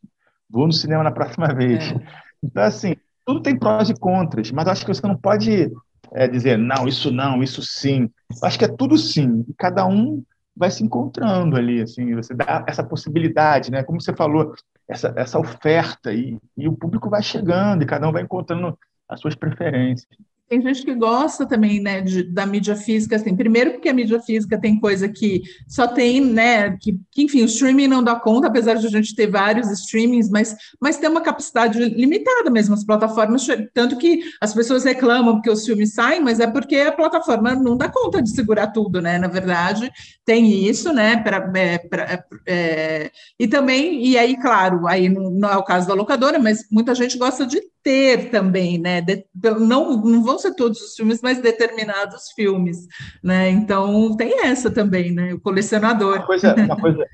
vou 0.55 0.67
no 0.67 0.73
cinema 0.73 1.03
na 1.03 1.11
próxima 1.11 1.49
vez. 1.53 1.91
É. 1.91 2.01
Então, 2.43 2.63
assim, 2.63 2.97
tudo 3.27 3.41
tem 3.41 3.59
prós 3.59 3.91
e 3.91 3.95
contras, 3.95 4.51
mas 4.51 4.69
acho 4.69 4.87
que 4.87 4.95
você 4.95 5.07
não 5.07 5.17
pode 5.17 5.71
é, 6.13 6.29
dizer, 6.29 6.57
não, 6.57 6.87
isso 6.87 7.11
não, 7.11 7.43
isso 7.43 7.63
sim. 7.63 8.09
Eu 8.31 8.47
acho 8.47 8.59
que 8.59 8.65
é 8.65 8.69
tudo 8.69 8.97
sim, 8.97 9.45
e 9.49 9.55
cada 9.55 9.85
um 9.87 10.23
vai 10.57 10.71
se 10.71 10.85
encontrando 10.85 11.57
ali, 11.57 11.83
assim, 11.83 12.15
você 12.15 12.33
dá 12.33 12.65
essa 12.69 12.85
possibilidade, 12.85 13.73
né? 13.73 13.83
Como 13.83 14.01
você 14.01 14.15
falou, 14.15 14.55
essa, 14.89 15.13
essa 15.17 15.39
oferta 15.39 16.13
e, 16.13 16.39
e 16.57 16.69
o 16.69 16.77
público 16.77 17.11
vai 17.11 17.23
chegando 17.23 17.83
e 17.83 17.87
cada 17.87 18.09
um 18.09 18.13
vai 18.13 18.23
encontrando 18.23 18.79
as 19.09 19.19
suas 19.21 19.35
preferências. 19.35 20.09
Tem 20.47 20.61
gente 20.61 20.85
que 20.85 20.95
gosta 20.95 21.47
também, 21.47 21.81
né, 21.81 22.03
de, 22.03 22.23
da 22.23 22.45
mídia 22.45 22.77
física, 22.77 23.17
assim, 23.17 23.35
primeiro 23.35 23.73
porque 23.73 23.89
a 23.89 23.95
mídia 23.95 24.21
física 24.21 24.61
tem 24.61 24.79
coisa 24.79 25.09
que 25.09 25.43
só 25.67 25.89
tem, 25.89 26.21
né, 26.21 26.77
que, 26.77 27.01
que, 27.11 27.23
enfim, 27.23 27.43
o 27.43 27.47
streaming 27.47 27.89
não 27.89 28.05
dá 28.05 28.15
conta, 28.15 28.49
apesar 28.49 28.75
de 28.75 28.87
a 28.87 28.91
gente 28.91 29.15
ter 29.15 29.27
vários 29.27 29.71
streamings, 29.71 30.29
mas, 30.29 30.55
mas 30.79 30.99
tem 30.99 31.09
uma 31.09 31.23
capacidade 31.23 31.79
limitada 31.79 32.51
mesmo, 32.51 32.75
as 32.75 32.85
plataformas, 32.85 33.47
tanto 33.73 33.97
que 33.97 34.21
as 34.39 34.53
pessoas 34.53 34.85
reclamam 34.85 35.37
porque 35.37 35.51
os 35.51 35.65
filmes 35.65 35.95
saem, 35.95 36.21
mas 36.21 36.39
é 36.39 36.47
porque 36.47 36.77
a 36.77 36.93
plataforma 36.93 37.55
não 37.55 37.75
dá 37.75 37.89
conta 37.89 38.23
de 38.23 38.29
segurar 38.31 38.67
tudo, 38.67 39.01
né, 39.01 39.19
na 39.19 39.29
verdade, 39.29 39.91
tem 40.25 40.67
isso, 40.67 40.93
né, 40.93 41.17
pra, 41.19 41.51
é, 41.55 41.79
pra, 41.79 42.03
é, 42.05 42.25
é 42.47 43.11
e 43.39 43.47
também, 43.47 44.07
e 44.07 44.17
aí, 44.17 44.37
claro, 44.37 44.87
aí 44.87 45.09
não, 45.09 45.31
não 45.31 45.49
é 45.51 45.57
o 45.57 45.65
caso 45.65 45.87
da 45.87 45.95
locadora, 45.95 46.39
mas 46.39 46.69
muita 46.71 46.95
gente 46.95 47.19
gosta 47.19 47.47
de 47.47 47.61
ter 47.83 48.31
também, 48.31 48.79
né? 48.79 49.03
De, 49.03 49.27
não, 49.61 49.97
não 50.03 50.25
vão 50.25 50.39
ser 50.39 50.55
todos 50.55 50.81
os 50.81 50.95
filmes, 50.95 51.21
mas 51.23 51.43
determinados 51.43 52.31
filmes, 52.35 52.87
né? 53.23 53.51
Então 53.51 54.17
tem 54.17 54.47
essa 54.47 54.71
também, 54.71 55.13
né? 55.13 55.35
O 55.35 55.41
colecionador. 55.41 56.17
Uma 56.17 56.27
coisa, 56.27 56.55
uma 56.55 56.81
coisa 56.81 57.07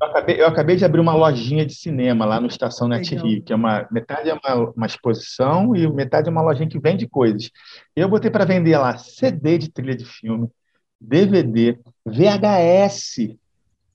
eu, 0.00 0.06
acabei, 0.06 0.40
eu 0.40 0.46
acabei 0.46 0.76
de 0.76 0.84
abrir 0.84 1.00
uma 1.00 1.14
lojinha 1.14 1.64
de 1.64 1.74
cinema 1.74 2.24
lá 2.24 2.40
no 2.40 2.46
Estação 2.46 2.88
Net 2.88 3.14
Rio, 3.16 3.42
que 3.42 3.52
é 3.52 3.56
uma 3.56 3.88
metade 3.90 4.28
é 4.28 4.34
uma, 4.34 4.70
uma 4.76 4.86
exposição 4.86 5.74
e 5.74 5.90
metade 5.90 6.28
é 6.28 6.30
uma 6.30 6.42
lojinha 6.42 6.68
que 6.68 6.78
vende 6.78 7.08
coisas. 7.08 7.50
Eu 7.96 8.08
botei 8.08 8.30
para 8.30 8.44
vender 8.44 8.76
lá 8.76 8.98
CD 8.98 9.58
de 9.58 9.70
trilha 9.70 9.96
de 9.96 10.04
filme, 10.04 10.48
DVD, 11.00 11.78
VHS. 12.04 13.36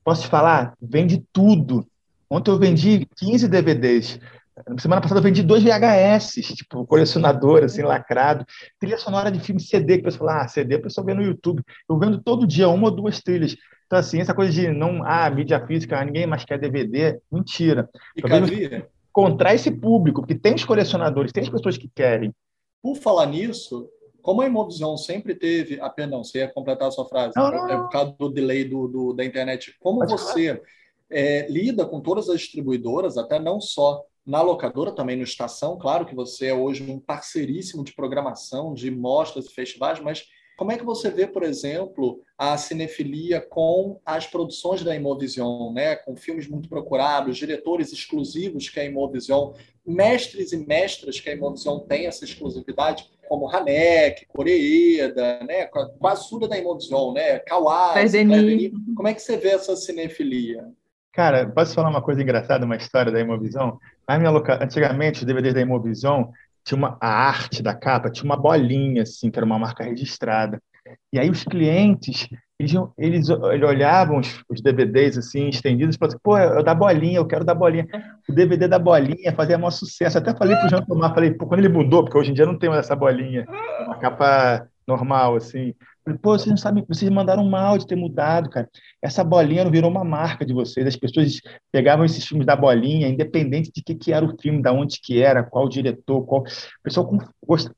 Posso 0.03 0.23
te 0.23 0.27
falar? 0.27 0.73
Vende 0.81 1.23
tudo. 1.31 1.85
Ontem 2.29 2.51
eu 2.51 2.57
vendi 2.57 3.07
15 3.17 3.47
DVDs. 3.47 4.19
Semana 4.79 5.01
passada 5.01 5.19
eu 5.19 5.23
vendi 5.23 5.41
dois 5.41 5.63
VHS, 5.63 6.55
tipo, 6.55 6.85
colecionador, 6.85 7.63
assim, 7.63 7.81
lacrado. 7.81 8.45
Trilha 8.79 8.97
sonora 8.97 9.31
de 9.31 9.39
filme 9.39 9.59
CD, 9.59 9.95
que 9.95 10.01
o 10.01 10.03
pessoal 10.05 10.29
fala, 10.29 10.43
ah, 10.43 10.47
CD 10.47 10.75
o 10.75 10.81
pessoal 10.81 11.05
vê 11.05 11.13
no 11.13 11.23
YouTube. 11.23 11.63
Eu 11.89 11.97
vendo 11.97 12.21
todo 12.21 12.45
dia 12.45 12.69
uma 12.69 12.85
ou 12.85 12.95
duas 12.95 13.19
trilhas. 13.19 13.55
Então, 13.87 13.97
assim, 13.97 14.19
essa 14.19 14.33
coisa 14.33 14.51
de 14.51 14.67
não, 14.69 15.03
ah, 15.03 15.29
mídia 15.29 15.65
física, 15.65 16.03
ninguém 16.03 16.27
mais 16.27 16.45
quer 16.45 16.59
DVD, 16.59 17.19
mentira. 17.31 17.89
E 18.15 18.21
cabia. 18.21 18.87
Encontrar 19.09 19.53
esse 19.53 19.69
público, 19.69 20.21
porque 20.21 20.35
tem 20.35 20.55
os 20.55 20.65
colecionadores, 20.65 21.31
tem 21.31 21.43
as 21.43 21.49
pessoas 21.49 21.77
que 21.77 21.87
querem. 21.93 22.33
Por 22.81 22.95
falar 22.95 23.27
nisso, 23.27 23.87
como 24.23 24.41
a 24.41 24.47
Imovision 24.47 24.95
sempre 24.95 25.35
teve. 25.35 25.79
Ah, 25.81 25.89
perdão, 25.89 26.23
você 26.23 26.39
ia 26.39 26.47
completar 26.47 26.87
a 26.87 26.91
sua 26.91 27.05
frase. 27.05 27.33
Não, 27.35 27.51
não, 27.51 27.67
não. 27.67 27.69
É 27.69 27.77
por 27.77 27.89
causa 27.89 28.15
do 28.17 28.29
delay 28.29 28.63
do, 28.63 28.87
do 28.87 29.13
da 29.13 29.25
internet. 29.25 29.75
Como 29.81 29.99
Pode 29.99 30.13
você 30.13 30.61
é, 31.11 31.45
lida 31.49 31.85
com 31.85 31.99
todas 31.99 32.29
as 32.29 32.39
distribuidoras, 32.39 33.17
até 33.17 33.37
não 33.37 33.59
só 33.59 34.01
na 34.25 34.41
locadora, 34.41 34.93
também 34.93 35.17
no 35.17 35.23
Estação. 35.23 35.77
Claro 35.77 36.05
que 36.05 36.15
você 36.15 36.47
é 36.47 36.53
hoje 36.53 36.89
um 36.89 36.99
parceiríssimo 36.99 37.83
de 37.83 37.93
programação, 37.93 38.73
de 38.73 38.89
mostras 38.89 39.45
e 39.45 39.53
festivais, 39.53 39.99
mas 39.99 40.23
como 40.57 40.71
é 40.71 40.77
que 40.77 40.85
você 40.85 41.09
vê, 41.09 41.25
por 41.25 41.43
exemplo, 41.43 42.21
a 42.37 42.57
cinefilia 42.57 43.41
com 43.41 43.99
as 44.05 44.27
produções 44.27 44.83
da 44.83 44.95
Imovision, 44.95 45.73
né? 45.73 45.95
com 45.95 46.15
filmes 46.15 46.47
muito 46.47 46.69
procurados, 46.69 47.37
diretores 47.37 47.91
exclusivos 47.91 48.69
que 48.69 48.79
a 48.79 48.85
Imovision, 48.85 49.53
mestres 49.85 50.51
e 50.51 50.57
mestras 50.57 51.19
que 51.19 51.29
a 51.29 51.33
Imovision 51.33 51.79
tem 51.79 52.05
essa 52.05 52.23
exclusividade, 52.23 53.09
como 53.27 53.49
Hanek, 53.49 54.27
Coreeda, 54.27 55.39
né? 55.43 55.65
quase 55.99 56.29
tudo 56.29 56.47
da 56.47 56.57
Imovision, 56.57 57.13
né? 57.13 57.39
Kawai, 57.39 58.05
Como 58.95 59.07
é 59.07 59.13
que 59.13 59.21
você 59.21 59.37
vê 59.37 59.49
essa 59.49 59.75
cinefilia? 59.75 60.65
Cara, 61.13 61.47
posso 61.47 61.75
falar 61.75 61.89
uma 61.89 62.01
coisa 62.01 62.21
engraçada, 62.21 62.65
uma 62.65 62.75
história 62.75 63.11
da 63.11 63.19
Imovision? 63.19 63.77
Na 64.07 64.17
minha 64.17 64.31
loca... 64.31 64.63
Antigamente, 64.63 65.19
os 65.19 65.25
DVDs 65.25 65.53
da 65.53 65.61
Imovision 65.61 66.25
tinha 66.63 66.77
uma... 66.77 66.97
a 67.01 67.07
arte 67.07 67.61
da 67.61 67.73
capa, 67.73 68.09
tinha 68.09 68.25
uma 68.25 68.37
bolinha, 68.37 69.03
assim, 69.03 69.29
que 69.29 69.37
era 69.37 69.45
uma 69.45 69.59
marca 69.59 69.83
registrada. 69.83 70.61
E 71.11 71.19
aí 71.19 71.29
os 71.29 71.43
clientes 71.43 72.27
eles, 72.59 72.73
eles, 72.97 73.29
eles 73.29 73.67
olhavam 73.67 74.19
os, 74.19 74.43
os, 74.49 74.61
DVDs 74.61 75.17
assim, 75.17 75.49
estendidos, 75.49 75.95
e 75.95 75.99
falavam 75.99 76.15
assim, 76.15 76.21
pô, 76.23 76.37
é 76.37 76.63
da 76.63 76.73
bolinha, 76.73 77.17
eu 77.17 77.25
quero 77.25 77.43
da 77.43 77.53
bolinha. 77.53 77.87
O 78.27 78.33
DVD 78.33 78.67
da 78.67 78.79
bolinha 78.79 79.33
fazia 79.33 79.57
maior 79.57 79.71
sucesso. 79.71 80.17
Até 80.17 80.35
falei 80.35 80.55
pro 80.55 80.69
Jean 80.69 80.83
Tomar, 80.83 81.13
falei, 81.13 81.31
pô, 81.31 81.45
quando 81.45 81.59
ele 81.59 81.69
mudou, 81.69 82.03
porque 82.03 82.17
hoje 82.17 82.31
em 82.31 82.33
dia 82.33 82.45
não 82.45 82.57
tem 82.57 82.69
mais 82.69 82.85
essa 82.85 82.95
bolinha, 82.95 83.45
uma 83.85 83.97
capa 83.97 84.67
normal, 84.87 85.35
assim. 85.35 85.73
Falei, 86.03 86.19
pô, 86.19 86.37
vocês 86.37 86.49
não 86.49 86.57
sabem, 86.57 86.83
vocês 86.87 87.09
mandaram 87.09 87.45
mal 87.49 87.77
de 87.77 87.87
ter 87.87 87.95
mudado, 87.95 88.49
cara. 88.49 88.69
Essa 89.01 89.23
bolinha 89.23 89.63
não 89.63 89.71
virou 89.71 89.89
uma 89.89 90.03
marca 90.03 90.45
de 90.45 90.53
vocês. 90.53 90.85
As 90.85 90.97
pessoas 90.97 91.39
pegavam 91.71 92.03
esses 92.03 92.25
filmes 92.25 92.45
da 92.45 92.55
bolinha, 92.55 93.07
independente 93.07 93.71
de 93.73 93.81
que, 93.81 93.95
que 93.95 94.11
era 94.11 94.25
o 94.25 94.37
filme, 94.37 94.61
da 94.61 94.73
onde 94.73 94.99
que 94.99 95.21
era, 95.21 95.43
qual 95.43 95.69
diretor, 95.69 96.25
qual. 96.25 96.41
O 96.41 96.83
pessoal 96.83 97.09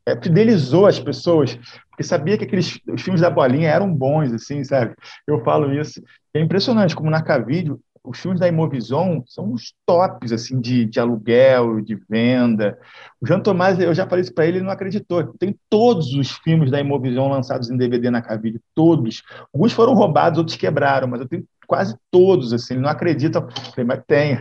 é, 0.07 0.19
fidelizou 0.19 0.87
as 0.87 0.99
pessoas, 0.99 1.55
porque 1.89 2.03
sabia 2.03 2.37
que 2.37 2.45
aqueles 2.45 2.79
os 2.87 3.01
filmes 3.01 3.21
da 3.21 3.29
bolinha 3.29 3.69
eram 3.69 3.93
bons, 3.93 4.33
assim, 4.33 4.63
sabe? 4.63 4.95
Eu 5.27 5.43
falo 5.43 5.71
isso. 5.73 6.01
É 6.33 6.39
impressionante 6.39 6.95
como 6.95 7.11
na 7.11 7.21
Cavídeo 7.21 7.79
os 8.05 8.19
filmes 8.19 8.39
da 8.39 8.47
Imovision 8.47 9.21
são 9.25 9.53
os 9.53 9.73
tops 9.85 10.31
assim 10.31 10.59
de, 10.59 10.85
de 10.85 10.99
aluguel, 10.99 11.81
de 11.81 11.95
venda. 12.09 12.77
O 13.21 13.27
Jean 13.27 13.39
Tomás, 13.39 13.79
eu 13.79 13.93
já 13.93 14.07
falei 14.07 14.23
isso 14.23 14.33
para 14.33 14.45
ele, 14.45 14.57
ele 14.57 14.65
não 14.65 14.71
acreditou. 14.71 15.23
Tem 15.37 15.57
todos 15.69 16.13
os 16.13 16.31
filmes 16.31 16.71
da 16.71 16.79
Imovision 16.79 17.29
lançados 17.29 17.69
em 17.69 17.77
DVD 17.77 18.09
na 18.09 18.21
Cavide, 18.21 18.61
todos. 18.73 19.23
Alguns 19.53 19.73
foram 19.73 19.93
roubados, 19.93 20.37
outros 20.37 20.57
quebraram, 20.57 21.07
mas 21.07 21.21
eu 21.21 21.27
tenho 21.27 21.45
quase 21.67 21.95
todos, 22.11 22.53
assim, 22.53 22.75
ele 22.75 22.83
não 22.83 22.89
acredita, 22.89 23.45
mas 23.85 24.03
tem. 24.07 24.37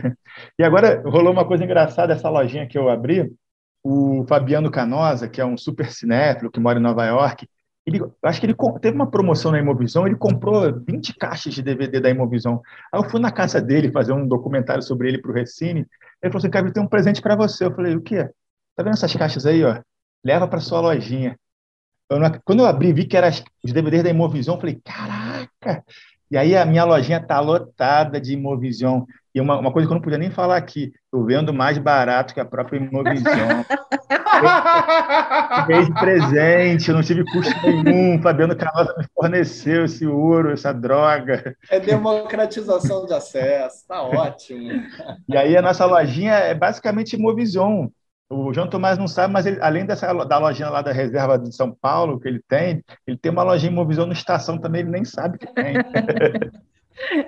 E 0.59 0.63
agora 0.63 1.01
rolou 1.05 1.31
uma 1.31 1.45
coisa 1.45 1.63
engraçada, 1.63 2.13
essa 2.13 2.29
lojinha 2.29 2.67
que 2.67 2.77
eu 2.77 2.89
abri, 2.89 3.33
o 3.83 4.25
Fabiano 4.27 4.71
Canosa, 4.71 5.29
que 5.29 5.39
é 5.39 5.45
um 5.45 5.57
super 5.57 5.91
cinéfilo 5.91 6.51
que 6.51 6.59
mora 6.59 6.79
em 6.79 6.81
Nova 6.81 7.05
York, 7.05 7.47
ele, 7.85 8.01
acho 8.23 8.39
que 8.39 8.47
ele 8.47 8.55
teve 8.81 8.95
uma 8.95 9.09
promoção 9.09 9.51
na 9.51 9.59
Imovisão, 9.59 10.07
ele 10.07 10.15
comprou 10.15 10.73
20 10.87 11.13
caixas 11.15 11.53
de 11.53 11.61
DVD 11.61 11.99
da 11.99 12.09
Imovisão. 12.09 12.61
Aí 12.91 12.99
eu 12.99 13.07
fui 13.07 13.19
na 13.19 13.31
casa 13.31 13.61
dele 13.61 13.91
fazer 13.91 14.11
um 14.11 14.27
documentário 14.27 14.81
sobre 14.81 15.07
ele 15.07 15.21
para 15.21 15.29
o 15.29 15.33
Recine. 15.33 15.81
Ele 16.21 16.31
falou 16.31 16.39
assim: 16.39 16.49
Cara, 16.49 16.71
tem 16.73 16.81
um 16.81 16.87
presente 16.87 17.21
para 17.21 17.35
você. 17.35 17.65
Eu 17.65 17.75
falei: 17.75 17.95
O 17.95 18.01
quê? 18.01 18.27
Tá 18.75 18.83
vendo 18.83 18.93
essas 18.93 19.15
caixas 19.15 19.45
aí, 19.45 19.63
ó? 19.63 19.81
Leva 20.23 20.47
para 20.47 20.59
sua 20.59 20.81
lojinha. 20.81 21.37
Eu 22.09 22.19
não, 22.19 22.31
quando 22.43 22.59
eu 22.59 22.65
abri, 22.65 22.91
vi 22.91 23.05
que 23.05 23.15
eram 23.17 23.29
os 23.63 23.71
DVDs 23.71 24.03
da 24.03 24.09
Imovisão, 24.09 24.55
eu 24.55 24.59
falei: 24.59 24.81
Caraca! 24.83 25.83
E 26.31 26.37
aí 26.37 26.57
a 26.57 26.65
minha 26.65 26.83
lojinha 26.83 27.23
tá 27.23 27.39
lotada 27.39 28.19
de 28.19 28.33
Imovision. 28.33 29.03
E 29.35 29.41
uma, 29.41 29.59
uma 29.59 29.69
coisa 29.69 29.85
que 29.85 29.91
eu 29.91 29.95
não 29.95 30.01
podia 30.01 30.17
nem 30.17 30.31
falar 30.31 30.55
aqui, 30.55 30.93
eu 31.11 31.25
vendo 31.25 31.53
mais 31.53 31.77
barato 31.77 32.33
que 32.33 32.39
a 32.39 32.45
própria 32.45 32.77
Imovision. 32.77 33.63
De 35.67 35.93
presente, 35.99 36.87
eu 36.87 36.95
não 36.95 37.01
tive 37.01 37.25
custo 37.25 37.53
nenhum. 37.65 38.21
Fabiano 38.21 38.55
Canosa 38.55 38.95
me 38.97 39.05
forneceu 39.13 39.83
esse 39.83 40.07
ouro, 40.07 40.51
essa 40.51 40.73
droga. 40.73 41.53
É 41.69 41.81
democratização 41.81 43.05
de 43.05 43.13
acesso, 43.13 43.85
tá 43.85 44.03
ótimo. 44.03 44.71
E 45.27 45.35
aí 45.35 45.57
a 45.57 45.61
nossa 45.61 45.85
lojinha 45.85 46.35
é 46.35 46.53
basicamente 46.53 47.17
Imovision. 47.17 47.89
O 48.29 48.53
João 48.53 48.69
Tomás 48.69 48.97
não 48.97 49.07
sabe, 49.07 49.33
mas 49.33 49.45
ele, 49.45 49.59
além 49.61 49.85
dessa 49.85 50.13
da 50.25 50.37
lojinha 50.37 50.69
lá 50.69 50.81
da 50.81 50.93
reserva 50.93 51.37
de 51.37 51.53
São 51.53 51.73
Paulo 51.73 52.21
que 52.21 52.29
ele 52.29 52.41
tem, 52.47 52.81
ele 53.05 53.17
tem 53.17 53.33
uma 53.33 53.43
lojinha 53.43 53.69
Imovision 53.71 54.07
no 54.07 54.13
estação 54.13 54.57
também, 54.57 54.79
ele 54.81 54.91
nem 54.91 55.03
sabe 55.03 55.37
que 55.37 55.53
tem. 55.53 55.73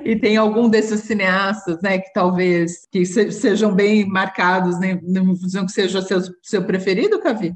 E 0.04 0.16
tem 0.16 0.38
algum 0.38 0.70
desses 0.70 1.02
cineastas, 1.02 1.82
né, 1.82 2.00
que 2.00 2.12
talvez 2.14 2.88
que 2.92 3.06
sejam 3.06 3.74
bem 3.74 4.08
marcados, 4.08 4.80
né, 4.80 5.00
não 5.04 5.36
que 5.66 5.72
seja 5.72 6.02
seu, 6.02 6.20
seu 6.42 6.64
preferido, 6.64 7.20
Cavi? 7.20 7.54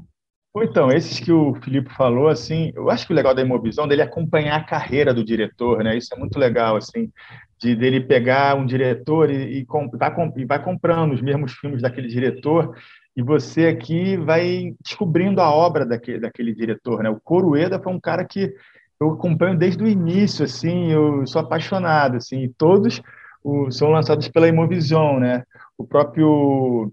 Então, 0.54 0.90
esses 0.90 1.18
que 1.18 1.32
o 1.32 1.54
Filipe 1.54 1.90
falou, 1.94 2.28
assim, 2.28 2.72
eu 2.74 2.90
acho 2.90 3.06
que 3.06 3.12
o 3.12 3.16
legal 3.16 3.34
da 3.34 3.40
Imovisão 3.40 3.88
dele 3.88 4.02
é 4.02 4.04
acompanhar 4.04 4.56
a 4.56 4.64
carreira 4.64 5.14
do 5.14 5.24
diretor, 5.24 5.82
né? 5.82 5.96
Isso 5.96 6.12
é 6.14 6.18
muito 6.18 6.38
legal, 6.38 6.76
assim, 6.76 7.10
de 7.58 7.74
dele 7.74 8.02
pegar 8.02 8.54
um 8.54 8.66
diretor 8.66 9.30
e, 9.30 9.60
e, 9.60 9.66
tá, 9.98 10.14
e 10.36 10.44
vai 10.44 10.62
comprando 10.62 11.14
os 11.14 11.22
mesmos 11.22 11.52
filmes 11.52 11.80
daquele 11.80 12.08
diretor 12.08 12.76
e 13.16 13.22
você 13.22 13.66
aqui 13.66 14.16
vai 14.16 14.74
descobrindo 14.82 15.40
a 15.40 15.50
obra 15.50 15.86
daquele, 15.86 16.20
daquele 16.20 16.54
diretor, 16.54 17.02
né? 17.02 17.10
O 17.10 17.20
Corueda 17.20 17.80
foi 17.80 17.92
um 17.92 18.00
cara 18.00 18.24
que 18.24 18.54
eu 19.02 19.12
acompanho 19.12 19.58
desde 19.58 19.82
o 19.82 19.88
início, 19.88 20.44
assim, 20.44 20.90
eu 20.90 21.26
sou 21.26 21.40
apaixonado, 21.40 22.16
assim, 22.16 22.52
todos 22.56 23.00
o, 23.42 23.70
são 23.70 23.90
lançados 23.90 24.28
pela 24.28 24.48
Imovision, 24.48 25.18
né? 25.18 25.44
O 25.76 25.84
próprio 25.84 26.92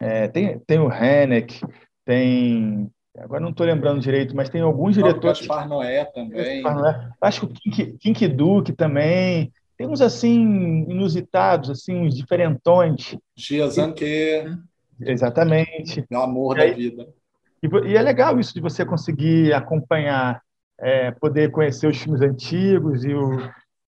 é, 0.00 0.28
tem, 0.28 0.58
tem 0.60 0.78
o 0.78 0.92
Henneck, 0.92 1.60
tem 2.04 2.90
agora 3.16 3.40
não 3.40 3.50
estou 3.50 3.66
lembrando 3.66 4.00
direito, 4.00 4.34
mas 4.34 4.48
tem 4.48 4.60
alguns 4.60 4.94
diretores. 4.94 5.40
Gaspar 5.40 5.68
Noé 5.68 6.04
também. 6.04 6.62
Gaspar 6.62 6.76
Noé. 6.76 7.10
Acho 7.20 7.46
que 7.46 7.82
o 7.82 7.98
Kink, 7.98 8.28
Duke 8.28 8.72
também. 8.72 9.52
Tem 9.76 9.86
uns 9.86 10.00
assim 10.00 10.84
inusitados, 10.88 11.70
assim, 11.70 12.06
uns 12.06 12.16
diferentões. 12.16 13.16
Gia 13.36 13.68
Zanquet. 13.68 14.56
Exatamente. 15.00 16.04
É 16.10 16.18
o 16.18 16.22
amor 16.22 16.56
e 16.56 16.58
da 16.58 16.64
aí, 16.64 16.74
vida. 16.74 17.08
E, 17.62 17.90
e, 17.90 17.96
é 17.96 18.02
legal 18.02 18.38
isso 18.38 18.54
de 18.54 18.60
você 18.60 18.84
conseguir 18.84 19.52
acompanhar 19.52 20.42
é, 20.80 21.10
poder 21.10 21.50
conhecer 21.50 21.88
os 21.88 21.98
filmes 21.98 22.20
antigos 22.20 23.04
e, 23.04 23.12
o, 23.14 23.38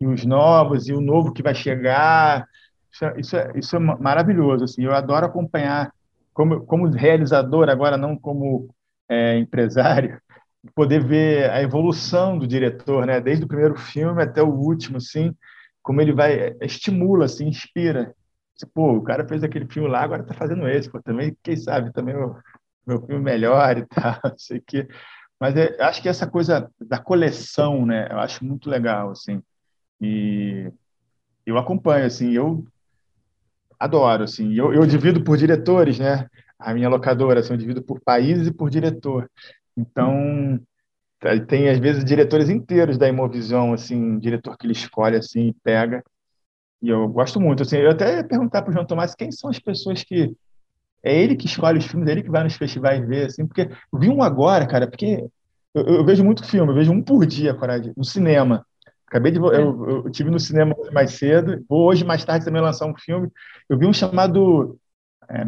e, 0.01 0.07
os 0.07 0.24
novos 0.24 0.88
e 0.88 0.93
o 0.93 1.01
novo 1.01 1.32
que 1.32 1.43
vai 1.43 1.55
chegar. 1.55 2.47
Isso 2.93 3.05
é, 3.05 3.20
isso 3.20 3.36
é, 3.36 3.53
isso 3.55 3.76
é 3.76 3.78
maravilhoso. 3.78 4.64
Assim, 4.64 4.84
eu 4.84 4.93
adoro 4.93 5.26
acompanhar, 5.26 5.93
como, 6.32 6.61
como 6.66 6.88
realizador, 6.88 7.68
agora 7.68 7.97
não 7.97 8.16
como 8.16 8.68
é, 9.09 9.36
empresário, 9.38 10.20
poder 10.74 11.05
ver 11.05 11.51
a 11.51 11.62
evolução 11.62 12.38
do 12.38 12.47
diretor, 12.47 13.07
né? 13.07 13.20
desde 13.20 13.45
o 13.45 13.49
primeiro 13.49 13.76
filme 13.76 14.22
até 14.22 14.43
o 14.43 14.49
último, 14.49 14.99
assim, 14.99 15.34
como 15.82 16.01
ele 16.01 16.12
vai, 16.12 16.55
estimula, 16.61 17.24
assim, 17.24 17.47
inspira. 17.49 18.14
Pô, 18.74 18.93
o 18.93 19.03
cara 19.03 19.26
fez 19.26 19.43
aquele 19.43 19.66
filme 19.66 19.88
lá, 19.88 20.03
agora 20.03 20.22
está 20.22 20.34
fazendo 20.34 20.68
esse. 20.68 20.91
Pô, 20.91 21.01
também, 21.03 21.34
quem 21.43 21.57
sabe, 21.57 21.93
também 21.93 22.14
o 22.14 22.36
meu 22.86 23.01
filme 23.07 23.22
melhor 23.22 23.78
e 23.78 23.86
tal, 23.88 24.20
sei 24.36 24.59
o 24.59 24.62
quê. 24.66 24.86
Mas 25.41 25.57
é, 25.57 25.82
acho 25.82 26.03
que 26.03 26.09
essa 26.09 26.26
coisa 26.26 26.70
da 26.78 26.99
coleção, 26.99 27.86
né? 27.86 28.07
Eu 28.11 28.18
acho 28.18 28.45
muito 28.45 28.68
legal, 28.68 29.11
assim. 29.11 29.43
E 29.99 30.70
eu 31.47 31.57
acompanho, 31.57 32.05
assim, 32.05 32.30
eu 32.32 32.62
adoro, 33.78 34.24
assim. 34.24 34.53
Eu, 34.55 34.74
eu 34.74 34.86
divido 34.86 35.24
por 35.24 35.38
diretores, 35.38 35.99
né? 35.99 36.28
A 36.59 36.74
minha 36.74 36.91
locadora, 36.91 37.41
assim, 37.41 37.55
eu 37.55 37.57
divido 37.57 37.82
por 37.82 38.01
países 38.01 38.49
e 38.49 38.53
por 38.53 38.68
diretor. 38.68 39.30
Então, 39.74 40.61
tem 41.49 41.70
às 41.70 41.78
vezes 41.78 42.05
diretores 42.05 42.51
inteiros 42.51 42.99
da 42.99 43.09
Imovision, 43.09 43.72
assim, 43.72 44.18
diretor 44.18 44.59
que 44.59 44.66
ele 44.66 44.74
escolhe, 44.74 45.16
assim, 45.16 45.55
pega. 45.62 46.05
E 46.82 46.91
eu 46.91 47.09
gosto 47.09 47.41
muito, 47.41 47.62
assim. 47.62 47.78
Eu 47.78 47.91
até 47.91 48.16
ia 48.16 48.24
perguntar 48.24 48.61
para 48.61 48.70
o 48.70 48.72
João 48.74 48.86
Tomás 48.86 49.14
quem 49.14 49.32
são 49.32 49.49
as 49.49 49.59
pessoas 49.59 50.05
que 50.05 50.34
é 51.03 51.14
ele 51.18 51.36
que 51.36 51.46
escolhe 51.46 51.78
os 51.78 51.86
filmes, 51.86 52.09
é 52.09 52.12
ele 52.12 52.22
que 52.22 52.30
vai 52.30 52.44
nos 52.44 52.57
festivais 52.57 53.07
ver, 53.07 53.26
assim, 53.26 53.46
porque 53.46 53.62
eu 53.92 53.98
vi 53.98 54.09
um 54.09 54.22
agora, 54.22 54.66
cara, 54.66 54.86
porque 54.86 55.24
eu, 55.74 55.82
eu 55.82 56.05
vejo 56.05 56.24
muito 56.24 56.44
filme, 56.44 56.70
eu 56.70 56.74
vejo 56.74 56.92
um 56.92 57.03
por 57.03 57.24
dia, 57.24 57.55
Coragem, 57.55 57.92
no 57.96 58.05
cinema. 58.05 58.64
Acabei 59.07 59.32
de. 59.32 59.38
Eu, 59.38 60.05
eu 60.05 60.11
tive 60.11 60.30
no 60.30 60.38
cinema 60.38 60.74
mais 60.92 61.12
cedo, 61.12 61.64
vou 61.68 61.88
hoje 61.88 62.05
mais 62.05 62.24
tarde 62.24 62.44
também 62.44 62.62
lançar 62.62 62.86
um 62.86 62.96
filme. 62.96 63.28
Eu 63.68 63.76
vi 63.76 63.84
um 63.84 63.92
chamado 63.92 64.78
é, 65.28 65.42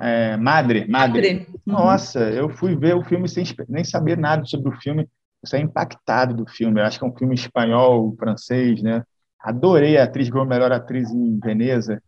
é, 0.00 0.32
é 0.32 0.36
Madre. 0.36 0.86
Madre. 0.88 1.46
Uhum. 1.48 1.58
Nossa, 1.66 2.20
eu 2.30 2.48
fui 2.48 2.76
ver 2.76 2.94
o 2.94 3.02
filme 3.02 3.28
sem 3.28 3.44
nem 3.68 3.82
saber 3.82 4.16
nada 4.16 4.44
sobre 4.44 4.68
o 4.68 4.80
filme. 4.80 5.08
Você 5.42 5.56
é 5.56 5.60
impactado 5.60 6.32
do 6.32 6.46
filme. 6.46 6.80
Eu 6.80 6.84
acho 6.84 6.98
que 6.98 7.04
é 7.04 7.08
um 7.08 7.16
filme 7.16 7.34
espanhol, 7.34 8.14
francês, 8.16 8.80
né? 8.80 9.02
Adorei 9.40 9.98
a 9.98 10.04
atriz, 10.04 10.28
ganhou 10.28 10.46
a 10.46 10.48
melhor 10.48 10.70
atriz 10.70 11.10
em 11.10 11.40
Veneza 11.40 12.00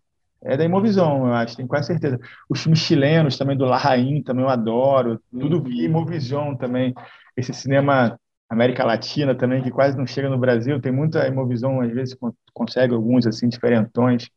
é 0.45 0.57
da 0.57 0.65
Imovisão, 0.65 1.27
eu 1.27 1.33
acho, 1.33 1.57
tenho 1.57 1.69
quase 1.69 1.87
certeza. 1.87 2.21
Os 2.49 2.63
filmes 2.63 2.81
chilenos 2.81 3.39
também, 3.39 3.57
do 3.57 3.65
Larraín, 3.65 4.23
também 4.23 4.45
eu 4.45 4.51
adoro. 4.51 5.21
Tudo 5.31 5.63
vi 5.63 5.85
Imovisão 5.85 6.57
também. 6.57 6.95
Esse 7.37 7.53
cinema 7.53 8.19
América 8.49 8.85
Latina 8.85 9.35
também, 9.35 9.63
que 9.63 9.71
quase 9.71 9.97
não 9.97 10.07
chega 10.07 10.29
no 10.29 10.39
Brasil, 10.39 10.81
tem 10.81 10.93
muita 10.93 11.27
Imovisão, 11.27 11.81
às 11.81 11.91
vezes 11.93 12.17
consegue 12.53 12.95
alguns, 12.95 13.27
assim, 13.27 13.49
diferentões. 13.49 14.29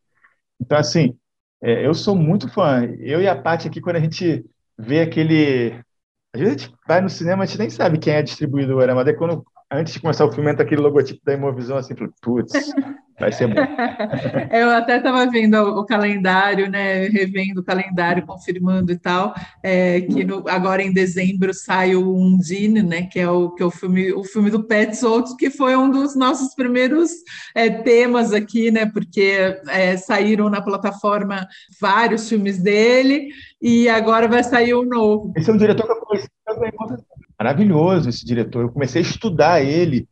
Então, 0.60 0.78
assim, 0.78 1.16
é, 1.62 1.86
eu 1.86 1.94
sou 1.94 2.16
muito 2.16 2.48
fã. 2.50 2.84
Eu 3.00 3.22
e 3.22 3.28
a 3.28 3.36
Paty 3.36 3.68
aqui, 3.68 3.82
quando 3.82 3.98
a 3.98 4.02
gente 4.02 4.46
vê 4.78 5.02
aquele... 5.02 5.80
Às 6.34 6.42
vezes 6.42 6.56
a 6.56 6.60
gente 6.60 6.76
vai 6.88 7.02
no 7.02 7.10
cinema, 7.10 7.44
a 7.44 7.46
gente 7.46 7.60
nem 7.60 7.70
sabe 7.70 8.00
quem 8.00 8.14
é 8.14 8.18
a 8.18 8.22
distribuidora, 8.22 8.96
mas 8.96 9.08
é 9.08 9.14
quando, 9.14 9.44
antes 9.72 9.94
de 9.94 10.00
começar 10.00 10.26
o 10.26 10.32
filme, 10.32 10.52
entra 10.52 10.64
aquele 10.64 10.82
logotipo 10.82 11.22
da 11.26 11.34
Imovisão, 11.34 11.78
assim, 11.78 11.96
putz, 12.22 12.54
Vai 13.20 13.32
ser 13.32 13.48
bom. 13.48 13.56
Eu 14.54 14.70
até 14.70 14.98
estava 14.98 15.26
vendo 15.26 15.56
o 15.56 15.84
calendário, 15.86 16.70
né? 16.70 17.08
Revendo 17.08 17.62
o 17.62 17.64
calendário, 17.64 18.26
confirmando 18.26 18.92
e 18.92 18.98
tal, 18.98 19.34
é, 19.64 20.02
que 20.02 20.24
no, 20.24 20.48
agora 20.48 20.84
em 20.84 20.94
dezembro 20.94 21.52
sai 21.52 21.96
o 21.96 22.16
Undine, 22.16 22.84
né? 22.84 23.08
Que 23.12 23.20
é 23.20 23.30
o 23.30 23.50
que 23.52 23.64
é 23.64 23.66
o 23.66 23.72
filme, 23.72 24.14
o 24.14 24.24
filme 24.24 24.52
do 24.52 24.64
Pet 24.64 24.96
Soltos, 24.96 25.34
que 25.34 25.50
foi 25.50 25.76
um 25.76 25.90
dos 25.90 26.16
nossos 26.16 26.54
primeiros 26.54 27.10
é, 27.56 27.70
temas 27.70 28.34
aqui, 28.34 28.70
né? 28.70 28.86
Porque 28.86 29.60
é, 29.68 29.98
saíram 29.98 30.48
na 30.48 30.62
plataforma 30.62 31.48
vários 31.82 32.30
filmes 32.30 32.62
dele 32.62 33.30
e 33.60 33.90
agora 33.90 34.28
vai 34.28 34.44
sair 34.44 34.76
o 34.76 34.82
um 34.82 34.86
novo. 34.86 35.34
Esse 35.36 35.50
é 35.50 35.54
um 35.54 35.58
diretor 35.58 35.88
que 35.88 35.92
eu. 35.92 35.97
Maravilhoso 37.48 38.10
esse 38.10 38.26
diretor. 38.26 38.64
Eu 38.64 38.72
comecei 38.72 39.02
a 39.02 39.06
estudar 39.06 39.62
ele 39.62 40.08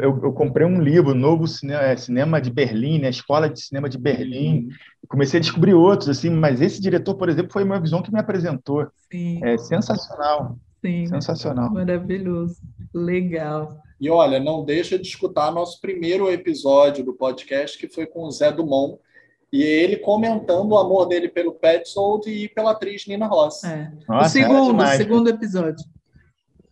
eu, 0.00 0.20
eu 0.22 0.32
comprei 0.32 0.66
um 0.66 0.80
livro, 0.80 1.14
Novo 1.14 1.46
Cinema, 1.46 1.82
é, 1.82 1.96
Cinema 1.96 2.40
de 2.40 2.50
Berlim, 2.50 3.00
né? 3.00 3.10
Escola 3.10 3.48
de 3.48 3.60
Cinema 3.60 3.88
de 3.88 3.98
Berlim. 3.98 4.68
E 5.02 5.06
comecei 5.06 5.38
a 5.38 5.40
descobrir 5.40 5.74
outros, 5.74 6.08
assim, 6.08 6.30
mas 6.30 6.60
esse 6.60 6.80
diretor, 6.80 7.14
por 7.16 7.28
exemplo, 7.28 7.52
foi 7.52 7.64
uma 7.64 7.80
visão 7.80 8.02
que 8.02 8.12
me 8.12 8.18
apresentou. 8.18 8.86
Sim, 9.10 9.40
É 9.44 9.58
sensacional, 9.58 10.56
sim. 10.80 11.06
sensacional. 11.06 11.70
Maravilhoso. 11.70 12.56
Legal. 12.94 13.76
E 14.00 14.08
olha, 14.10 14.40
não 14.40 14.64
deixa 14.64 14.98
de 14.98 15.06
escutar 15.06 15.52
nosso 15.52 15.80
primeiro 15.80 16.30
episódio 16.30 17.04
do 17.04 17.12
podcast, 17.12 17.78
que 17.78 17.88
foi 17.88 18.06
com 18.06 18.24
o 18.24 18.30
Zé 18.30 18.52
Dumont, 18.52 18.98
e 19.52 19.62
ele 19.62 19.96
comentando 19.98 20.72
o 20.72 20.78
amor 20.78 21.06
dele 21.06 21.28
pelo 21.28 21.52
Petzold 21.52 22.28
e 22.28 22.48
pela 22.48 22.72
atriz 22.72 23.06
Nina 23.06 23.26
Ross. 23.26 23.62
É. 23.64 23.92
Nossa, 24.08 24.28
o 24.28 24.30
segundo, 24.30 24.56
era 24.56 24.66
demais. 24.66 24.96
segundo 24.96 25.28
episódio. 25.28 25.84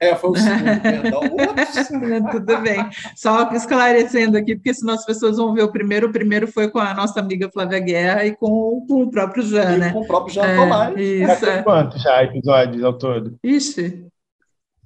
É, 0.03 0.17
foi 0.17 0.31
o 0.31 0.37
segundo, 0.37 0.81
perdão. 0.83 1.21
Ups. 1.53 1.89
Tudo 2.33 2.59
bem. 2.59 2.81
Só 3.15 3.49
esclarecendo 3.53 4.37
aqui, 4.37 4.57
porque 4.57 4.75
senão 4.75 4.95
as 4.95 5.07
pessoas 5.07 5.37
vão 5.37 5.55
ver 5.55 5.63
o 5.63 5.71
primeiro. 5.71 6.09
O 6.09 6.13
primeiro 6.13 6.49
foi 6.49 6.69
com 6.69 6.81
a 6.81 6.93
nossa 6.93 7.21
amiga 7.21 7.49
Flávia 7.53 7.79
Guerra 7.79 8.25
e 8.27 8.35
com, 8.35 8.85
com 8.89 9.05
o 9.05 9.11
próprio 9.13 9.45
Jean, 9.45 9.77
E 9.77 9.79
né? 9.79 9.93
com 9.93 10.01
o 10.01 10.07
próprio 10.07 10.35
Jean 10.35 10.45
É, 10.45 10.57
Tomás. 10.57 10.95
Já 10.97 11.01
isso, 11.35 11.47
é. 11.47 11.63
quantos 11.63 12.03
já 12.03 12.25
episódios 12.25 12.83
ao 12.83 12.99
todo? 12.99 13.39
Ixi, 13.45 14.05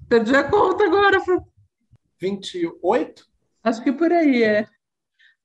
perdi 0.06 0.36
a 0.36 0.44
conta 0.44 0.84
agora. 0.84 1.18
28? 2.20 3.24
Acho 3.64 3.82
que 3.82 3.92
por 3.92 4.12
aí, 4.12 4.42
é. 4.42 4.66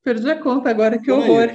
Perdi 0.04 0.30
a 0.30 0.36
conta 0.38 0.70
agora, 0.70 0.98
que 1.00 1.06
Por 1.06 1.20
horror. 1.20 1.48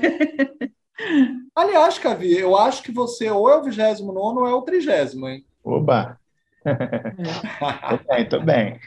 Aliás, 1.55 1.99
Cavi, 1.99 2.35
eu 2.39 2.57
acho 2.57 2.83
que 2.83 2.93
você 2.93 3.29
ou 3.31 3.51
é 3.51 3.57
o 3.57 3.63
29 3.63 4.39
ou 4.41 4.47
é 4.49 4.55
o 4.55 4.63
30, 4.63 4.91
hein? 5.29 5.45
Oba! 5.63 6.19
Tô 6.67 8.15
bem, 8.15 8.29
tô 8.29 8.41
bem. 8.41 8.81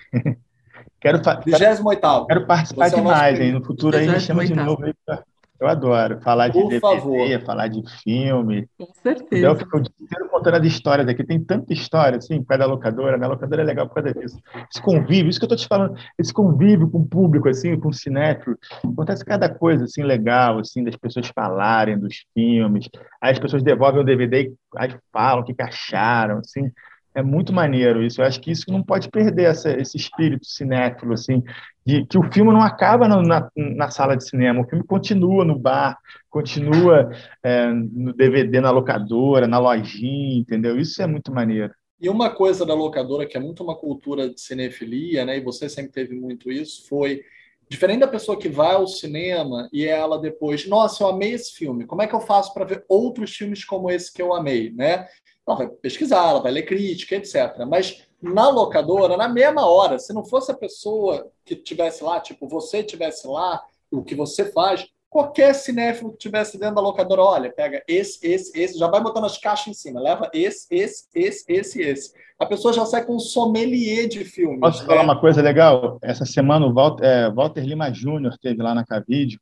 Quero, 1.01 1.23
fa- 1.23 1.35
28. 1.45 2.25
quero 2.27 2.45
participar 2.45 2.89
Você 2.89 2.95
é 2.95 2.97
demais, 2.99 3.37
querido. 3.37 3.43
hein? 3.43 3.51
No 3.59 3.65
futuro 3.65 3.95
aí 3.97 4.07
me 4.07 4.19
chama 4.19 4.45
de 4.45 4.53
18º. 4.53 4.65
novo. 4.65 4.85
aí 4.85 4.93
pra- 5.05 5.23
Eu 5.61 5.67
adoro 5.67 6.21
falar 6.21 6.47
de 6.47 6.53
Por 6.53 6.69
DVD, 6.69 6.79
favor. 6.79 7.41
falar 7.45 7.67
de 7.67 7.83
filme. 8.01 8.65
Com 8.77 8.85
Eu 8.85 8.93
certeza. 9.03 9.55
fico 9.57 9.77
o 9.77 9.81
dia 9.81 9.91
inteiro 10.01 10.29
contando 10.29 10.55
as 10.55 10.65
histórias 10.65 11.05
aqui. 11.05 11.21
Tem 11.21 11.37
tanta 11.43 11.73
história, 11.73 12.17
assim, 12.17 12.39
por 12.41 12.47
causa 12.47 12.59
da 12.59 12.65
locadora. 12.65 13.17
Na 13.17 13.27
locadora 13.27 13.61
é 13.61 13.65
legal 13.65 13.85
por 13.87 13.95
causa 13.95 14.13
disso. 14.13 14.37
Esse 14.71 14.81
convívio, 14.81 15.29
isso 15.29 15.37
que 15.37 15.43
eu 15.43 15.49
tô 15.49 15.57
te 15.57 15.67
falando, 15.67 15.95
esse 16.17 16.33
convívio 16.33 16.89
com 16.89 16.99
o 16.99 17.05
público, 17.05 17.49
assim, 17.49 17.77
com 17.77 17.89
o 17.89 17.93
cinéfilo. 17.93 18.57
Acontece 18.85 19.25
cada 19.25 19.49
coisa, 19.53 19.83
assim, 19.83 20.01
legal, 20.01 20.59
assim, 20.59 20.81
das 20.81 20.95
pessoas 20.95 21.27
falarem 21.27 21.99
dos 21.99 22.23
filmes. 22.33 22.87
Aí 23.21 23.31
as 23.33 23.39
pessoas 23.39 23.61
devolvem 23.61 23.99
o 23.99 24.05
DVD 24.05 24.43
e 24.43 24.53
aí 24.77 24.95
falam 25.11 25.41
o 25.41 25.45
que 25.45 25.53
que 25.53 25.61
acharam, 25.61 26.37
assim. 26.37 26.71
É 27.19 27.23
muito 27.23 27.51
maneiro 27.51 28.01
isso. 28.01 28.21
Eu 28.21 28.25
acho 28.25 28.39
que 28.39 28.49
isso 28.51 28.65
não 28.69 28.81
pode 28.81 29.09
perder 29.09 29.43
essa, 29.45 29.71
esse 29.71 29.97
espírito 29.97 30.45
cinéfilo, 30.45 31.13
assim, 31.13 31.43
de 31.85 32.05
que 32.05 32.17
o 32.17 32.31
filme 32.31 32.51
não 32.53 32.61
acaba 32.61 33.07
no- 33.07 33.21
na, 33.21 33.49
na 33.55 33.89
sala 33.89 34.15
de 34.15 34.23
cinema. 34.27 34.61
O 34.61 34.69
filme 34.69 34.85
continua 34.85 35.43
no 35.43 35.57
bar, 35.59 35.97
continua 36.29 37.09
é, 37.43 37.67
no 37.67 38.13
DVD, 38.13 38.61
na 38.61 38.71
locadora, 38.71 39.47
na 39.47 39.59
lojinha, 39.59 40.39
entendeu? 40.39 40.79
Isso 40.79 41.01
é 41.01 41.07
muito 41.07 41.31
maneiro. 41.33 41.73
E 41.99 42.07
uma 42.09 42.29
coisa 42.29 42.65
da 42.65 42.73
locadora 42.73 43.25
que 43.27 43.35
é 43.35 43.39
muito 43.39 43.61
uma 43.63 43.75
cultura 43.75 44.29
de 44.29 44.39
cinefilia, 44.39 45.25
né? 45.25 45.37
E 45.37 45.41
você 45.41 45.67
sempre 45.67 45.91
teve 45.91 46.15
muito 46.15 46.49
isso, 46.49 46.87
foi 46.87 47.21
diferente 47.69 47.99
da 47.99 48.07
pessoa 48.07 48.37
que 48.39 48.49
vai 48.49 48.73
ao 48.75 48.87
cinema 48.87 49.69
e 49.71 49.85
ela 49.85 50.17
depois, 50.19 50.67
nossa, 50.67 51.03
eu 51.03 51.07
amei 51.09 51.33
esse 51.33 51.53
filme. 51.53 51.85
Como 51.85 52.01
é 52.01 52.07
que 52.07 52.15
eu 52.15 52.21
faço 52.21 52.53
para 52.53 52.65
ver 52.65 52.83
outros 52.87 53.35
filmes 53.35 53.63
como 53.65 53.91
esse 53.91 54.11
que 54.11 54.21
eu 54.21 54.33
amei, 54.33 54.71
né? 54.71 55.05
Ela 55.49 55.57
vai 55.57 55.67
pesquisar, 55.67 56.29
ela 56.29 56.41
vai 56.41 56.51
ler 56.51 56.63
crítica, 56.63 57.15
etc. 57.15 57.65
Mas 57.67 58.03
na 58.21 58.49
locadora, 58.49 59.17
na 59.17 59.27
mesma 59.27 59.65
hora, 59.65 59.97
se 59.97 60.13
não 60.13 60.23
fosse 60.23 60.51
a 60.51 60.55
pessoa 60.55 61.31
que 61.43 61.55
tivesse 61.55 62.03
lá, 62.03 62.19
tipo, 62.19 62.47
você 62.47 62.83
tivesse 62.83 63.27
lá, 63.27 63.63
o 63.91 64.03
que 64.03 64.13
você 64.13 64.51
faz, 64.51 64.87
qualquer 65.09 65.55
cinéfilo 65.55 66.11
que 66.11 66.19
tivesse 66.19 66.59
dentro 66.59 66.75
da 66.75 66.81
locadora, 66.81 67.21
olha, 67.23 67.51
pega 67.51 67.83
esse, 67.87 68.19
esse, 68.25 68.57
esse, 68.57 68.77
já 68.77 68.87
vai 68.87 69.01
botando 69.01 69.25
as 69.25 69.37
caixas 69.37 69.67
em 69.67 69.73
cima, 69.73 69.99
leva 69.99 70.29
esse, 70.31 70.67
esse, 70.69 71.07
esse, 71.15 71.45
esse, 71.51 71.81
esse. 71.81 72.13
A 72.37 72.45
pessoa 72.45 72.71
já 72.73 72.85
sai 72.85 73.03
com 73.03 73.15
um 73.15 73.19
sommelier 73.19 74.07
de 74.07 74.23
filmes. 74.23 74.59
Posso 74.59 74.81
né? 74.81 74.85
falar 74.85 75.01
uma 75.01 75.19
coisa 75.19 75.41
legal? 75.41 75.97
Essa 76.01 76.25
semana 76.25 76.67
o 76.67 76.73
Walter, 76.73 77.03
é, 77.03 77.31
Walter 77.31 77.61
Lima 77.65 77.91
Júnior 77.91 78.37
teve 78.39 78.61
lá 78.61 78.75
na 78.75 78.85
Cavídeo, 78.85 79.39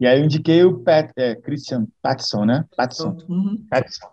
e 0.00 0.06
aí 0.06 0.18
eu 0.18 0.24
indiquei 0.24 0.64
o 0.64 0.78
Pat, 0.78 1.10
é, 1.16 1.34
Christian 1.34 1.86
Patson, 2.00 2.44
né? 2.46 2.64
Patson, 2.74 3.16
Uhum. 3.28 3.62
Patson. 3.68 4.08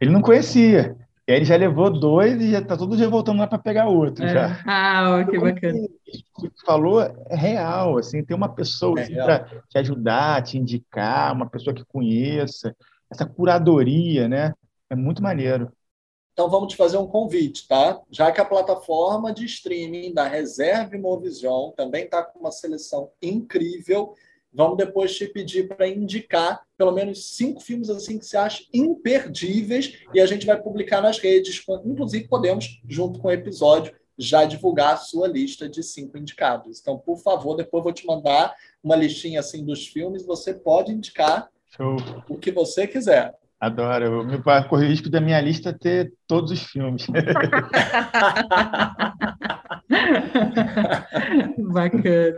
Ele 0.00 0.10
não 0.10 0.22
conhecia. 0.22 0.96
E 1.26 1.32
aí 1.32 1.38
ele 1.38 1.44
já 1.44 1.56
levou 1.56 1.90
dois 1.90 2.40
e 2.40 2.52
já 2.52 2.62
tá 2.62 2.74
todo 2.76 2.96
dia 2.96 3.08
voltando 3.08 3.38
lá 3.38 3.46
para 3.46 3.58
pegar 3.58 3.86
outro 3.86 4.24
É. 4.24 4.28
já. 4.32 4.60
Ah, 4.66 5.24
que 5.28 5.38
bacana. 5.38 5.78
O 5.78 6.40
que 6.42 6.48
tu 6.50 6.64
falou 6.64 7.02
é 7.02 7.36
real, 7.36 7.98
assim, 7.98 8.24
ter 8.24 8.32
uma 8.32 8.48
pessoa 8.48 8.98
É 8.98 9.02
assim, 9.02 9.14
para 9.14 9.44
te 9.68 9.78
ajudar, 9.78 10.42
te 10.42 10.56
indicar, 10.56 11.34
uma 11.34 11.46
pessoa 11.46 11.74
que 11.74 11.84
conheça, 11.84 12.74
essa 13.10 13.26
curadoria, 13.26 14.26
né? 14.26 14.54
É 14.88 14.96
muito 14.96 15.22
maneiro. 15.22 15.70
Então 16.32 16.48
vamos 16.48 16.72
te 16.72 16.76
fazer 16.76 16.96
um 16.96 17.06
convite, 17.06 17.66
tá? 17.68 18.00
Já 18.10 18.30
que 18.30 18.40
a 18.40 18.44
plataforma 18.44 19.32
de 19.32 19.44
streaming 19.44 20.14
da 20.14 20.26
Reserve 20.26 20.96
Movision 20.96 21.72
também 21.72 22.04
está 22.04 22.22
com 22.22 22.38
uma 22.38 22.52
seleção 22.52 23.10
incrível, 23.20 24.14
vamos 24.52 24.76
depois 24.76 25.16
te 25.16 25.26
pedir 25.26 25.68
para 25.68 25.86
indicar 25.88 26.62
pelo 26.76 26.92
menos 26.92 27.36
cinco 27.36 27.60
filmes 27.60 27.90
assim 27.90 28.18
que 28.18 28.26
você 28.26 28.36
acha 28.36 28.64
imperdíveis 28.72 29.98
e 30.14 30.20
a 30.20 30.26
gente 30.26 30.46
vai 30.46 30.60
publicar 30.60 31.00
nas 31.00 31.18
redes. 31.18 31.62
Inclusive 31.84 32.28
podemos, 32.28 32.80
junto 32.88 33.18
com 33.18 33.28
o 33.28 33.32
episódio, 33.32 33.92
já 34.18 34.44
divulgar 34.44 34.94
a 34.94 34.96
sua 34.96 35.28
lista 35.28 35.68
de 35.68 35.82
cinco 35.82 36.18
indicados. 36.18 36.80
Então, 36.80 36.98
por 36.98 37.18
favor, 37.18 37.54
depois 37.54 37.80
eu 37.80 37.84
vou 37.84 37.92
te 37.92 38.06
mandar 38.06 38.54
uma 38.82 38.96
listinha 38.96 39.40
assim 39.40 39.64
dos 39.64 39.86
filmes. 39.86 40.26
Você 40.26 40.52
pode 40.52 40.92
indicar 40.92 41.48
Show. 41.76 41.96
o 42.28 42.36
que 42.36 42.50
você 42.50 42.86
quiser. 42.86 43.34
Adoro. 43.60 44.04
Eu 44.04 44.24
me 44.24 44.40
corro 44.42 44.66
o 44.72 44.76
risco 44.76 45.08
da 45.10 45.20
minha 45.20 45.40
lista 45.40 45.72
ter 45.72 46.12
todos 46.26 46.50
os 46.52 46.62
filmes. 46.62 47.06
Bacana. 51.58 52.36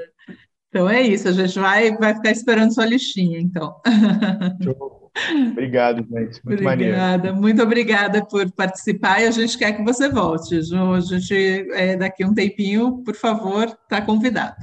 Então 0.70 0.88
é 0.88 1.02
isso, 1.02 1.28
a 1.28 1.32
gente 1.32 1.58
vai, 1.58 1.96
vai 1.96 2.14
ficar 2.14 2.30
esperando 2.30 2.72
sua 2.72 2.86
listinha, 2.86 3.40
então. 3.40 3.74
Show. 4.62 5.10
Obrigado, 5.50 6.06
gente. 6.08 6.40
Muito 6.44 6.62
maneiro. 6.62 6.94
Obrigada, 6.94 7.32
muito 7.32 7.62
obrigada 7.62 8.24
por 8.24 8.48
participar 8.52 9.20
e 9.20 9.26
a 9.26 9.30
gente 9.32 9.58
quer 9.58 9.72
que 9.72 9.82
você 9.82 10.08
volte. 10.08 10.62
Ju. 10.62 10.94
A 10.94 11.00
gente, 11.00 11.66
é, 11.72 11.96
daqui 11.96 12.22
a 12.22 12.28
um 12.28 12.32
tempinho, 12.32 13.02
por 13.04 13.16
favor, 13.16 13.64
está 13.64 14.00
convidado. 14.00 14.56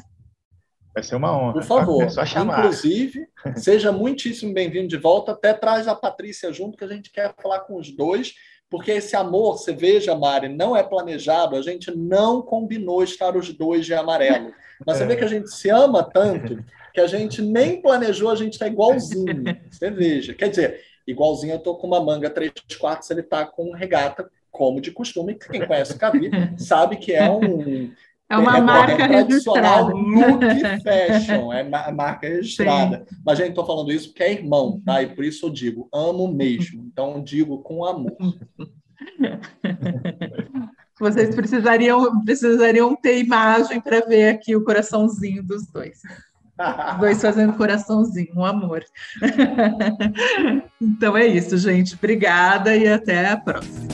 Vai 0.93 1.03
ser 1.03 1.15
uma 1.15 1.37
honra. 1.37 1.53
Por 1.53 1.63
favor. 1.63 2.03
É 2.03 2.09
só 2.09 2.25
chamar. 2.25 2.59
Inclusive, 2.59 3.27
seja 3.57 3.91
muitíssimo 3.91 4.53
bem-vindo 4.53 4.87
de 4.87 4.97
volta. 4.97 5.33
Até 5.33 5.53
traz 5.53 5.89
a 5.89 5.93
Patrícia 5.93 6.51
junto, 6.53 6.77
que 6.77 6.85
a 6.85 6.87
gente 6.87 7.11
quer 7.11 7.35
falar 7.41 7.59
com 7.59 7.77
os 7.77 7.91
dois, 7.91 8.33
porque 8.69 8.91
esse 8.91 9.15
amor, 9.15 9.57
você 9.57 9.73
veja, 9.73 10.15
Mari, 10.15 10.47
não 10.47 10.75
é 10.75 10.81
planejado. 10.81 11.57
A 11.57 11.61
gente 11.61 11.95
não 11.95 12.41
combinou 12.41 13.03
estar 13.03 13.35
os 13.35 13.53
dois 13.53 13.85
de 13.85 13.93
amarelo. 13.93 14.53
Mas 14.86 14.97
você 14.97 15.05
vê 15.05 15.15
que 15.15 15.23
a 15.23 15.28
gente 15.28 15.49
se 15.49 15.69
ama 15.69 16.03
tanto 16.03 16.63
que 16.97 17.01
a 17.01 17.07
gente 17.07 17.43
nem 17.43 17.80
planejou, 17.80 18.32
a 18.32 18.36
gente 18.36 18.53
está 18.53 18.67
igualzinho. 18.67 19.43
Você 19.69 19.91
veja. 19.91 20.34
Quer 20.34 20.49
dizer, 20.49 20.80
igualzinho 21.05 21.53
eu 21.53 21.59
tô 21.59 21.75
com 21.75 21.86
uma 21.86 22.03
manga 22.03 22.28
3 22.28 22.51
quartos, 22.80 23.11
ele 23.11 23.21
tá 23.21 23.45
com 23.45 23.71
regata, 23.71 24.28
como 24.49 24.82
de 24.82 24.89
costume. 24.89 25.36
que 25.36 25.47
Quem 25.47 25.67
conhece 25.67 25.93
o 25.93 25.99
Cavi 25.99 26.32
sabe 26.57 26.97
que 26.97 27.13
é 27.13 27.30
um. 27.30 27.91
É 28.30 28.36
uma 28.36 28.57
é 28.57 28.61
marca 28.61 29.07
tradicional 29.07 29.88
registrada. 29.88 29.95
look 29.95 30.43
fashion, 30.84 31.53
é 31.53 31.63
ma- 31.63 31.91
marca 31.91 32.28
registrada. 32.28 33.05
Mas, 33.23 33.38
gente, 33.38 33.49
estou 33.49 33.65
falando 33.65 33.91
isso 33.91 34.09
porque 34.09 34.23
é 34.23 34.34
irmão, 34.34 34.82
tá? 34.84 35.01
E 35.01 35.15
por 35.15 35.23
isso 35.23 35.45
eu 35.45 35.49
digo, 35.51 35.88
amo 35.93 36.28
mesmo. 36.28 36.84
Então, 36.91 37.23
digo 37.23 37.59
com 37.59 37.86
amor. 37.86 38.17
Vocês 40.99 41.35
precisariam, 41.35 42.23
precisariam 42.23 42.95
ter 42.95 43.19
imagem 43.19 43.79
para 43.79 44.01
ver 44.01 44.29
aqui 44.29 44.55
o 44.55 44.63
coraçãozinho 44.63 45.43
dos 45.43 45.67
dois. 45.67 46.01
Os 46.93 46.99
dois 46.99 47.21
fazendo 47.21 47.53
coraçãozinho, 47.53 48.33
um 48.35 48.45
amor. 48.45 48.83
Então 50.79 51.17
é 51.17 51.25
isso, 51.25 51.57
gente. 51.57 51.95
Obrigada 51.95 52.75
e 52.75 52.87
até 52.87 53.29
a 53.29 53.35
próxima. 53.35 53.86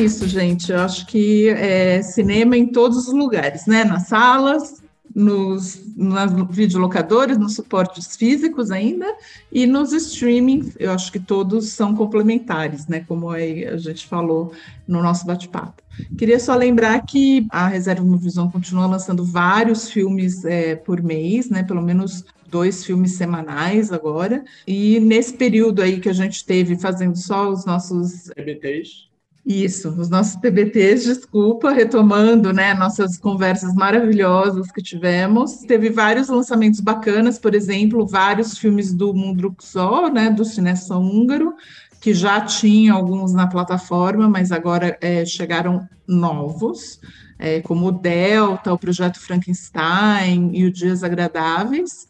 Isso, 0.00 0.26
gente. 0.26 0.72
Eu 0.72 0.80
acho 0.80 1.06
que 1.06 1.48
é 1.48 2.02
cinema 2.02 2.56
em 2.56 2.66
todos 2.66 3.08
os 3.08 3.14
lugares, 3.14 3.66
né? 3.66 3.84
Nas 3.84 4.08
salas, 4.08 4.82
nos 5.14 5.80
nas 5.96 6.32
videolocadores, 6.48 7.36
nos 7.36 7.54
suportes 7.54 8.16
físicos 8.16 8.70
ainda, 8.70 9.06
e 9.52 9.66
nos 9.66 9.92
streamings, 9.92 10.74
eu 10.78 10.90
acho 10.92 11.12
que 11.12 11.20
todos 11.20 11.68
são 11.68 11.94
complementares, 11.94 12.86
né? 12.86 13.04
Como 13.06 13.30
a 13.30 13.38
gente 13.76 14.06
falou 14.06 14.52
no 14.88 15.02
nosso 15.02 15.26
bate-papo. 15.26 15.82
Queria 16.16 16.40
só 16.40 16.54
lembrar 16.54 17.04
que 17.04 17.46
a 17.50 17.68
Reserva 17.68 18.02
Movisão 18.02 18.50
continua 18.50 18.86
lançando 18.86 19.22
vários 19.22 19.90
filmes 19.90 20.42
é, 20.46 20.74
por 20.74 21.02
mês, 21.02 21.50
né? 21.50 21.62
Pelo 21.62 21.82
menos 21.82 22.24
dois 22.48 22.82
filmes 22.82 23.12
semanais 23.12 23.92
agora. 23.92 24.42
E 24.66 24.98
nesse 25.00 25.34
período 25.34 25.82
aí 25.82 26.00
que 26.00 26.08
a 26.08 26.14
gente 26.14 26.44
teve 26.46 26.76
fazendo 26.76 27.16
só 27.16 27.50
os 27.50 27.66
nossos 27.66 28.30
EBTs, 28.36 29.09
isso, 29.50 29.88
os 29.88 30.08
nossos 30.08 30.36
TBTs, 30.36 31.06
desculpa, 31.06 31.72
retomando, 31.72 32.52
né, 32.52 32.72
nossas 32.74 33.18
conversas 33.18 33.74
maravilhosas 33.74 34.70
que 34.70 34.82
tivemos. 34.82 35.58
Teve 35.66 35.90
vários 35.90 36.28
lançamentos 36.28 36.80
bacanas, 36.80 37.38
por 37.38 37.54
exemplo, 37.54 38.06
vários 38.06 38.56
filmes 38.56 38.94
do 38.94 39.12
Mundruxó, 39.12 40.08
né, 40.08 40.30
do 40.30 40.44
Cineção 40.44 41.02
Húngaro, 41.02 41.54
que 42.00 42.14
já 42.14 42.40
tinha 42.40 42.92
alguns 42.92 43.32
na 43.32 43.46
plataforma, 43.46 44.28
mas 44.28 44.52
agora 44.52 44.96
é, 45.00 45.24
chegaram 45.24 45.86
novos, 46.06 47.00
é, 47.38 47.60
como 47.60 47.88
o 47.88 47.92
Delta, 47.92 48.72
o 48.72 48.78
Projeto 48.78 49.18
Frankenstein 49.18 50.50
e 50.54 50.64
o 50.64 50.72
Dias 50.72 51.02
Agradáveis. 51.02 52.09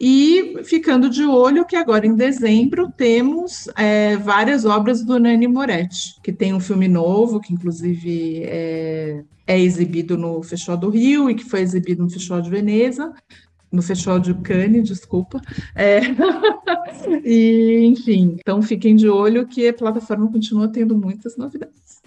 E 0.00 0.64
ficando 0.64 1.10
de 1.10 1.22
olho 1.24 1.66
que 1.66 1.76
agora 1.76 2.06
em 2.06 2.14
dezembro 2.14 2.90
temos 2.96 3.68
é, 3.76 4.16
várias 4.16 4.64
obras 4.64 5.04
do 5.04 5.20
Nani 5.20 5.46
Moretti, 5.46 6.16
que 6.22 6.32
tem 6.32 6.54
um 6.54 6.60
filme 6.60 6.88
novo, 6.88 7.38
que 7.38 7.52
inclusive 7.52 8.42
é, 8.44 9.22
é, 9.46 9.60
exibido 9.60 10.16
no 10.16 10.42
Festival 10.42 10.78
do 10.78 10.88
Rio 10.88 11.28
e 11.28 11.34
que 11.34 11.44
foi 11.44 11.60
exibido 11.60 12.02
no 12.02 12.08
Festival 12.08 12.40
de 12.40 12.48
Veneza, 12.48 13.12
no 13.70 13.82
Festival 13.82 14.18
de 14.18 14.32
Cannes, 14.32 14.88
desculpa. 14.88 15.38
É... 15.74 16.00
e, 17.22 17.84
enfim, 17.84 18.36
então 18.40 18.62
fiquem 18.62 18.96
de 18.96 19.06
olho 19.06 19.46
que 19.46 19.68
a 19.68 19.74
plataforma 19.74 20.32
continua 20.32 20.66
tendo 20.66 20.96
muitas 20.96 21.36
novidades 21.36 22.00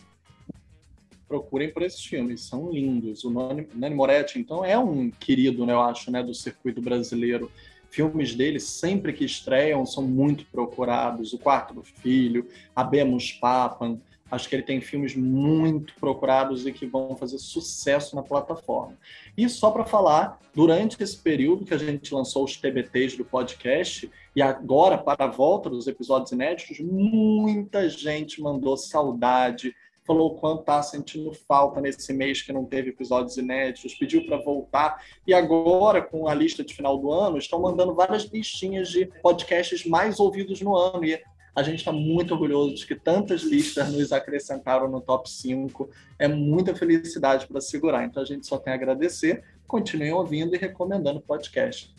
procurem 1.34 1.74
por 1.74 1.82
esses 1.82 2.06
filmes, 2.06 2.42
são 2.42 2.72
lindos. 2.72 3.24
O 3.24 3.32
Nani, 3.32 3.68
Nani 3.74 3.96
Moretti, 3.96 4.38
então, 4.38 4.64
é 4.64 4.78
um 4.78 5.10
querido, 5.10 5.66
né, 5.66 5.74
eu 5.74 5.82
acho, 5.82 6.12
né, 6.12 6.22
do 6.22 6.32
circuito 6.32 6.80
brasileiro 6.80 7.50
filmes 7.94 8.34
dele, 8.34 8.60
sempre 8.60 9.14
que 9.14 9.24
estreiam, 9.24 9.86
são 9.86 10.04
muito 10.04 10.46
procurados. 10.48 11.32
O 11.32 11.38
Quarto 11.38 11.76
do 11.76 11.84
Filho, 11.84 12.48
Abemos 12.76 13.32
Papan. 13.32 14.00
Acho 14.32 14.50
que 14.50 14.56
ele 14.56 14.64
tem 14.64 14.82
filmes 14.82 15.16
muito 15.16 15.94
procurados 16.00 16.66
e 16.66 16.72
que 16.72 16.88
vão 16.88 17.16
fazer 17.16 17.38
sucesso 17.38 18.16
na 18.16 18.24
plataforma. 18.24 18.98
E 19.38 19.48
só 19.48 19.70
para 19.70 19.86
falar, 19.86 20.40
durante 20.56 21.02
esse 21.04 21.16
período 21.16 21.66
que 21.66 21.74
a 21.74 21.78
gente 21.78 22.12
lançou 22.16 22.44
os 22.44 22.58
TBTs 22.58 23.16
do 23.16 23.24
podcast, 23.24 24.10
e 24.36 24.42
agora 24.42 24.98
para 24.98 25.26
a 25.26 25.28
volta 25.28 25.70
dos 25.70 25.86
episódios 25.86 26.32
inéditos, 26.32 26.80
muita 26.80 27.88
gente 27.88 28.42
mandou 28.42 28.76
saudade, 28.76 29.76
falou 30.06 30.32
o 30.32 30.36
quanto 30.36 30.62
está 30.62 30.82
sentindo 30.84 31.34
falta 31.34 31.80
nesse 31.80 32.14
mês 32.14 32.42
que 32.42 32.52
não 32.52 32.66
teve 32.66 32.90
episódios 32.90 33.38
inéditos, 33.38 33.96
pediu 33.96 34.26
para 34.26 34.38
voltar. 34.38 35.02
E 35.26 35.34
agora, 35.34 36.02
com 36.02 36.28
a 36.28 36.34
lista 36.34 36.64
de 36.64 36.74
final 36.74 36.98
do 36.98 37.12
ano, 37.12 37.38
estão 37.38 37.62
mandando 37.62 37.94
várias 37.94 38.24
listinhas 38.26 38.90
de 38.90 39.06
podcasts 39.22 39.86
mais 39.86 40.20
ouvidos 40.20 40.62
no 40.62 40.76
ano. 40.76 41.06
E 41.06 41.22
a 41.56 41.64
gente 41.64 41.80
está 41.80 41.92
muito 41.92 42.34
orgulhoso 42.34 42.76
de 42.76 42.86
que 42.86 42.96
tantas 42.96 43.44
listas 43.44 43.92
nos 43.92 44.12
acrescentaram 44.12 44.90
no 44.90 45.00
top 45.00 45.30
5. 45.30 45.90
É 46.18 46.28
muita 46.28 46.76
felicidade 46.76 47.48
para 47.48 47.62
segurar. 47.62 48.04
Então 48.04 48.22
a 48.22 48.26
gente 48.26 48.46
só 48.46 48.58
tem 48.58 48.74
a 48.74 48.76
agradecer. 48.76 49.44
Continuem 49.68 50.12
ouvindo 50.12 50.56
e 50.56 50.58
recomendando 50.58 51.20
o 51.20 51.22
podcast. 51.22 51.94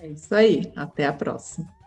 É 0.00 0.08
isso 0.08 0.34
aí. 0.34 0.72
Até 0.74 1.06
a 1.06 1.12
próxima. 1.12 1.83